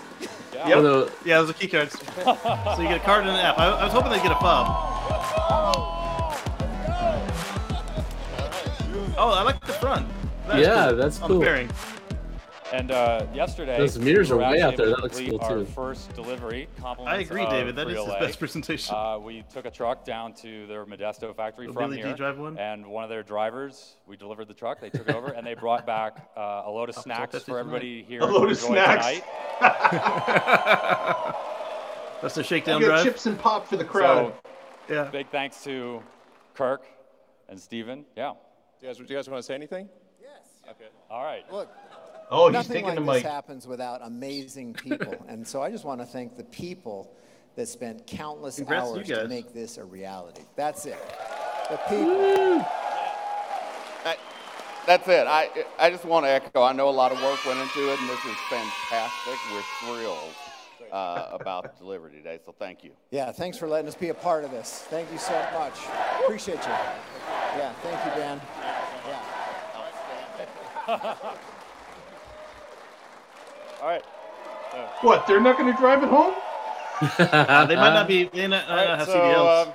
[0.54, 0.78] Yeah, yep.
[0.80, 1.98] oh, yeah, those are key cards.
[2.24, 3.58] so you get a card and an app.
[3.58, 4.68] I, I was hoping they'd get a fob.
[9.18, 10.06] Oh, I like the front.
[10.48, 10.98] That yeah, cool.
[10.98, 11.40] that's cool.
[12.74, 14.90] And uh, yesterday, those mirrors we are way out there.
[14.90, 15.66] That looks cool our too.
[15.66, 16.68] First delivery.
[16.84, 17.76] I agree, David.
[17.76, 18.96] That is the best presentation.
[18.96, 22.58] Uh, we took a truck down to their Modesto factory from Billy here, one?
[22.58, 23.98] and one of their drivers.
[24.08, 24.82] We delivered the truck.
[24.82, 28.04] They took it over, and they brought back uh, a load of snacks for everybody
[28.04, 28.22] here.
[28.22, 29.22] A load of snacks.
[32.22, 33.04] That's the shakedown we drive.
[33.04, 34.34] chips and pop for the crowd.
[34.88, 35.04] So, yeah.
[35.12, 36.02] Big thanks to
[36.56, 36.86] Kirk
[37.48, 38.06] and Steven.
[38.16, 38.34] Yeah.
[38.80, 39.88] Do you guys, do you guys want to say anything?
[40.20, 40.64] Yes.
[40.68, 40.90] Okay.
[41.12, 41.44] All right.
[41.52, 41.70] Look,
[42.32, 43.24] Oh, Nothing he's taking like the mic.
[43.24, 45.24] this happens without amazing people.
[45.28, 47.16] and so I just want to thank the people
[47.56, 50.42] that spent countless Congrats hours to, to make this a reality.
[50.56, 51.00] That's it.
[51.70, 52.66] The people.
[54.06, 54.18] I,
[54.86, 55.26] that's it.
[55.28, 55.50] I,
[55.80, 56.62] I just want to echo.
[56.64, 59.36] I know a lot of work went into it, and this is fantastic.
[59.52, 60.34] We're thrilled
[60.92, 62.92] uh, about the delivery today, so thank you.
[63.12, 64.86] Yeah, thanks for letting us be a part of this.
[64.90, 65.74] Thank you so much.
[66.24, 66.74] Appreciate you.
[67.58, 68.42] Yeah, thank you, Dan.
[70.88, 71.38] Yeah.
[73.86, 74.04] All right.
[75.02, 75.28] What?
[75.28, 76.34] They're not going to drive it home?
[77.20, 78.24] they might not be.
[78.24, 79.68] They not, all right, not have so, CDLs.
[79.68, 79.74] Um,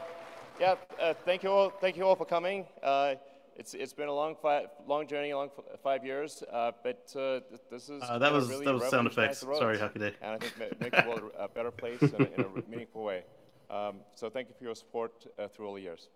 [0.58, 0.74] yeah.
[1.00, 1.70] Uh, thank you all.
[1.70, 2.66] Thank you all for coming.
[2.82, 3.14] Uh,
[3.54, 5.50] it's it's been a long five, long journey, a long
[5.84, 6.42] five years.
[6.52, 7.38] Uh, but uh,
[7.70, 9.42] this is uh, that was really that was sound effects.
[9.42, 10.12] Sorry, Happy Day.
[10.22, 13.22] And I think it makes the world a better place in, in a meaningful way.
[13.70, 16.08] Um, so thank you for your support uh, through all the years.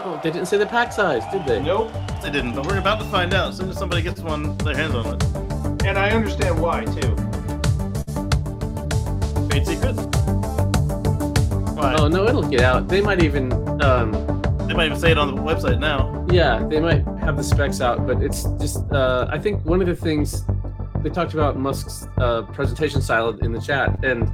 [0.00, 1.62] Oh, they didn't say the pack size, did they?
[1.62, 2.56] Nope, they didn't.
[2.56, 5.14] But we're about to find out as soon as somebody gets one, their hands on
[5.14, 5.59] it.
[5.84, 7.14] And I understand why too.
[9.48, 10.00] Trade secrets?
[11.74, 11.94] Why?
[11.98, 12.88] Oh no, it'll get out.
[12.88, 13.52] They might even
[13.82, 14.12] um,
[14.66, 16.26] they might even say it on the website now.
[16.30, 19.86] Yeah, they might have the specs out, but it's just uh, I think one of
[19.86, 20.44] the things
[21.02, 24.30] they talked about Musk's uh, presentation style in the chat, and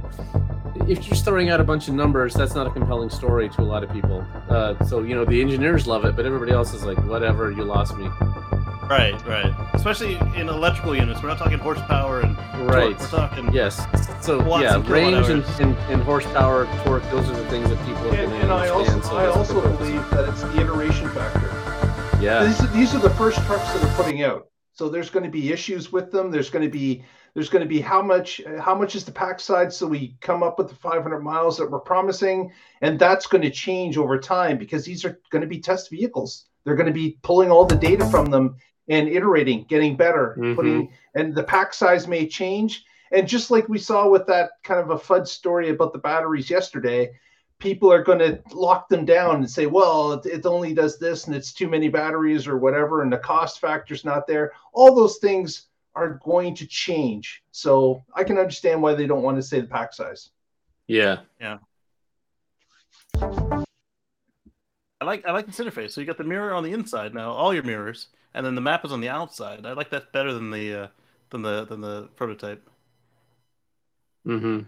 [0.87, 3.61] if you're just throwing out a bunch of numbers, that's not a compelling story to
[3.61, 4.25] a lot of people.
[4.49, 7.63] Uh, so you know the engineers love it, but everybody else is like, whatever, you
[7.63, 8.09] lost me.
[8.89, 9.53] Right, right.
[9.73, 12.37] Especially in electrical units, we're not talking horsepower and
[12.69, 12.97] right.
[12.97, 12.99] Torque.
[12.99, 13.85] We're talking yes.
[14.21, 17.03] So yeah, range and, and, and, horsepower, torque.
[17.11, 20.29] Those are the things that people and, and I also, so I also believe that
[20.29, 21.51] it's the iteration factor.
[22.21, 22.45] Yeah.
[22.45, 24.47] These, these are the first trucks that are putting out.
[24.71, 26.31] So there's going to be issues with them.
[26.31, 27.03] There's going to be
[27.33, 30.43] there's going to be how much how much is the pack size so we come
[30.43, 34.57] up with the 500 miles that we're promising, and that's going to change over time
[34.57, 36.45] because these are going to be test vehicles.
[36.63, 38.55] They're going to be pulling all the data from them
[38.89, 40.55] and iterating, getting better, mm-hmm.
[40.55, 42.85] putting and the pack size may change.
[43.11, 46.49] And just like we saw with that kind of a FUD story about the batteries
[46.49, 47.11] yesterday,
[47.59, 51.25] people are going to lock them down and say, well, it, it, only does this
[51.25, 54.51] and it's too many batteries or whatever, and the cost factor's not there.
[54.73, 57.43] All those things are going to change.
[57.51, 60.29] So I can understand why they don't want to say the pack size.
[60.87, 61.19] Yeah.
[61.41, 61.57] Yeah.
[64.99, 65.91] I like I like this interface.
[65.91, 68.07] So you got the mirror on the inside now, all your mirrors,
[68.37, 69.65] and then the map is on the outside.
[69.65, 70.87] I like that better than the uh,
[71.31, 72.69] than the than the prototype.
[74.25, 74.59] Mm-hmm.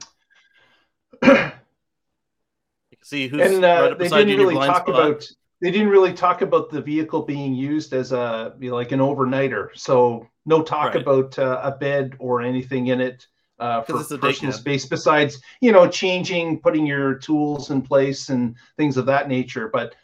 [1.21, 4.89] you can see who's and uh, right they didn't really talk spot.
[4.89, 5.27] about
[5.61, 8.99] they didn't really talk about the vehicle being used as a you know, like an
[8.99, 9.69] overnighter.
[9.75, 11.01] So no talk right.
[11.01, 13.27] about uh, a bed or anything in it.
[13.59, 14.85] uh, for it's a personal space.
[14.85, 19.67] Besides, you know, changing, putting your tools in place and things of that nature.
[19.67, 19.95] But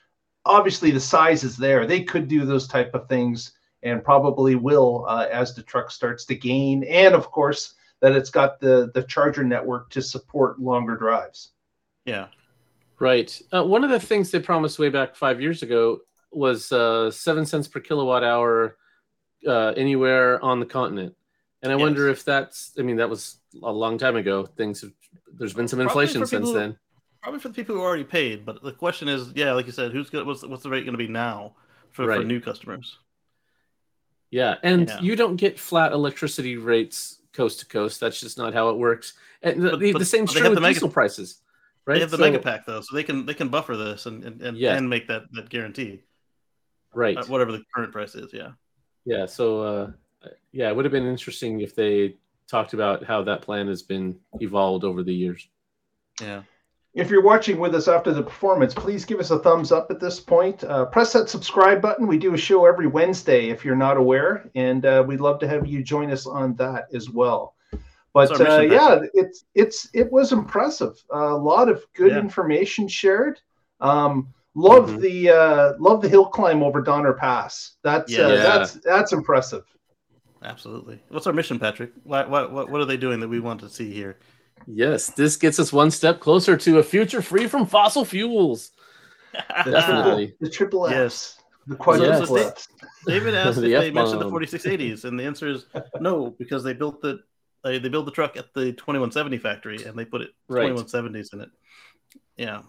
[0.45, 1.85] obviously, the size is there.
[1.85, 3.53] They could do those type of things,
[3.85, 6.83] and probably will uh, as the truck starts to gain.
[6.83, 11.51] And of course, that it's got the the charger network to support longer drives.
[12.05, 12.27] Yeah.
[12.99, 13.41] Right.
[13.53, 15.99] Uh, one of the things they promised way back five years ago
[16.31, 18.77] was uh, seven cents per kilowatt hour
[19.47, 21.15] uh, anywhere on the continent.
[21.61, 21.81] And I Yes.
[21.81, 24.45] wonder if that's, I mean, that was a long time ago.
[24.45, 24.91] Things have,
[25.37, 26.77] there's been some inflation since people- then.
[27.21, 29.91] Probably for the people who already paid, but the question is, yeah, like you said,
[29.91, 30.27] who's good?
[30.27, 31.55] What's what's the rate going to be now
[31.91, 32.99] for, for new customers?
[34.35, 34.55] Yeah.
[34.63, 34.99] And Yeah.
[34.99, 37.99] you don't get flat electricity rates coast to coast.
[38.01, 39.13] That's just not how it works.
[39.41, 41.41] And the, But- the, but- the same true with mega- diesel prices.
[41.85, 41.95] Right.
[41.95, 44.23] They have the So- mega pack though, so they can they can buffer this and
[44.25, 44.75] and, and, Yeah.
[44.75, 46.01] and make that that guarantee,
[46.93, 47.15] Right.
[47.17, 48.33] uh, whatever the current price is.
[48.33, 48.51] Yeah.
[49.05, 49.25] Yeah.
[49.27, 49.91] So, uh,
[50.51, 52.17] yeah, it would have been interesting if they
[52.47, 55.47] talked about how that plan has been evolved over the years.
[56.19, 56.41] Yeah.
[56.95, 59.99] If you're watching with us after the performance, please give us a thumbs up at
[59.99, 60.63] this point.
[60.63, 62.07] Uh, press that subscribe button.
[62.07, 65.47] We do a show every Wednesday if you're not aware, and uh, we'd love to
[65.47, 67.53] have you join us on that as well.
[68.13, 71.03] But uh, yeah, it's it's it was impressive.
[71.11, 72.19] a lot of good Yeah.
[72.19, 73.41] information shared.
[73.81, 75.01] Um, love Mhm.
[75.01, 77.73] the uh, love the hill climb over Donner Pass.
[77.83, 78.27] That's Yeah.
[78.27, 79.65] uh, that's that's impressive.
[80.43, 81.03] Absolutely.
[81.09, 81.91] What's our mission, Patrick?
[82.05, 84.17] What what what are they doing that we want to see here?
[84.67, 88.71] Yes, this gets us one step closer to a future free from fossil fuels.
[89.63, 90.35] Definitely.
[90.39, 91.37] The triple Fs, Yes.
[91.67, 92.53] the quadruple Yes.
[92.53, 92.67] Fs.
[93.05, 95.65] David asked The if they mentioned the 4680s, and the answer is
[95.99, 97.19] no, because they built the
[97.63, 100.71] they, they built the truck at the 2170 factory, and they put it Right.
[100.71, 101.49] 2170s in it.
[102.37, 102.61] Yeah.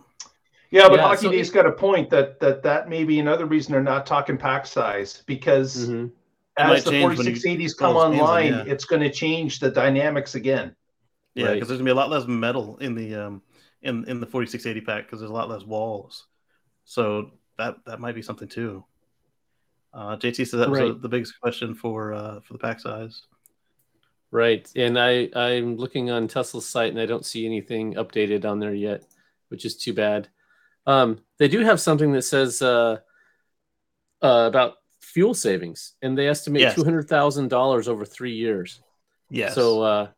[0.70, 3.20] Yeah, but Yeah, Hockey so Day's it- got a point that that that may be
[3.20, 6.10] another reason they're not talking pack size because Mhm.
[6.58, 8.64] as the change when you 4680s come those fans online, yeah.
[8.72, 10.74] it's going to change the dynamics again.
[11.36, 11.54] Yeah, Right.
[11.54, 13.42] because there's gonna be a lot less metal in the um
[13.82, 16.26] in in the 4680 pack because there's a lot less walls.
[16.84, 18.84] So that that might be something too.
[19.92, 21.02] Uh, JT says that was uh Right.
[21.02, 23.22] the biggest question for uh, for the pack size.
[24.32, 24.70] Right.
[24.74, 28.74] And I, I'm looking on Tesla's site and I don't see anything updated on there
[28.74, 29.04] yet,
[29.48, 30.28] which is too bad.
[30.84, 32.98] Um, they do have something that says uh,
[34.22, 36.74] uh, about fuel savings, and they estimate Yes.
[36.74, 38.80] two hundred thousand dollars over three years.
[39.30, 39.54] Yes.
[39.54, 40.08] So, uh,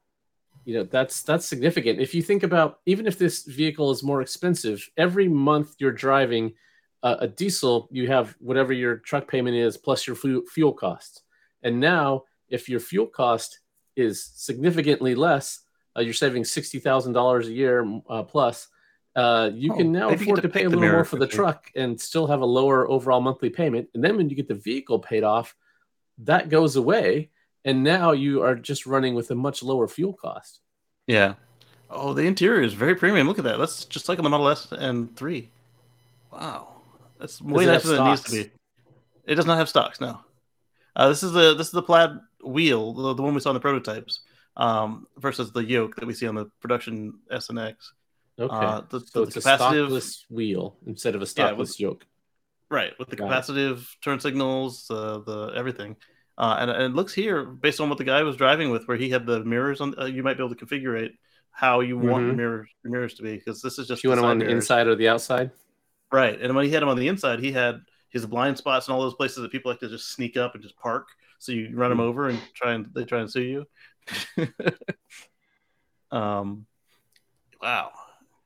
[0.69, 1.99] you know, that's that's significant.
[1.99, 6.53] If you think about even if this vehicle is more expensive, every month you're driving
[7.03, 11.23] uh, a diesel, you have whatever your truck payment is plus your fuel, fuel costs.
[11.63, 13.61] And now, if your fuel cost
[13.97, 15.61] is significantly less,
[15.97, 17.77] uh, you're saving sixty thousand dollars a year
[18.11, 18.69] uh, plus.
[19.17, 21.71] Uh, you Oh, can now afford to to pay a little more for the truck
[21.77, 23.89] and still have a lower overall monthly payment.
[23.95, 25.57] And then when you get the vehicle paid off,
[26.19, 27.31] that goes away,
[27.69, 30.61] and now you are just running with a much lower fuel cost.
[31.07, 31.35] yeah.
[31.91, 33.27] Oh, the interior is very premium.
[33.27, 33.57] Look at that.
[33.59, 35.49] That's just like on the Model S and three.
[36.31, 36.83] Wow,
[37.19, 38.51] that's way it nicer than it needs to be.
[39.25, 39.99] It does not have stocks.
[40.01, 40.21] No.
[40.95, 42.11] Uh, this is the this is the plaid
[42.45, 44.21] wheel, the, the one we saw in the prototypes,
[44.59, 47.93] um, versus the yoke that we see on the production S and X.
[48.39, 48.55] Okay.
[48.55, 51.81] Uh, the, so the it's a capacitive, stockless wheel instead of a Yeah, stockless with-
[51.81, 52.07] yoke.
[52.71, 52.93] right?
[52.99, 53.35] With the Got it.
[53.35, 55.97] capacitive turn signals, uh, the everything,
[56.39, 58.97] uh, and, and it looks here based on what the guy was driving with, where
[58.97, 59.95] he had the mirrors on.
[60.01, 61.13] Uh, you might be able to configure it
[61.51, 62.37] how you want your Mhm.
[62.37, 64.49] mirrors your mirrors to be, because this is just you want them side on the
[64.49, 65.51] inside or the outside?
[66.13, 66.41] right?
[66.41, 69.03] And when he had him on the inside, he had his blind spots and all
[69.03, 71.09] those places that people like to just sneak up and just park.
[71.39, 72.05] So you run them Hmm.
[72.05, 73.67] over and try and they try and sue you.
[76.11, 76.67] um,
[77.63, 77.91] wow.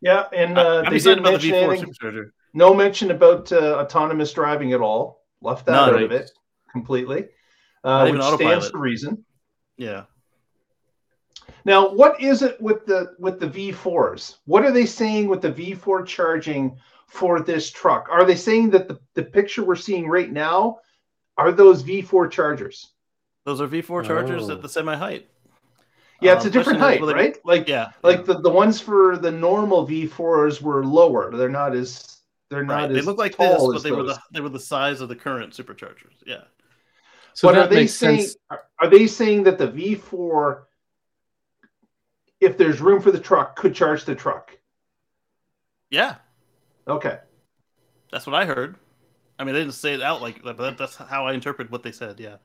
[0.00, 2.30] Yeah, and uh, I'm they excited didn't about the mention V4 anything, supercharger.
[2.54, 5.22] no mention about uh, autonomous driving at all.
[5.40, 5.94] Left that None.
[5.94, 6.30] out of it
[6.72, 7.28] completely, Not
[7.84, 8.72] uh, even which stands autopilot.
[8.72, 9.24] to reason.
[9.76, 10.04] Yeah.
[11.64, 14.36] Now, what is it with the with the V4s?
[14.46, 16.76] What are they saying with the V4 charging
[17.06, 18.08] for this truck?
[18.10, 20.78] Are they saying that the, the picture we're seeing right now
[21.38, 22.92] are those V4 chargers?
[23.44, 24.52] Those are V4 chargers Oh.
[24.54, 25.28] at the semi height.
[26.20, 27.36] Yeah, it's Uh, a different height, will they- right?
[27.44, 27.90] Like Yeah.
[28.02, 31.36] like the, the ones for the normal V4s were lower.
[31.36, 32.18] They're not as
[32.50, 32.90] they're not right.
[32.90, 35.08] as They look like tall this, but they were the they were the size of
[35.08, 36.14] the current superchargers.
[36.26, 36.42] Yeah.
[37.34, 38.36] So but are they makes saying sense.
[38.50, 40.62] are, are they saying that the V4
[42.40, 44.56] if there's room for the truck could charge the truck?
[45.90, 46.16] Yeah.
[46.88, 47.18] Okay.
[48.10, 48.76] That's what I heard.
[49.38, 51.82] I mean, they didn't say it out like that, but that's how I interpret what
[51.82, 52.20] they said.
[52.20, 52.36] Yeah.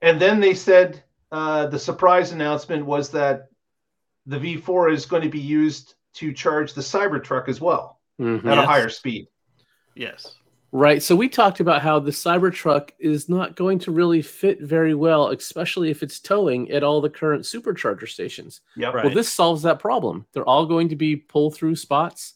[0.00, 3.48] And then they said uh, the surprise announcement was that
[4.26, 8.44] the V4 is going to be used to charge the Cybertruck as well Mhm.
[8.44, 9.28] at a higher speed.
[9.94, 10.34] Yes.
[10.74, 11.02] Right.
[11.02, 15.28] So we talked about how the Cybertruck is not going to really fit very well,
[15.28, 18.62] especially if it's towing at all the current supercharger stations.
[18.74, 18.88] Yeah.
[18.88, 19.04] Right.
[19.04, 20.24] Well, this solves that problem.
[20.32, 22.34] They're all going to be pull through spots,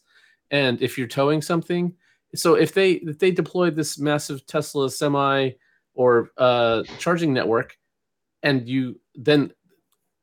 [0.51, 1.95] and if you're towing something,
[2.35, 5.51] so if they if they deployed this massive Tesla semi
[5.95, 7.75] or uh, charging network,
[8.43, 9.51] and you then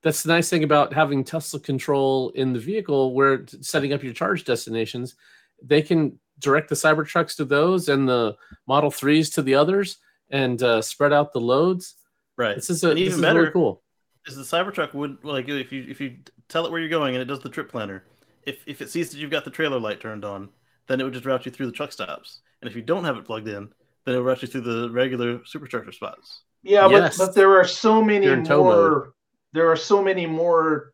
[0.02, 4.12] that's the nice thing about having Tesla control in the vehicle, where setting up your
[4.12, 5.16] charge destinations,
[5.60, 8.36] they can direct the Cybertrucks to those and the
[8.66, 9.98] Model Threes to the others,
[10.30, 11.94] and uh, spread out the loads.
[12.36, 12.56] Right.
[12.56, 13.82] This is a And this even is better- really cool.
[14.26, 16.16] is the Cybertruck would like if you if you
[16.48, 18.04] tell it where you're going and it does the trip planner.
[18.42, 20.48] If if it sees that you've got the trailer light turned on,
[20.88, 22.40] then it would just route you through the truck stops.
[22.60, 23.68] And if you don't have it plugged in,
[24.04, 26.42] then it will route you through the regular supercharger spots.
[26.62, 27.16] Yeah, Yes.
[27.18, 28.74] but but there are so many You're in tow mode.
[28.92, 29.14] more.
[29.52, 30.92] There are so many more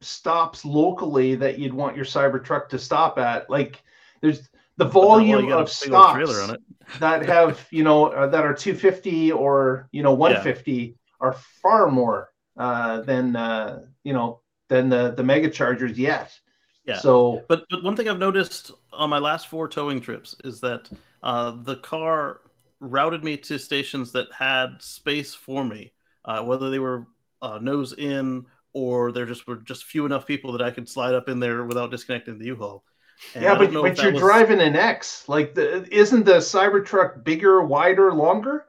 [0.00, 3.50] stops locally that you'd want your Cybertruck to stop at.
[3.50, 3.82] Like
[4.20, 4.48] there's
[4.80, 6.60] the But not while you volume of big old stops trailer on it.
[7.00, 12.30] that have you know uh, that are 250 or you know 150 are far more
[12.56, 16.32] uh, than uh, you know than the the mega chargers yet.
[16.86, 16.98] Yeah.
[16.98, 20.88] So But but one thing I've noticed on my last four towing trips is that
[21.22, 22.40] uh, the car
[22.80, 25.92] routed me to stations that had space for me,
[26.24, 27.06] uh, whether they were
[27.42, 31.14] uh, nose in or there just were just few enough people that I could slide
[31.14, 32.82] up in there without disconnecting the U-Haul.
[33.34, 35.28] And yeah, but but you're was- driving an X.
[35.28, 38.66] Like the isn't the Cybertruck bigger, wider, longer?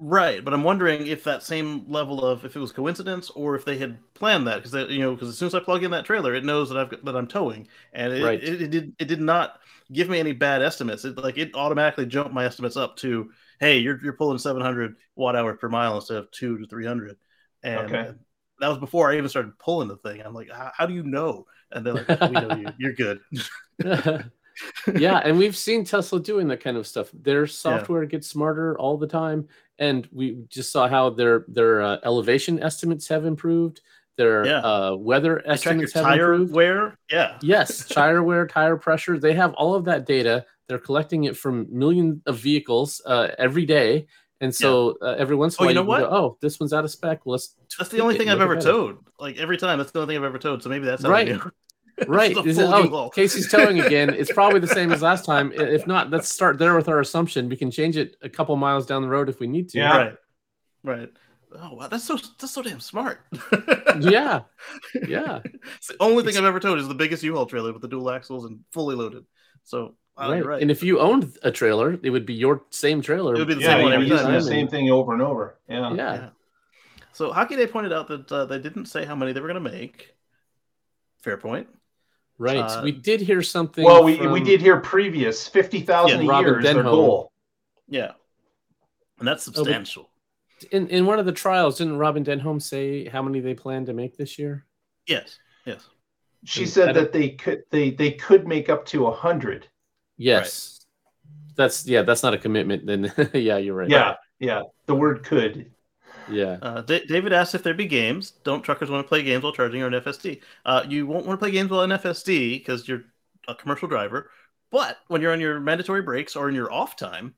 [0.00, 3.64] Right, but I'm wondering if that same level of if it was coincidence or if
[3.64, 6.04] they had planned that because you know because as soon as I plug in that
[6.04, 8.40] trailer, it knows that I've got, that I'm towing, and it, Right.
[8.40, 9.58] it, it did it did not
[9.92, 11.04] give me any bad estimates.
[11.04, 15.34] It like it automatically jumped my estimates up to hey, you're you're pulling 700 watt
[15.34, 17.16] hours per mile instead of two to 300,
[17.64, 18.12] and Okay.
[18.60, 20.20] that was before I even started pulling the thing.
[20.20, 21.46] I'm like, how, how do you know?
[21.72, 23.18] And they're like, we know you, you're good.
[24.96, 27.10] yeah, and we've seen Tesla doing that kind of stuff.
[27.12, 29.48] Their software gets smarter all the time,
[29.78, 33.80] and we just saw how their their uh, elevation estimates have improved.
[34.16, 34.58] Their Yeah.
[34.58, 36.52] uh, weather They estimates have tire improved.
[36.52, 39.18] wear, yeah, Yes, tire wear, tire pressure.
[39.18, 40.44] They have all of that data.
[40.66, 44.06] They're collecting it from millions of vehicles uh, every day,
[44.40, 46.10] and so uh, every once in Oh, a while you you, know can what?
[46.10, 47.24] go, "Oh, this one's out of spec.
[47.24, 48.98] Well, let's." that's the only it thing I've ever towed.
[49.20, 50.62] Like every time, that's the only thing I've ever towed.
[50.64, 51.38] So maybe that's Right.
[52.00, 52.12] I knew.
[52.14, 52.36] Right.
[52.46, 54.10] Is it- oh, Casey's towing again.
[54.10, 55.52] It's probably the same as last time.
[55.54, 57.48] If not, let's start there with our assumption.
[57.48, 59.78] We can change it a couple miles down the road if we need to.
[59.78, 59.96] Yeah.
[59.96, 60.16] Right.
[60.84, 61.10] Right.
[61.60, 63.20] Oh wow, that's so that's so damn smart.
[64.00, 64.42] Yeah.
[65.08, 65.40] Yeah.
[65.76, 68.10] It's the only thing I've ever towed is the biggest U-Haul trailer with the dual
[68.10, 69.24] axles and fully loaded.
[69.64, 70.44] So wow, right.
[70.44, 70.62] right.
[70.62, 73.34] And if you owned a trailer, it would be your same trailer.
[73.34, 74.32] It would be the Yeah, same one every time.
[74.32, 75.58] the same thing over and over.
[75.68, 75.94] Yeah.
[75.94, 76.14] Yeah.
[76.14, 76.28] Yeah.
[77.12, 79.64] So Hockey Day pointed out that uh, they didn't say how many they were going
[79.64, 80.14] to make.
[81.22, 81.66] Fair point.
[82.38, 82.58] Right.
[82.58, 83.84] Uh, we did hear something.
[83.84, 86.90] Well, we, we did hear previous fifty thousand Yeah, a Robyn year is their Denholm.
[86.90, 87.32] goal.
[87.88, 88.12] Yeah.
[89.18, 90.08] And that's but- substantial.
[90.70, 91.78] in in one of the trials.
[91.78, 94.64] Didn't Robyn Denholm say how many they plan to make this year?
[95.06, 95.38] yes.
[95.64, 95.86] Yes.
[96.44, 99.66] She I said that they could they they could make up to a hundred.
[100.16, 100.86] Yes.
[101.56, 102.02] That's yeah.
[102.02, 102.86] That's not a commitment.
[102.86, 103.90] Then yeah, you're right.
[103.90, 104.62] Yeah, yeah.
[104.86, 105.72] The word could.
[106.30, 106.58] Yeah.
[106.62, 108.32] Uh, Da- David asked if there'd be games.
[108.44, 110.40] Don't truckers want to play games while charging or an FSD?
[110.64, 113.04] Uh, you won't want to play games while an FSD because you're
[113.46, 114.30] a commercial driver.
[114.70, 117.34] But when you're on your mandatory breaks or in your off time,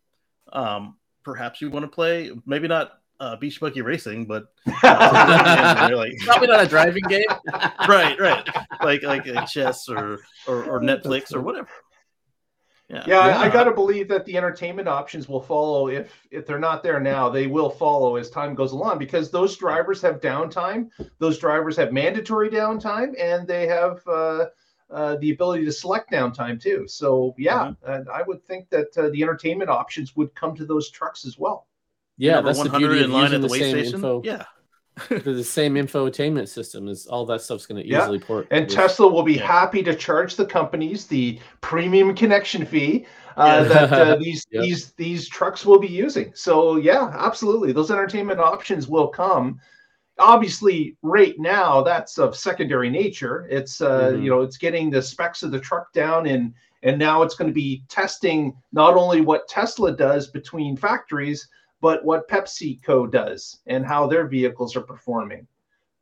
[0.53, 2.31] um, perhaps you want to play.
[2.45, 4.47] Maybe not uh, beach buggy racing, but
[4.83, 7.25] uh, you're like, Probably not a driving game.
[7.89, 8.49] right, right,
[8.83, 11.69] like like chess or or, or Netflix or whatever.
[12.91, 15.89] Yeah, Yeah, I, I got to believe that the entertainment options will follow.
[15.89, 19.57] If if they're not there now, they will follow as time goes along because those
[19.57, 20.91] drivers have downtime.
[21.19, 24.47] Those drivers have mandatory downtime, and they have uh,
[24.91, 26.89] uh, the ability to select downtime too.
[26.89, 30.91] So yeah, and I would think that uh, the entertainment options would come to those
[30.91, 31.69] trucks as well.
[32.19, 33.95] Yeah, Number that's the 100 beauty in of line using at the the way station.
[33.95, 34.23] info.
[34.25, 34.45] Yeah,
[35.09, 38.49] the, the same infotainment system is all that stuff's going to Yeah, easily port.
[38.51, 43.07] And Tesla will be happy to charge the companies the premium connection fee
[43.37, 44.63] uh, that uh, these Yep.
[44.63, 46.33] these these trucks will be using.
[46.35, 49.61] So yeah, absolutely, those entertainment options will come.
[50.19, 53.47] Obviously, right now that's of secondary nature.
[53.51, 54.23] It's uh, Mhm.
[54.23, 56.53] you know it's getting the specs of the truck down and
[56.83, 61.49] and now it's going to be testing not only what Tesla does between factories,
[61.81, 65.47] but what PepsiCo does and how their vehicles are performing.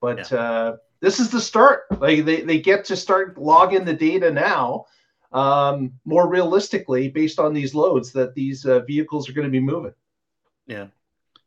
[0.00, 1.84] But uh, this is the start.
[2.00, 4.86] Like they, they get to start logging the data now
[5.32, 9.60] um, more realistically based on these loads that these uh, vehicles are going to be
[9.60, 9.94] moving.
[10.66, 10.86] yeah.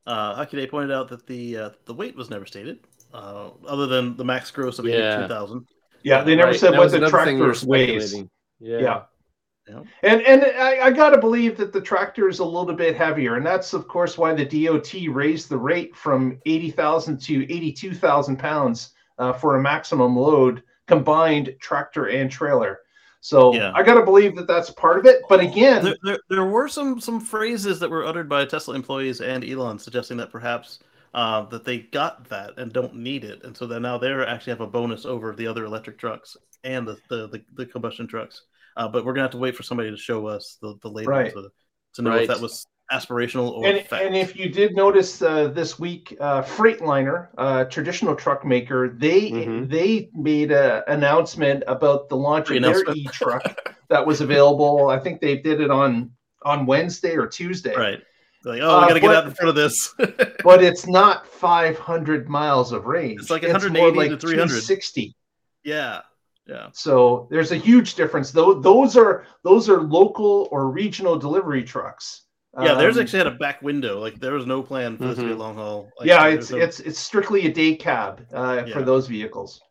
[0.07, 2.79] Uh, Hockey pointed out that the uh, the weight was never stated,
[3.13, 4.95] uh, other than the max gross of Yeah.
[4.95, 5.67] eighty two thousand.
[6.01, 8.13] Yeah, they never Right, said what the another thing we tractor weighs.
[8.59, 8.79] Yeah.
[8.79, 9.01] Yeah.
[9.71, 9.83] Yeah.
[10.03, 13.35] And and I, I got to believe that the tractor is a little bit heavier,
[13.35, 17.93] and that's of course why the DOT raised the rate from eighty thousand to eighty-two
[17.93, 22.79] thousand pounds uh, for a maximum load combined tractor and trailer.
[23.21, 23.71] So Yeah.
[23.73, 25.21] I got to believe that that's part of it.
[25.29, 29.21] But again, There, there, there were some some phrases that were uttered by Tesla employees
[29.21, 30.79] and Elon suggesting that perhaps
[31.13, 34.51] uh, that they got that and don't need it, and so that now they actually
[34.51, 38.43] have a bonus over the other electric trucks and the the, the, the combustion trucks.
[38.77, 41.11] Uh, but we're gonna have to wait for somebody to show us the the label
[41.11, 41.33] Right.
[41.33, 41.49] to,
[41.95, 42.21] to know Right.
[42.23, 44.03] if that was aspirational or and, fact.
[44.03, 49.31] and if you did notice uh, this week, uh, Freightliner, uh, traditional truck maker, they
[49.31, 49.69] Mhm.
[49.69, 53.43] they made an announcement about the launch of their e truck
[53.89, 54.89] that was available.
[54.89, 56.11] I think they did it on
[56.43, 57.75] on Wednesday or Tuesday.
[57.75, 58.01] right.
[58.43, 59.93] They're like, oh, I uh, gotta get but- out in front of this.
[60.43, 63.21] But it's not 500 miles of range.
[63.21, 64.47] It's like more 180 like to 300.
[64.47, 65.15] 260.
[65.63, 66.01] yeah,
[66.51, 66.69] yeah.
[66.73, 68.31] So there's a huge difference.
[68.31, 72.23] Though those are those are local or regional delivery trucks.
[72.59, 73.99] Yeah, theirs Um, actually had a back window.
[73.99, 75.37] Like there was no plan for this to be a Mhm.
[75.37, 75.93] long haul.
[75.99, 79.61] Like, yeah, it's no- it's it's strictly a day cab uh, for those vehicles.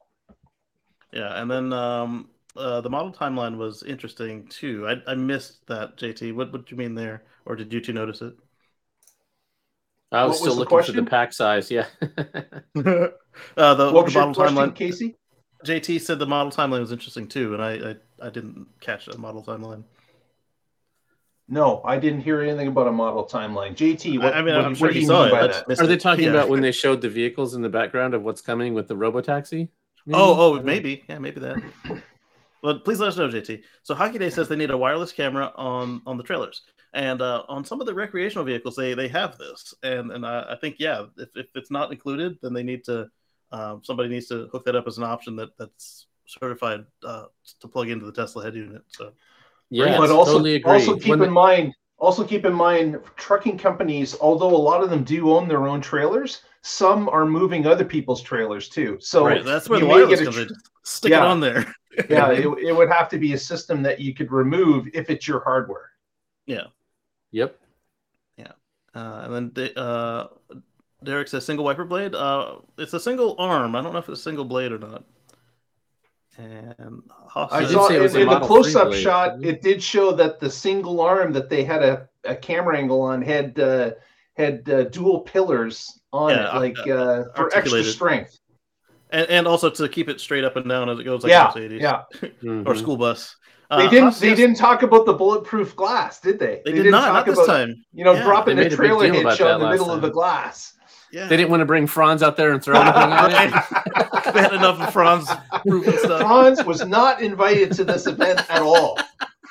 [1.13, 4.87] Yeah, and then um, uh, the model timeline was interesting too.
[4.89, 6.33] I, I missed that, JT.
[6.33, 8.35] What what do you mean there, or did you two notice it?
[10.13, 10.95] I was What still the looking question?
[10.95, 11.71] for the pack size.
[11.71, 11.87] Yeah.
[13.57, 14.75] uh, the, What was the your model question, timeline.
[14.75, 15.17] Casey?
[15.65, 19.19] JT said the model timeline was interesting too, and I I, I didn't catch a
[19.19, 19.85] model timeline.
[21.53, 23.75] No, I didn't hear anything about a model timeline.
[23.75, 25.31] JT, what, I, I mean, what, I'm what sure do he you saw mean it.
[25.33, 25.81] by I that?
[25.81, 26.31] Are they talking Yeah.
[26.31, 29.69] about when they showed the vehicles in the background of what's coming with the robotaxi?
[30.07, 30.17] maybe?
[30.21, 31.61] Oh, oh, maybe, yeah, maybe that.
[32.63, 33.63] But please let us know, JT.
[33.83, 36.63] So Hockey Day says they need a wireless camera on on the trailers,
[36.93, 40.45] and uh, on some of the recreational vehicles, they they have this, and and I,
[40.51, 43.09] I think yeah, if, if it's not included, then they need to
[43.53, 47.25] um, somebody needs to hook that up as an option that that's certified uh,
[47.61, 48.83] to plug into the Tesla head unit.
[48.89, 49.13] So
[49.71, 50.73] Yeah, but also, totally agree.
[50.73, 54.89] also keep When- in mind, also keep in mind, trucking companies, although a lot of
[54.91, 58.97] them do own their own trailers, some are moving other people's trailers too.
[59.01, 60.49] So right, that's where you the may wireless get a comes tr- in.
[60.49, 61.75] Just Stick it on there.
[62.09, 65.27] yeah, it, it would have to be a system that you could remove if it's
[65.29, 65.91] your hardware.
[66.47, 66.65] Yeah.
[67.33, 67.59] Yep.
[68.39, 68.53] Yeah.
[68.95, 70.29] Uh, and then De- uh,
[71.03, 72.15] Derek says single wiper blade.
[72.15, 73.75] Uh, it's a single arm.
[73.75, 75.05] I don't know if it's a single blade or not.
[76.39, 79.43] And Haas I did says- saw say it in, a in the close-up shot.
[79.43, 79.47] it?
[79.49, 83.21] It did show that the single arm that they had a, a camera angle on
[83.21, 83.91] had uh,
[84.37, 88.39] had uh, dual pillars on Yeah, it, like uh, uh, for extra strength.
[89.11, 91.45] and, and also to keep it straight up and down as it goes like yeah,
[91.55, 92.03] Mercedes yeah.
[92.43, 92.67] Mhm.
[92.67, 93.37] or school bus.
[93.71, 94.05] They Uh, didn't.
[94.05, 96.63] Haas They says- didn't talk about the bulletproof glass, did they?
[96.65, 97.05] They, They did didn't not.
[97.07, 97.85] talk Not this about, time.
[97.93, 99.67] You know, Yeah, dropping they the made a trailer hitch about out that in the
[99.67, 100.75] last middle of the glass.
[101.13, 103.53] Yeah, They didn't want to bring Franz out there and throw anything at it.
[103.53, 104.25] Right.
[104.35, 105.29] they had enough of Franz
[105.67, 106.21] proven stuff.
[106.21, 108.99] Franz was not invited to this event at all.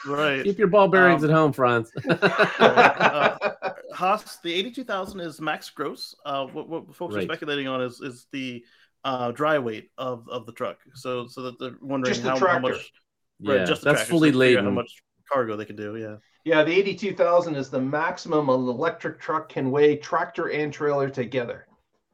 [0.08, 0.44] Right.
[0.44, 1.92] Keep your ball bearings Um, at home, Franz.
[2.10, 3.52] uh,
[3.94, 6.16] Haas, the eighty-two thousand is max gross.
[6.26, 8.64] Uh, what, what folks are speculating on is is the
[9.04, 10.78] uh, dry weight of, of the truck.
[10.96, 12.62] So so that they're wondering Just the how, how tractor.
[12.62, 12.92] much.
[13.40, 14.66] yeah, just the that's tractor, fully so laden.
[14.66, 15.96] How much cargo they can do?
[15.96, 16.16] Yeah.
[16.46, 21.10] Yeah, the eighty-two thousand is the maximum an electric truck can weigh tractor and trailer
[21.10, 21.66] together.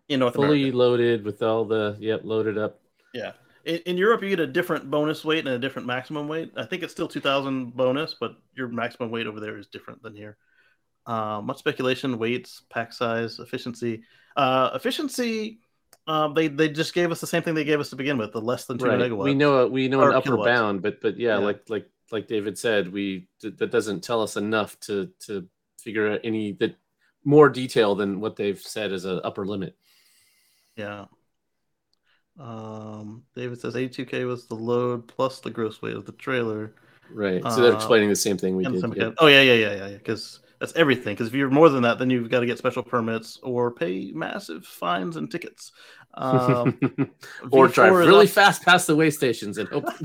[0.09, 0.77] In North fully America.
[0.77, 2.79] loaded with all the yep loaded up.
[3.13, 3.31] Yeah.
[3.65, 6.51] In, in Europe, you get a different bonus weight and a different maximum weight.
[6.55, 10.15] I think it's still 2,000 bonus, but your maximum weight over there is different than
[10.15, 10.37] here.
[11.07, 14.03] Uh, much speculation, weights, pack size, efficiency.
[14.35, 15.59] Uh, efficiency,
[16.07, 18.33] um, they they just gave us the same thing they gave us to begin with,
[18.33, 18.99] the less than two Right.
[18.99, 19.23] megawatts.
[19.23, 20.47] We know we know Or an upper kilowatts.
[20.47, 21.45] bound, but but yeah, Yeah.
[21.45, 25.47] like like like David said, we that doesn't tell us enough to to
[25.79, 26.75] figure out any that
[27.23, 29.75] more detail than what they've said as an upper limit.
[30.75, 31.05] Yeah.
[32.39, 36.73] Um, David says 82k was the load plus the gross weight of the trailer.
[37.09, 37.41] Right.
[37.43, 38.83] So they're Uh, explaining the same thing we did.
[38.95, 39.11] yeah.
[39.19, 39.97] Oh yeah, yeah, yeah, yeah.
[39.97, 41.13] Because that's everything.
[41.15, 44.11] Because if you're more than that, then you've got to get special permits or pay
[44.11, 45.71] massive fines and tickets.
[46.17, 46.79] Um,
[47.51, 49.85] or drive really up- fast past the way stations and hope.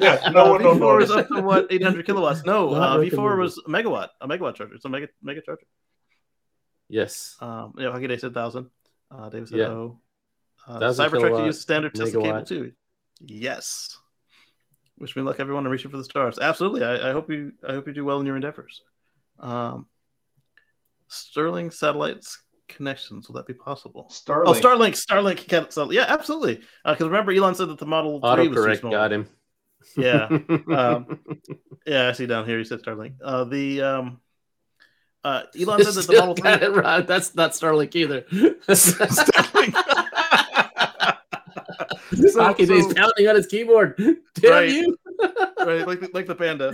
[0.00, 1.10] Yeah, no Uh, one will V4 is notice.
[1.10, 2.44] up to what 800 kilowatts.
[2.44, 4.74] No, Not uh, V4 was a megawatt, a megawatt charger.
[4.74, 5.66] It's a mega mega charger.
[6.88, 7.36] yes.
[7.40, 8.70] Um, yeah, Hockey Day said thousand.
[9.10, 9.66] Uh, David said Yeah.
[9.66, 10.00] oh.
[10.66, 12.72] Uh, 1,000 Cybertruck kilowatt, used standard Tesla cable too.
[13.20, 13.96] Yes.
[14.98, 16.38] Wish me luck, everyone, and reaching for the stars.
[16.38, 16.84] Absolutely.
[16.84, 17.52] I, I hope you.
[17.66, 18.82] I hope you do well in your endeavors.
[19.40, 19.86] Um,
[21.08, 22.38] Sterling satellites
[22.68, 23.28] connections.
[23.28, 24.08] Will that be possible?
[24.10, 24.44] Starlink.
[24.46, 24.92] Oh, Starlink.
[25.06, 25.48] Starlink.
[25.48, 26.60] Can, so, yeah, absolutely.
[26.84, 28.92] Because remember, Elon said that the Model Three was too Autocorrect small.
[28.92, 29.28] got him.
[29.96, 30.28] Yeah.
[30.74, 31.20] Um,
[31.86, 32.58] Yeah, I see down here.
[32.58, 33.14] He said Starlink.
[33.24, 34.20] Uh, the um,
[35.24, 37.06] uh, Elon said that the Still Model got 3 it right.
[37.06, 38.22] That's not Starlink either.
[38.22, 39.74] Starlink.
[42.10, 43.94] So- Hockey Day's so- pounding on his keyboard.
[44.34, 44.70] Damn Right.
[44.70, 44.96] you!
[45.58, 46.68] right, like the, like the panda.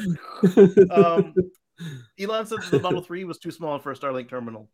[0.90, 1.34] Um,
[2.18, 4.68] Elon said the Model Three was too small for a Starlink terminal,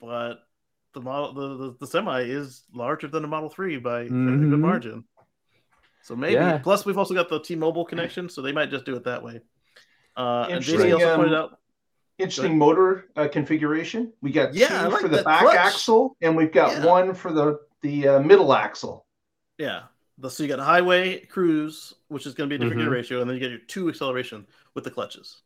[0.00, 0.40] but
[0.92, 4.50] the model the, the, the semi is larger than the Model Three by a Mhm.
[4.50, 5.04] good margin.
[6.02, 6.34] So maybe.
[6.34, 6.58] Yeah.
[6.58, 9.40] Plus, we've also got the T-Mobile connection, so they might just do it that way.
[10.16, 11.58] Uh, and Interesting, JC also um, pointed out,
[12.18, 14.12] Interesting motor uh, configuration.
[14.20, 15.56] We got Yeah, two like for the back clutch.
[15.56, 16.84] axle, and we've got Yeah.
[16.86, 19.06] one for the the uh, middle axle.
[19.58, 19.84] yeah.
[20.18, 22.84] The, so you got highway, cruise, which is going to be a different Mhm.
[22.84, 25.40] gear ratio, and then you get your two acceleration with the clutches,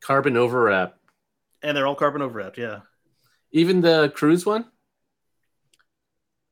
[0.00, 0.94] Carbon overwrap.
[1.62, 2.56] and they're all carbon overwrapped.
[2.56, 2.80] Yeah.
[3.52, 4.66] Even the cruise one.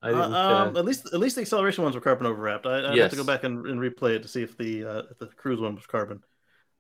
[0.02, 0.34] I Uh, didn't.
[0.34, 2.66] um, uh, at least at least the acceleration ones were carbon overwrapped.
[2.66, 5.02] I, I'd have to go back and, and replay it to see if the uh,
[5.10, 6.22] if the cruise one was carbon.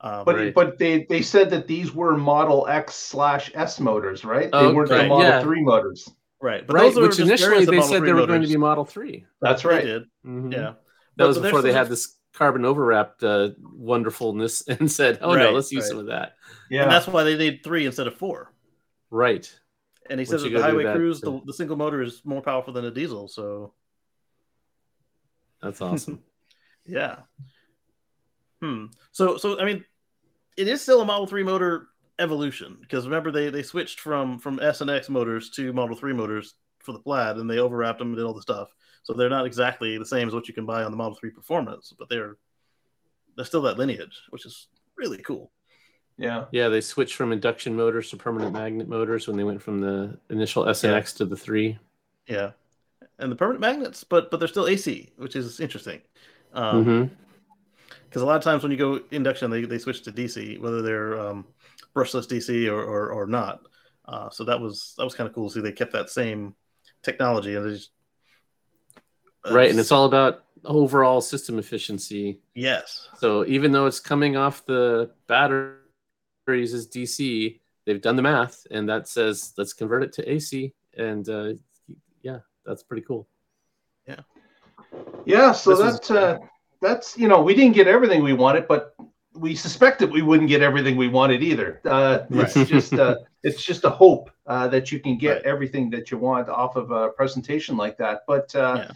[0.00, 0.54] Um, But Right.
[0.54, 4.50] but they they said that these were Model X slash S motors, right?
[4.52, 5.42] They weren't the Model yeah.
[5.42, 6.08] Three motors.
[6.40, 9.26] right, but right, those which initially they said they were going to be Model Three.
[9.40, 9.84] That's They right.
[9.84, 10.52] did, Mhm.
[10.52, 10.58] yeah.
[10.60, 10.76] That
[11.16, 15.50] But- was but before they had this carbon overwrapped uh, wonderfulness and said, "Oh no,
[15.50, 15.88] let's use right.
[15.90, 16.36] some of that."
[16.70, 16.82] Yeah.
[16.84, 18.52] And that's why they need three instead of four.
[19.10, 19.52] Right.
[20.10, 22.40] And he Once says that the highway that, cruise, the, the single motor is more
[22.40, 23.28] powerful than a diesel.
[23.28, 23.72] So
[25.62, 26.22] That's awesome.
[26.86, 27.16] yeah.
[28.62, 28.86] Hmm.
[29.12, 29.84] So so I mean,
[30.56, 34.58] it is still a Model Three motor evolution because remember they they switched from from
[34.60, 38.08] S and X motors to Model Three motors for the Plaid and they overwrapped them
[38.08, 38.68] and did all the stuff.
[39.02, 41.30] So they're not exactly the same as what you can buy on the Model Three
[41.30, 42.36] Performance, but they're
[43.36, 45.52] they're still that lineage, which is really cool.
[46.18, 46.46] Yeah.
[46.50, 50.18] yeah, they switched from induction motors to permanent magnet motors when they went from the
[50.30, 51.78] initial SNX to the three.
[52.26, 52.52] Yeah,
[53.18, 56.02] and the permanent magnets, but but they're still AC, which is interesting.
[56.52, 57.10] Um, Mhm.
[58.04, 60.82] because a lot of times when you go induction, they, they switch to DC, whether
[60.82, 61.46] they're um,
[61.94, 63.60] brushless DC or, or, or not.
[64.06, 66.54] Uh, so that was that was kind of cool to see they kept that same
[67.02, 67.90] technology and they just
[69.48, 72.40] Right, and it's all about overall system efficiency.
[72.54, 75.77] yes, So even though it's coming off the batteries
[76.54, 81.28] as DC, they've done the math, and that says let's convert it to AC, and
[81.28, 81.52] uh,
[82.22, 83.28] yeah, that's pretty cool.
[84.06, 84.20] Yeah,
[85.26, 85.52] Yeah.
[85.52, 86.38] so This is- that uh,
[86.80, 88.94] that's you know we didn't get everything we wanted, but
[89.34, 91.80] we suspected we wouldn't get everything we wanted either.
[91.84, 95.44] Uh, it's just uh, it's just a hope uh, that you can get Right.
[95.44, 98.22] everything that you want off of a presentation like that.
[98.26, 98.90] But uh, Yeah.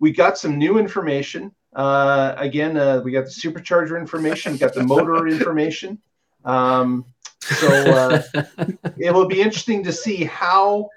[0.00, 1.52] we got some new information.
[1.74, 6.00] Uh, again, uh, we got the supercharger information, we got the motor information.
[6.46, 7.04] Um,
[7.42, 8.22] so uh,
[8.96, 10.88] it will be interesting to see how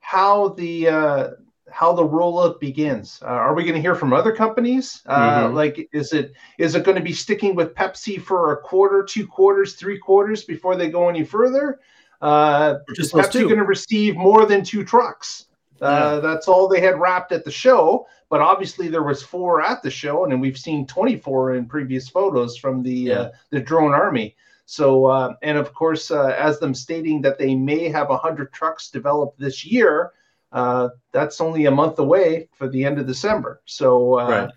[0.00, 1.28] how the uh,
[1.70, 3.20] how the rollout begins.
[3.22, 5.02] Uh, are we going to hear from other companies?
[5.06, 5.54] Uh, Mhm.
[5.54, 9.26] Like, is it is it going to be sticking with Pepsi for a quarter, two
[9.26, 11.80] quarters, three quarters before they go any further?
[12.20, 15.46] Uh, is Pepsi going to receive more than two trucks?
[15.80, 19.80] Uh, That's all they had wrapped at the show, but obviously there was four at
[19.82, 23.92] the show, and then we've seen 24 in previous photos from the uh, the drone
[23.94, 24.34] army.
[24.70, 28.90] So, uh, and of course, uh, as them stating that they may have 100 trucks
[28.90, 30.12] developed this year,
[30.52, 33.62] uh, that's only a month away for the end of December.
[33.64, 34.50] So, uh, Right.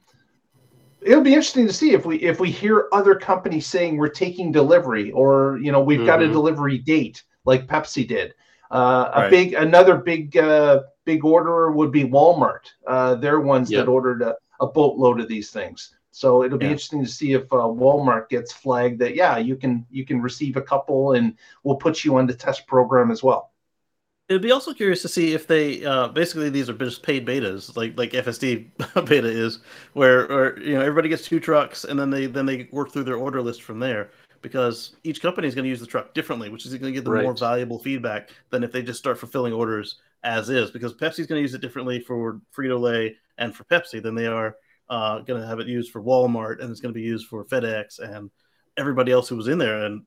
[1.01, 4.51] it'll be interesting to see if we if we hear other companies saying we're taking
[4.51, 6.33] delivery or you know we've got a Mhm.
[6.33, 8.33] delivery date like Pepsi did.
[8.69, 9.29] Uh, a Right.
[9.31, 12.65] big another big uh, big orderer would be Walmart.
[12.85, 13.85] Uh, they're ones Yep.
[13.85, 15.95] that ordered a, a boatload of these things.
[16.11, 16.71] So it'll be Yeah.
[16.71, 20.57] interesting to see if uh, Walmart gets flagged that yeah you can you can receive
[20.57, 23.51] a couple and we'll put you on the test program as well.
[24.29, 27.75] It'd be also curious to see if they uh, basically these are just paid betas,
[27.75, 28.69] like like FSD
[29.05, 29.59] beta is,
[29.93, 33.03] where or you know everybody gets two trucks and then they then they work through
[33.03, 34.09] their order list from there
[34.41, 37.03] because each company is going to use the truck differently, which is going to give
[37.03, 40.71] them more valuable feedback than if they just start fulfilling orders as is.
[40.71, 44.27] Because Pepsi's going to use it differently for Frito Lay and for Pepsi than they
[44.27, 44.55] are
[44.91, 47.45] uh, going to have it used for Walmart and it's going to be used for
[47.45, 48.29] FedEx and
[48.77, 49.85] everybody else who was in there.
[49.85, 50.03] And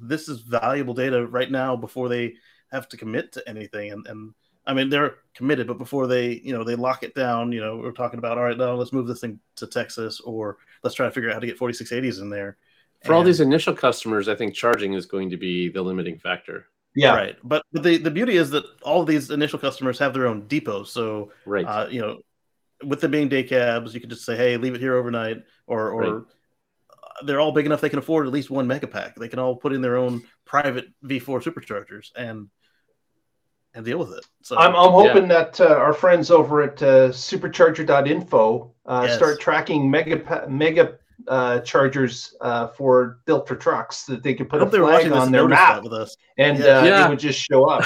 [0.00, 2.34] this is valuable data right now before they
[2.72, 4.34] have to commit to anything and, and
[4.66, 7.76] I mean they're committed, but before they you know they lock it down, you know
[7.76, 11.06] we're talking about all right now let's move this thing to Texas or let's try
[11.06, 12.56] to figure out how to get 4680s in there.
[13.04, 16.66] For all these initial customers, I think charging is going to be the limiting factor.
[16.96, 20.12] Yeah, right, but, but the the beauty is that all of these initial customers have
[20.12, 21.64] their own depots, so Right.
[21.64, 22.22] uh, you know
[22.84, 25.90] with them being day cabs, you can just say hey leave it here overnight or
[25.90, 26.22] or Right.
[26.90, 29.14] uh, they're all big enough they can afford at least one megapack.
[29.14, 32.48] They can all put in their own private V4 superchargers and
[33.74, 34.24] and deal with it.
[34.42, 39.16] So I'm, I'm hoping that uh, our friends over at uh, supercharger.info uh, Yes.
[39.16, 40.98] start tracking mega mega
[41.28, 45.32] uh, chargers uh, for built for trucks that they could put a hope flag on
[45.32, 46.16] their notice map with us.
[46.38, 46.78] and Yeah.
[46.80, 47.06] uh, Yeah.
[47.06, 47.84] it would just show up.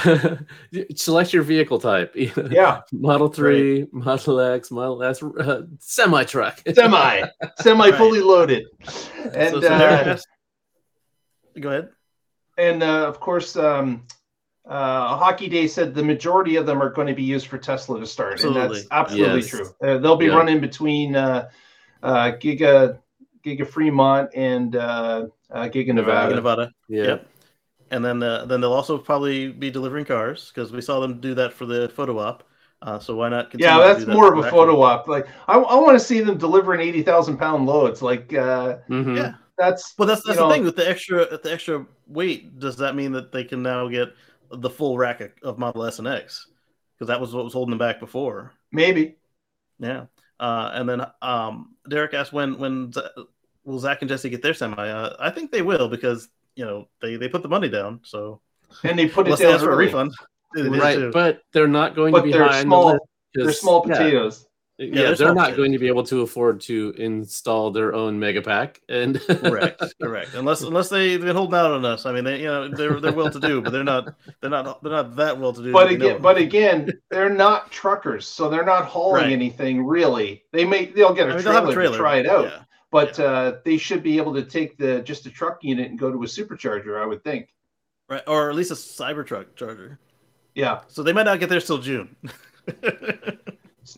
[0.96, 2.14] Select your vehicle type.
[2.50, 6.60] Yeah, Model 3, Model X, Model S, uh, semi truck.
[6.74, 7.22] semi,
[7.60, 7.94] semi Right.
[7.98, 8.64] fully loaded,
[9.34, 10.16] and so Derek uh,
[11.60, 11.88] Go ahead.
[12.58, 14.06] and uh, of course, um,
[14.68, 17.98] uh, Hockey Day said the majority of them are going to be used for Tesla
[17.98, 18.90] to start, and that's Absolutely.
[18.92, 19.48] absolutely Yes.
[19.48, 19.66] true.
[19.82, 20.36] Uh, they'll be Yeah.
[20.36, 21.48] running between uh,
[22.02, 22.98] uh, Giga
[23.44, 26.34] Giga Fremont and uh, uh, Giga Nevada.
[26.34, 26.72] Nevada.
[26.88, 27.02] Yeah.
[27.04, 27.26] Yep.
[27.92, 31.34] And then uh, then they'll also probably be delivering cars because we saw them do
[31.34, 32.44] that for the photo op.
[32.82, 33.50] Uh, so why not?
[33.50, 35.06] continue Yeah, to that's do that more of a photo op.
[35.08, 38.00] Like I, I want to see them delivering eighty thousand pound loads.
[38.00, 39.16] Like uh, Mhm.
[39.16, 39.34] Yeah.
[39.58, 42.58] that's Well, that's you that's know- the thing with the extra the extra weight.
[42.58, 44.08] Does that mean that they can now get
[44.52, 46.46] the full rack of- of Model S and X?
[46.94, 48.52] Because that was what was holding them back before.
[48.72, 49.16] maybe.
[49.80, 50.04] Yeah.
[50.40, 53.02] Uh, and then um, Derek asked when when Z-
[53.64, 54.88] will Zach and Jesse get their semi?
[54.88, 58.00] Uh, I think they will because you know they they put the money down.
[58.04, 58.40] So
[58.82, 60.12] And they put it unless they down for a refund,
[60.56, 62.92] Right, but they're not going But to be they're high small-
[63.34, 64.46] the They're small yeah, potatoes.
[64.82, 68.76] Yeah, they're they're, not going to be able to afford to install their own Megapack.
[68.88, 70.32] And correct, correct.
[70.34, 72.06] Unless unless they've been holding out on us.
[72.06, 74.82] I mean, they you know they're they're well to do, but they're not they're not
[74.82, 75.70] they're not that well to do.
[75.70, 79.32] But that we know again, but again, they're not truckers, so they're not hauling Right.
[79.32, 80.44] anything really.
[80.52, 82.62] They may they'll get a, I mean, trailer, a trailer to try it out, Yeah.
[82.90, 86.10] but uh, they should be able to take the just a truck unit and go
[86.10, 86.98] to a supercharger.
[87.02, 87.50] I would think.
[88.08, 89.98] right, or at least a Cybertruck charger.
[90.54, 90.80] Yeah.
[90.88, 92.16] So they might not get there till June.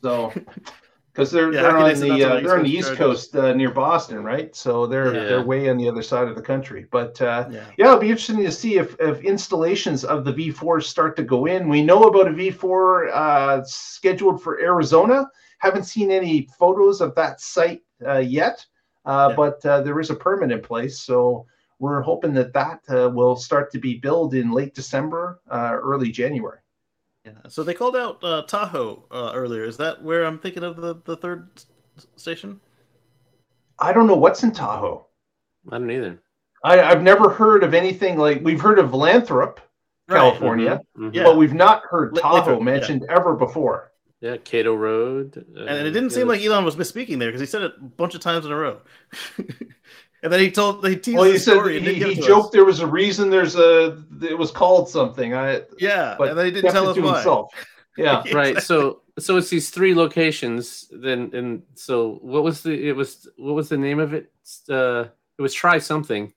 [0.02, 0.32] So,
[1.12, 2.90] because they're Yeah, they're on Days is not the uh, like they're on the East
[2.90, 4.54] East Coast Coast uh, near Boston, right?
[4.56, 5.24] So they're Yeah.
[5.24, 6.86] they're way on the other side of the country.
[6.90, 7.64] But uh, yeah.
[7.76, 11.46] yeah, it'll be interesting to see if, if installations of the V4 start to go
[11.46, 11.68] in.
[11.68, 15.26] We know about a V4 uh, scheduled for Arizona.
[15.58, 18.64] Haven't seen any photos of that site uh, yet,
[19.04, 19.36] uh, Yeah.
[19.36, 21.00] but uh, there is a permit in place.
[21.00, 21.46] So
[21.78, 26.10] we're hoping that that uh, will start to be built in late December, uh, early
[26.10, 26.58] January.
[27.24, 27.32] Yeah.
[27.48, 29.64] So they called out uh, Tahoe uh, earlier.
[29.64, 32.60] Is that where I'm thinking of the, the third s- station?
[33.78, 35.06] I don't know what's in Tahoe.
[35.70, 36.20] I don't either.
[36.64, 39.60] I, I've never heard of anything like we've heard of Lathrop,
[40.08, 41.14] California, Mhm.
[41.14, 41.24] Yeah.
[41.24, 42.64] but we've not heard La- Tahoe Lathrop, yeah.
[42.64, 43.92] mentioned ever before.
[44.20, 45.44] Yeah, Kato Road.
[45.56, 47.72] uh, And it didn't yeah, seem like Elon was misspeaking there because he said it
[47.80, 48.80] a bunch of times in a row.
[50.22, 52.50] and then he told they teased Well, he the said story he, he joked us.
[52.52, 53.30] there was a reason.
[53.30, 55.34] There's a it was called something.
[55.34, 57.14] I Yeah, but and then he didn't tell it us to why.
[57.14, 57.52] himself.
[57.98, 62.96] Yeah, right so so it's these three locations then and so what was the it
[62.96, 64.32] was what was the name of it
[64.70, 65.04] uh
[65.36, 66.32] it was try something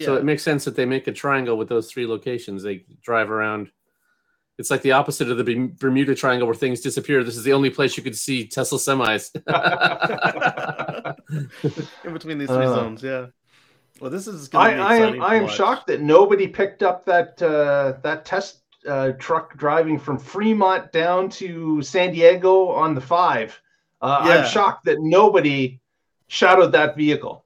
[0.00, 3.32] so it makes sense that they make a triangle with those three locations they drive
[3.32, 3.72] around
[4.58, 7.70] it's like the opposite of the bermuda triangle where things disappear this is the only
[7.70, 9.30] place you could see tesla semis
[12.04, 12.74] in between these three Uh.
[12.74, 13.02] zones.
[13.02, 13.26] Yeah.
[14.00, 14.48] Well, this is.
[14.48, 15.54] Gonna I, be I am to I am watch.
[15.54, 21.30] shocked that nobody picked up that uh, that test uh, truck driving from Fremont down
[21.30, 23.58] to San Diego on the five.
[24.02, 24.32] Uh, Yeah.
[24.42, 25.80] I'm shocked that nobody
[26.28, 27.45] shadowed that vehicle.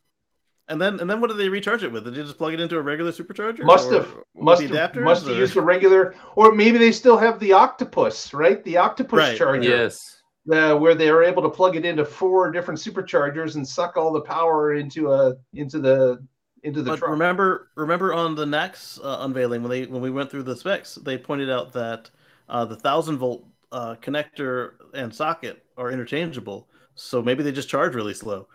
[0.71, 2.05] And then, and then, what did they recharge it with?
[2.05, 3.65] Did they just plug it into a regular supercharger?
[3.65, 7.19] Must have must the have must have or- used a regular, or maybe they still
[7.19, 8.63] have the octopus, right?
[8.65, 9.63] The octopus Right, charger.
[9.63, 10.21] yes
[10.51, 14.13] uh, where they are able to plug it into four different superchargers and suck all
[14.13, 16.25] the power into a into the
[16.63, 17.11] into the But truck.
[17.11, 20.97] remember, remember on the next uh, unveiling when they when we went through the specs,
[20.97, 22.11] they pointed out that
[22.49, 26.69] uh, the thousand volt uh, connector and socket are interchangeable.
[26.95, 28.49] So maybe they just charge really slow.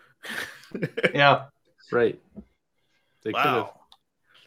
[1.14, 1.46] yeah,
[1.92, 2.20] right
[3.22, 3.72] they could have Wow.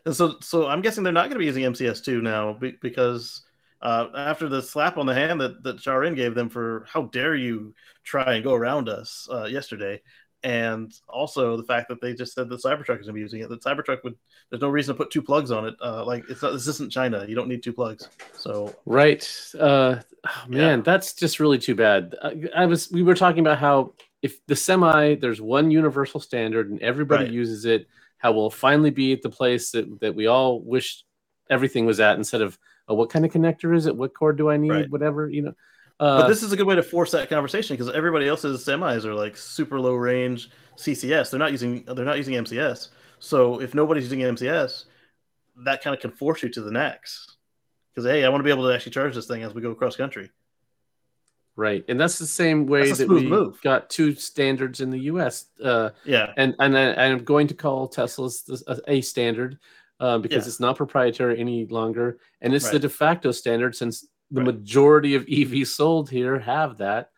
[0.06, 3.44] And so, so I'm guessing they're not going to be using MCS2 now because
[3.82, 7.36] uh, after the slap on the hand that that CharIN gave them for how dare
[7.36, 10.02] you try and go around us uh, yesterday,
[10.44, 13.42] and also the fact that they just said that Cybertruck is going to be using
[13.42, 13.50] it.
[13.50, 14.16] That Cybertruck would
[14.50, 15.76] there's no reason to put two plugs on it.
[15.82, 17.26] Uh, like it's not this isn't China.
[17.28, 18.10] You don't need two plugs.
[18.34, 19.30] So Right.
[19.58, 19.98] Uh,
[20.28, 22.16] oh, man, that's just really too bad.
[22.22, 26.70] I, I was we were talking about how if the semi there's one universal standard
[26.70, 27.34] and everybody Right.
[27.34, 27.88] uses it,
[28.18, 31.04] how we'll finally be at the place that, that we all wish
[31.50, 33.96] everything was at instead of oh, what kind of connector is it?
[33.96, 34.72] What cord do I need?
[34.72, 34.90] Right.
[34.90, 35.54] Whatever, you know.
[36.00, 39.04] Uh, but this is a good way to force that conversation because everybody else's semis
[39.04, 41.30] are like super low range CCS.
[41.30, 42.90] They're not using they're not using MCS.
[43.20, 44.86] So if nobody's using MCS,
[45.66, 47.38] that kind of can force you to the next.
[47.94, 49.72] Because hey, I want to be able to actually charge this thing as we go
[49.72, 50.30] across country.
[51.60, 51.84] Right.
[51.90, 53.62] And that's the same way that we move.
[53.62, 55.46] got two standards in the US.
[55.64, 59.60] Uh, Yeah, and and I, I'm going to call Tesla's a, standard
[60.00, 60.50] uh, because Yeah.
[60.50, 64.46] it's not proprietary any longer, and it's the de facto standard since the Right.
[64.56, 67.12] majority of EVs sold here have that.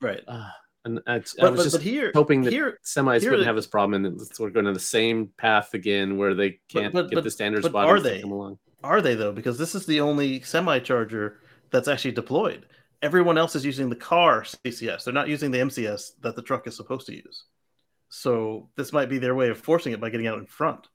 [0.00, 0.22] right.
[0.26, 0.48] Uh,
[0.84, 3.46] And I, I But, was but, just but here, hoping that here, semis here wouldn't
[3.46, 7.22] have this problem, and we're going to the same path again, where they can't get
[7.22, 8.20] the standards but are they?
[8.20, 8.58] come along.
[8.82, 9.30] are they though?
[9.32, 11.38] Because this is the only semi charger
[11.70, 12.66] that's actually deployed.
[13.02, 15.04] Everyone else is using the car CCS.
[15.04, 17.44] They're not using the MCS that the truck is supposed to use.
[18.08, 20.86] So this might be their way of forcing it by getting out in front.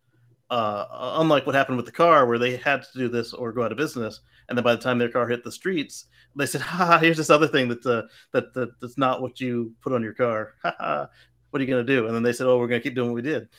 [0.50, 0.86] Uh,
[1.18, 3.72] unlike what happened with the car, where they had to do this or go out
[3.72, 6.06] of business, and then by the time their car hit the streets,
[6.38, 7.00] they said, "Ha!
[7.00, 10.14] Here's this other thing that uh, that, that that's not what you put on your
[10.14, 10.54] car.
[10.64, 10.76] Ha!
[10.80, 11.08] ha.
[11.50, 13.16] What are you gonna do?" And then they said, "Oh, we're gonna keep doing what
[13.16, 13.50] we did."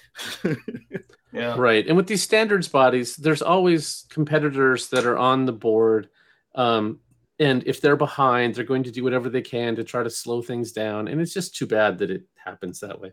[1.33, 1.57] Yeah.
[1.59, 1.87] Right.
[1.87, 6.09] And with these standards bodies, there's always competitors that are on the board.
[6.55, 7.01] Um,
[7.41, 10.43] and if they're behind, they're going to do whatever they can to try to slow
[10.43, 11.07] things down.
[11.07, 13.13] And it's just too bad that it happens that way.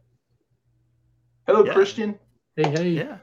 [1.45, 1.73] Hello, yeah.
[1.73, 2.17] Christian.
[2.55, 2.89] Hey, hey.
[2.89, 3.17] Yeah.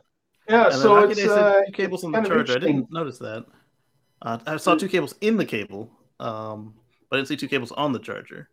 [0.48, 0.66] Yeah.
[0.66, 2.56] And so it's uh, two cables it's in the charger.
[2.56, 3.46] I didn't notice that.
[4.20, 6.74] Uh, I saw two cables in the cable, um,
[7.10, 8.48] but I didn't see two cables on the charger.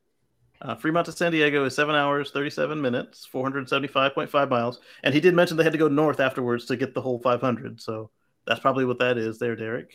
[0.61, 4.79] Uh, Fremont to San Diego is seven hours, 37 minutes, 475.5 miles.
[5.03, 7.79] And he did mention they had to go north afterwards to get the whole 500.
[7.79, 8.09] So
[8.45, 9.93] that's probably what that is there, Derek.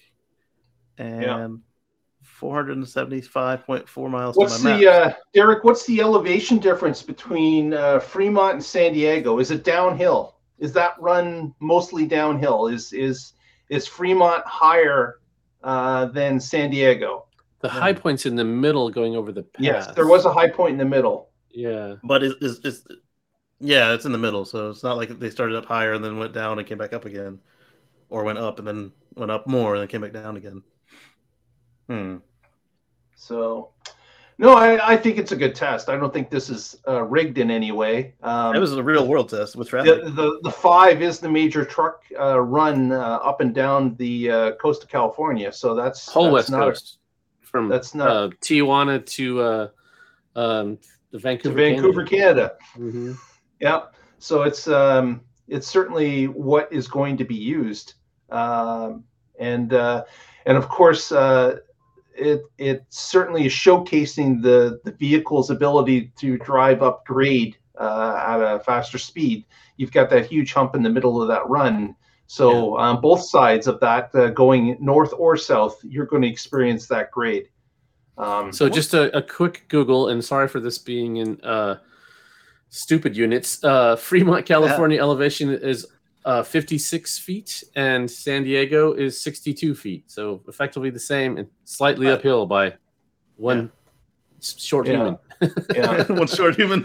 [0.99, 1.23] And.
[1.23, 1.49] Yeah
[2.41, 4.37] 475.4 miles.
[4.37, 5.65] What's the uh, Derek?
[5.65, 9.39] What's the elevation difference between uh, Fremont and San Diego?
[9.39, 10.37] Is it downhill?
[10.59, 12.69] Is that run mostly downhill?
[12.69, 13.33] Is is
[13.69, 15.21] is Fremont higher
[15.63, 17.27] uh, than San Diego?
[17.61, 19.63] The high um, point's in the middle, going over the pass.
[19.63, 21.31] Yes, there was a high point in the middle.
[21.51, 22.87] Yeah, but it's, it's, it's
[23.61, 26.19] yeah, it's in the middle, so it's not like they started up higher and then
[26.19, 27.39] went down and came back up again,
[28.11, 30.63] or went up and then went up more and then came back down again.
[31.89, 32.17] Hmm.
[33.17, 33.71] So,
[34.39, 35.89] no, I, I think it's a good test.
[35.89, 38.15] I don't think this is uh, rigged in any way.
[38.23, 40.05] Um, It was a real world test with traffic.
[40.05, 44.31] the, the the five is the major truck uh, run uh, up and down the
[44.31, 45.53] uh, coast of California.
[45.53, 46.99] So that's Whole that's West not a- Coast.
[47.43, 49.69] From that's not- uh, Tijuana to uh,
[50.35, 50.79] um,
[51.13, 51.55] the to Vancouver.
[51.55, 52.57] Vancouver, Canada.
[52.75, 53.13] hmm
[53.61, 53.83] Yeah.
[54.19, 57.95] So it's um, it's certainly what is going to be used,
[58.31, 59.05] um,
[59.39, 60.05] and uh,
[60.47, 61.59] and of course uh,
[62.17, 68.41] it it certainly is showcasing the the vehicle's ability to drive up grade uh, at
[68.41, 69.45] a faster speed.
[69.77, 71.97] You've got that huge hump in the middle of that run.
[72.27, 76.87] So on both sides of that, uh, going north or south, you're going to experience
[76.89, 77.49] that grade.
[78.17, 81.79] Um, So just a, a quick Google, and sorry for this being in uh,
[82.71, 83.63] stupid units.
[83.63, 85.87] Uh, Fremont, California elevation is
[86.25, 90.05] uh, 56 feet, and San Diego is 62 feet.
[90.11, 92.75] So effectively the same, and slightly Uh, uphill by
[93.37, 93.71] one
[94.39, 94.93] s- short Yeah.
[94.95, 95.19] human.
[95.75, 96.03] yeah.
[96.19, 96.81] One short human.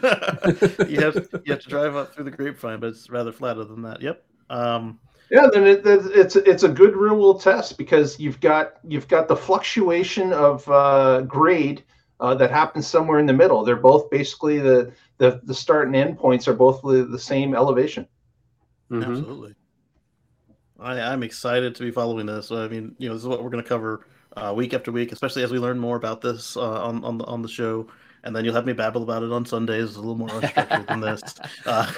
[0.87, 3.81] you have you have to drive up through the grapevine, but it's rather flatter than
[3.83, 4.01] that.
[4.01, 4.23] Yep.
[4.49, 4.99] Um,
[5.31, 9.07] Yeah, then it, it- it's it's a good real world test because you've got you've
[9.07, 11.83] got the fluctuation of uh, grade
[12.19, 13.63] uh, that happens somewhere in the middle.
[13.63, 17.53] They're both basically the the, the start and end points are both the, the same
[17.55, 18.07] elevation.
[18.91, 19.03] Mhm.
[19.05, 19.55] Absolutely.
[20.79, 22.51] I, I'm excited to be following this.
[22.51, 24.05] I mean, you know, this is what we're going to cover
[24.37, 27.25] uh, week after week, especially as we learn more about this uh, on on the
[27.25, 27.87] on the show.
[28.23, 30.99] And then you'll have me babble about it on Sundays, a little more unstructured than
[30.99, 31.21] this.
[31.65, 31.91] Uh,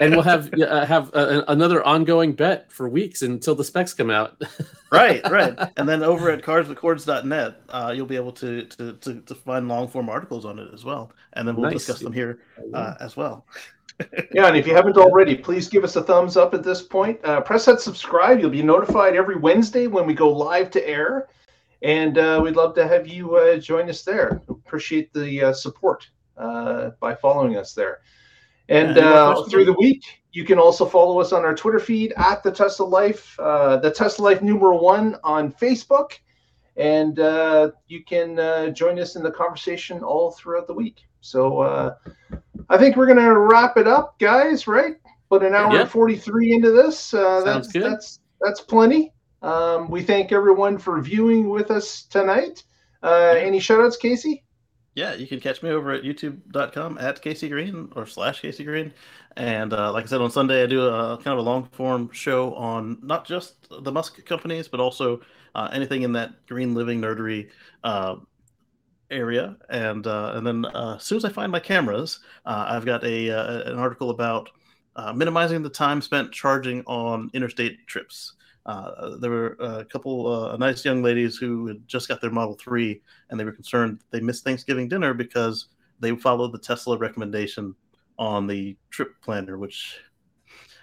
[0.00, 4.10] And we'll have uh, have uh, another ongoing bet for weeks until the specs come
[4.10, 4.40] out.
[4.92, 5.56] right, right.
[5.76, 9.88] And then over at carswithcords.net, uh, you'll be able to, to to to find long
[9.88, 11.74] form articles on it as well, and then we'll Nice.
[11.84, 12.40] discuss them here
[12.74, 13.46] uh, as well.
[14.32, 17.18] Yeah, and if you haven't already, please give us a thumbs up at this point.
[17.24, 18.40] Uh, press that subscribe.
[18.40, 21.28] You'll be notified every Wednesday when we go live to air,
[21.82, 24.40] and uh, we'd love to have you uh, join us there.
[24.48, 28.00] Appreciate the uh, support uh, by following us there.
[28.68, 31.54] And Yeah, any more uh, through the week, you can also follow us on our
[31.54, 36.12] Twitter feed at the Tesla Life, uh, the Tesla Life numeral one on Facebook,
[36.76, 41.06] and uh, you can uh, join us in the conversation all throughout the week.
[41.20, 41.60] So.
[41.60, 41.94] Uh,
[42.68, 44.66] I think we're gonna wrap it up, guys.
[44.66, 44.96] Right?
[45.28, 45.82] But an hour Yeah.
[45.82, 47.82] and forty-three into this, uh, Sounds that's good.
[47.84, 49.12] that's that's plenty.
[49.46, 52.64] Um, we thank everyone for viewing with us tonight.
[53.00, 54.42] Uh, any shoutouts, Casey?
[54.96, 58.92] Yeah, you can catch me over at youtube.com at Casey Green or slash Casey Green.
[59.36, 62.10] And uh, like I said, on Sunday, I do a kind of a long form
[62.10, 65.20] show on not just the Musk companies, but also
[65.54, 67.50] uh, anything in that green living nerdery
[67.84, 68.16] uh,
[69.12, 69.56] area.
[69.70, 73.04] And uh, and then uh, as soon as I find my cameras, uh, I've got
[73.04, 74.48] a uh, an article about
[74.96, 78.32] uh, minimizing the time spent charging on interstate trips.
[78.66, 82.56] Uh, there were a couple uh, nice young ladies who had just got their Model
[82.60, 85.68] 3 and they were concerned they missed Thanksgiving dinner because
[86.00, 87.74] they followed the Tesla recommendation
[88.18, 89.98] on the trip planner, which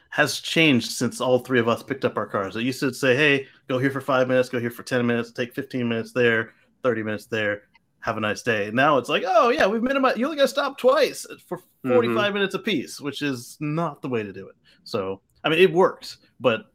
[0.10, 2.56] has changed since all three of us picked up our cars.
[2.56, 5.32] It used to say, hey, go here for five minutes, go here for 10 minutes,
[5.32, 6.54] take 15 minutes there,
[6.84, 7.64] 30 minutes there.
[8.00, 8.70] have a nice day.
[8.74, 10.18] Now it's like, oh yeah, we've minimized.
[10.18, 12.34] You only got to stop twice for 45 mm-hmm.
[12.34, 14.56] minutes a piece, which is not the way to do it.
[14.84, 16.66] So I mean, it works, but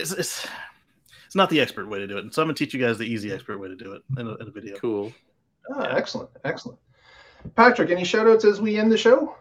[0.00, 0.46] it's it's
[1.26, 2.24] it's not the expert way to do it.
[2.24, 4.26] And so I'm gonna teach you guys the easy expert way to do it in
[4.26, 4.76] a, in a video.
[4.76, 5.12] Cool.
[5.74, 6.78] Oh, excellent, excellent.
[7.54, 9.36] Patrick, any shout outs as we end the show?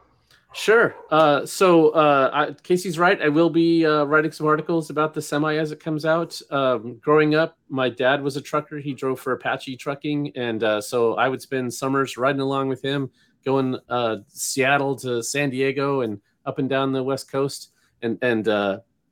[0.53, 0.95] Sure.
[1.11, 3.22] Uh, so uh, I, Casey's right.
[3.22, 6.40] I will be uh, writing some articles about the semi as it comes out.
[6.49, 8.80] Um, growing up, my dad was a trucker.
[8.80, 12.81] He drove for Apache Trucking, and uh, so I would spend summers riding along with
[12.81, 13.11] him,
[13.45, 17.69] going uh, Seattle to San Diego and up and down the West Coast,
[18.02, 18.48] and and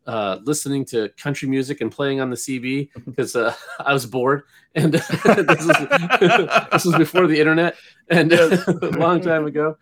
[0.07, 3.35] uh, listening to country music and playing on the CB because
[3.79, 4.43] I was bored.
[4.73, 5.27] And this, was,
[6.71, 7.75] this was before the internet
[8.09, 9.77] and a long time ago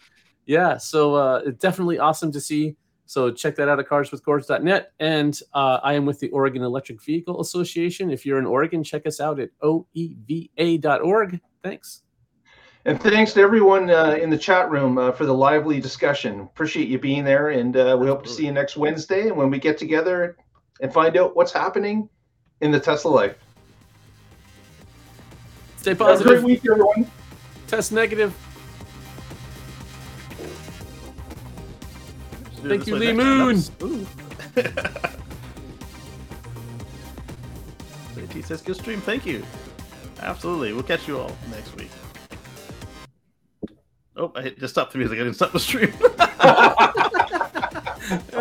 [0.46, 2.76] yeah, so uh, it's definitely awesome to see.
[3.08, 4.94] So check that out at carswithcords.net.
[5.00, 8.10] And uh, I am with the Oregon Electric Vehicle Association.
[8.10, 11.40] If you're in Oregon, check us out at oeva.org.
[11.64, 12.02] Thanks.
[12.88, 16.42] And thanks to everyone uh, in the chat room uh, for the lively discussion.
[16.42, 17.50] Appreciate you being there.
[17.50, 20.38] And uh, we hope to see you next Wednesday and when we get together
[20.82, 22.08] and find out what's happening
[22.62, 23.38] in the Tesla life.
[25.78, 26.32] Stay positive.
[26.32, 27.10] Have a great week, everyone.
[27.68, 28.36] Test negative.
[32.68, 33.64] Thank you, Lee Moon.
[38.30, 39.02] T says good stream.
[39.02, 39.44] Thank you.
[40.20, 40.74] Absolutely.
[40.74, 41.90] We'll catch you all next week.
[44.18, 45.20] Oh, I just stopped the music.
[45.20, 45.94] I didn't stop the stream.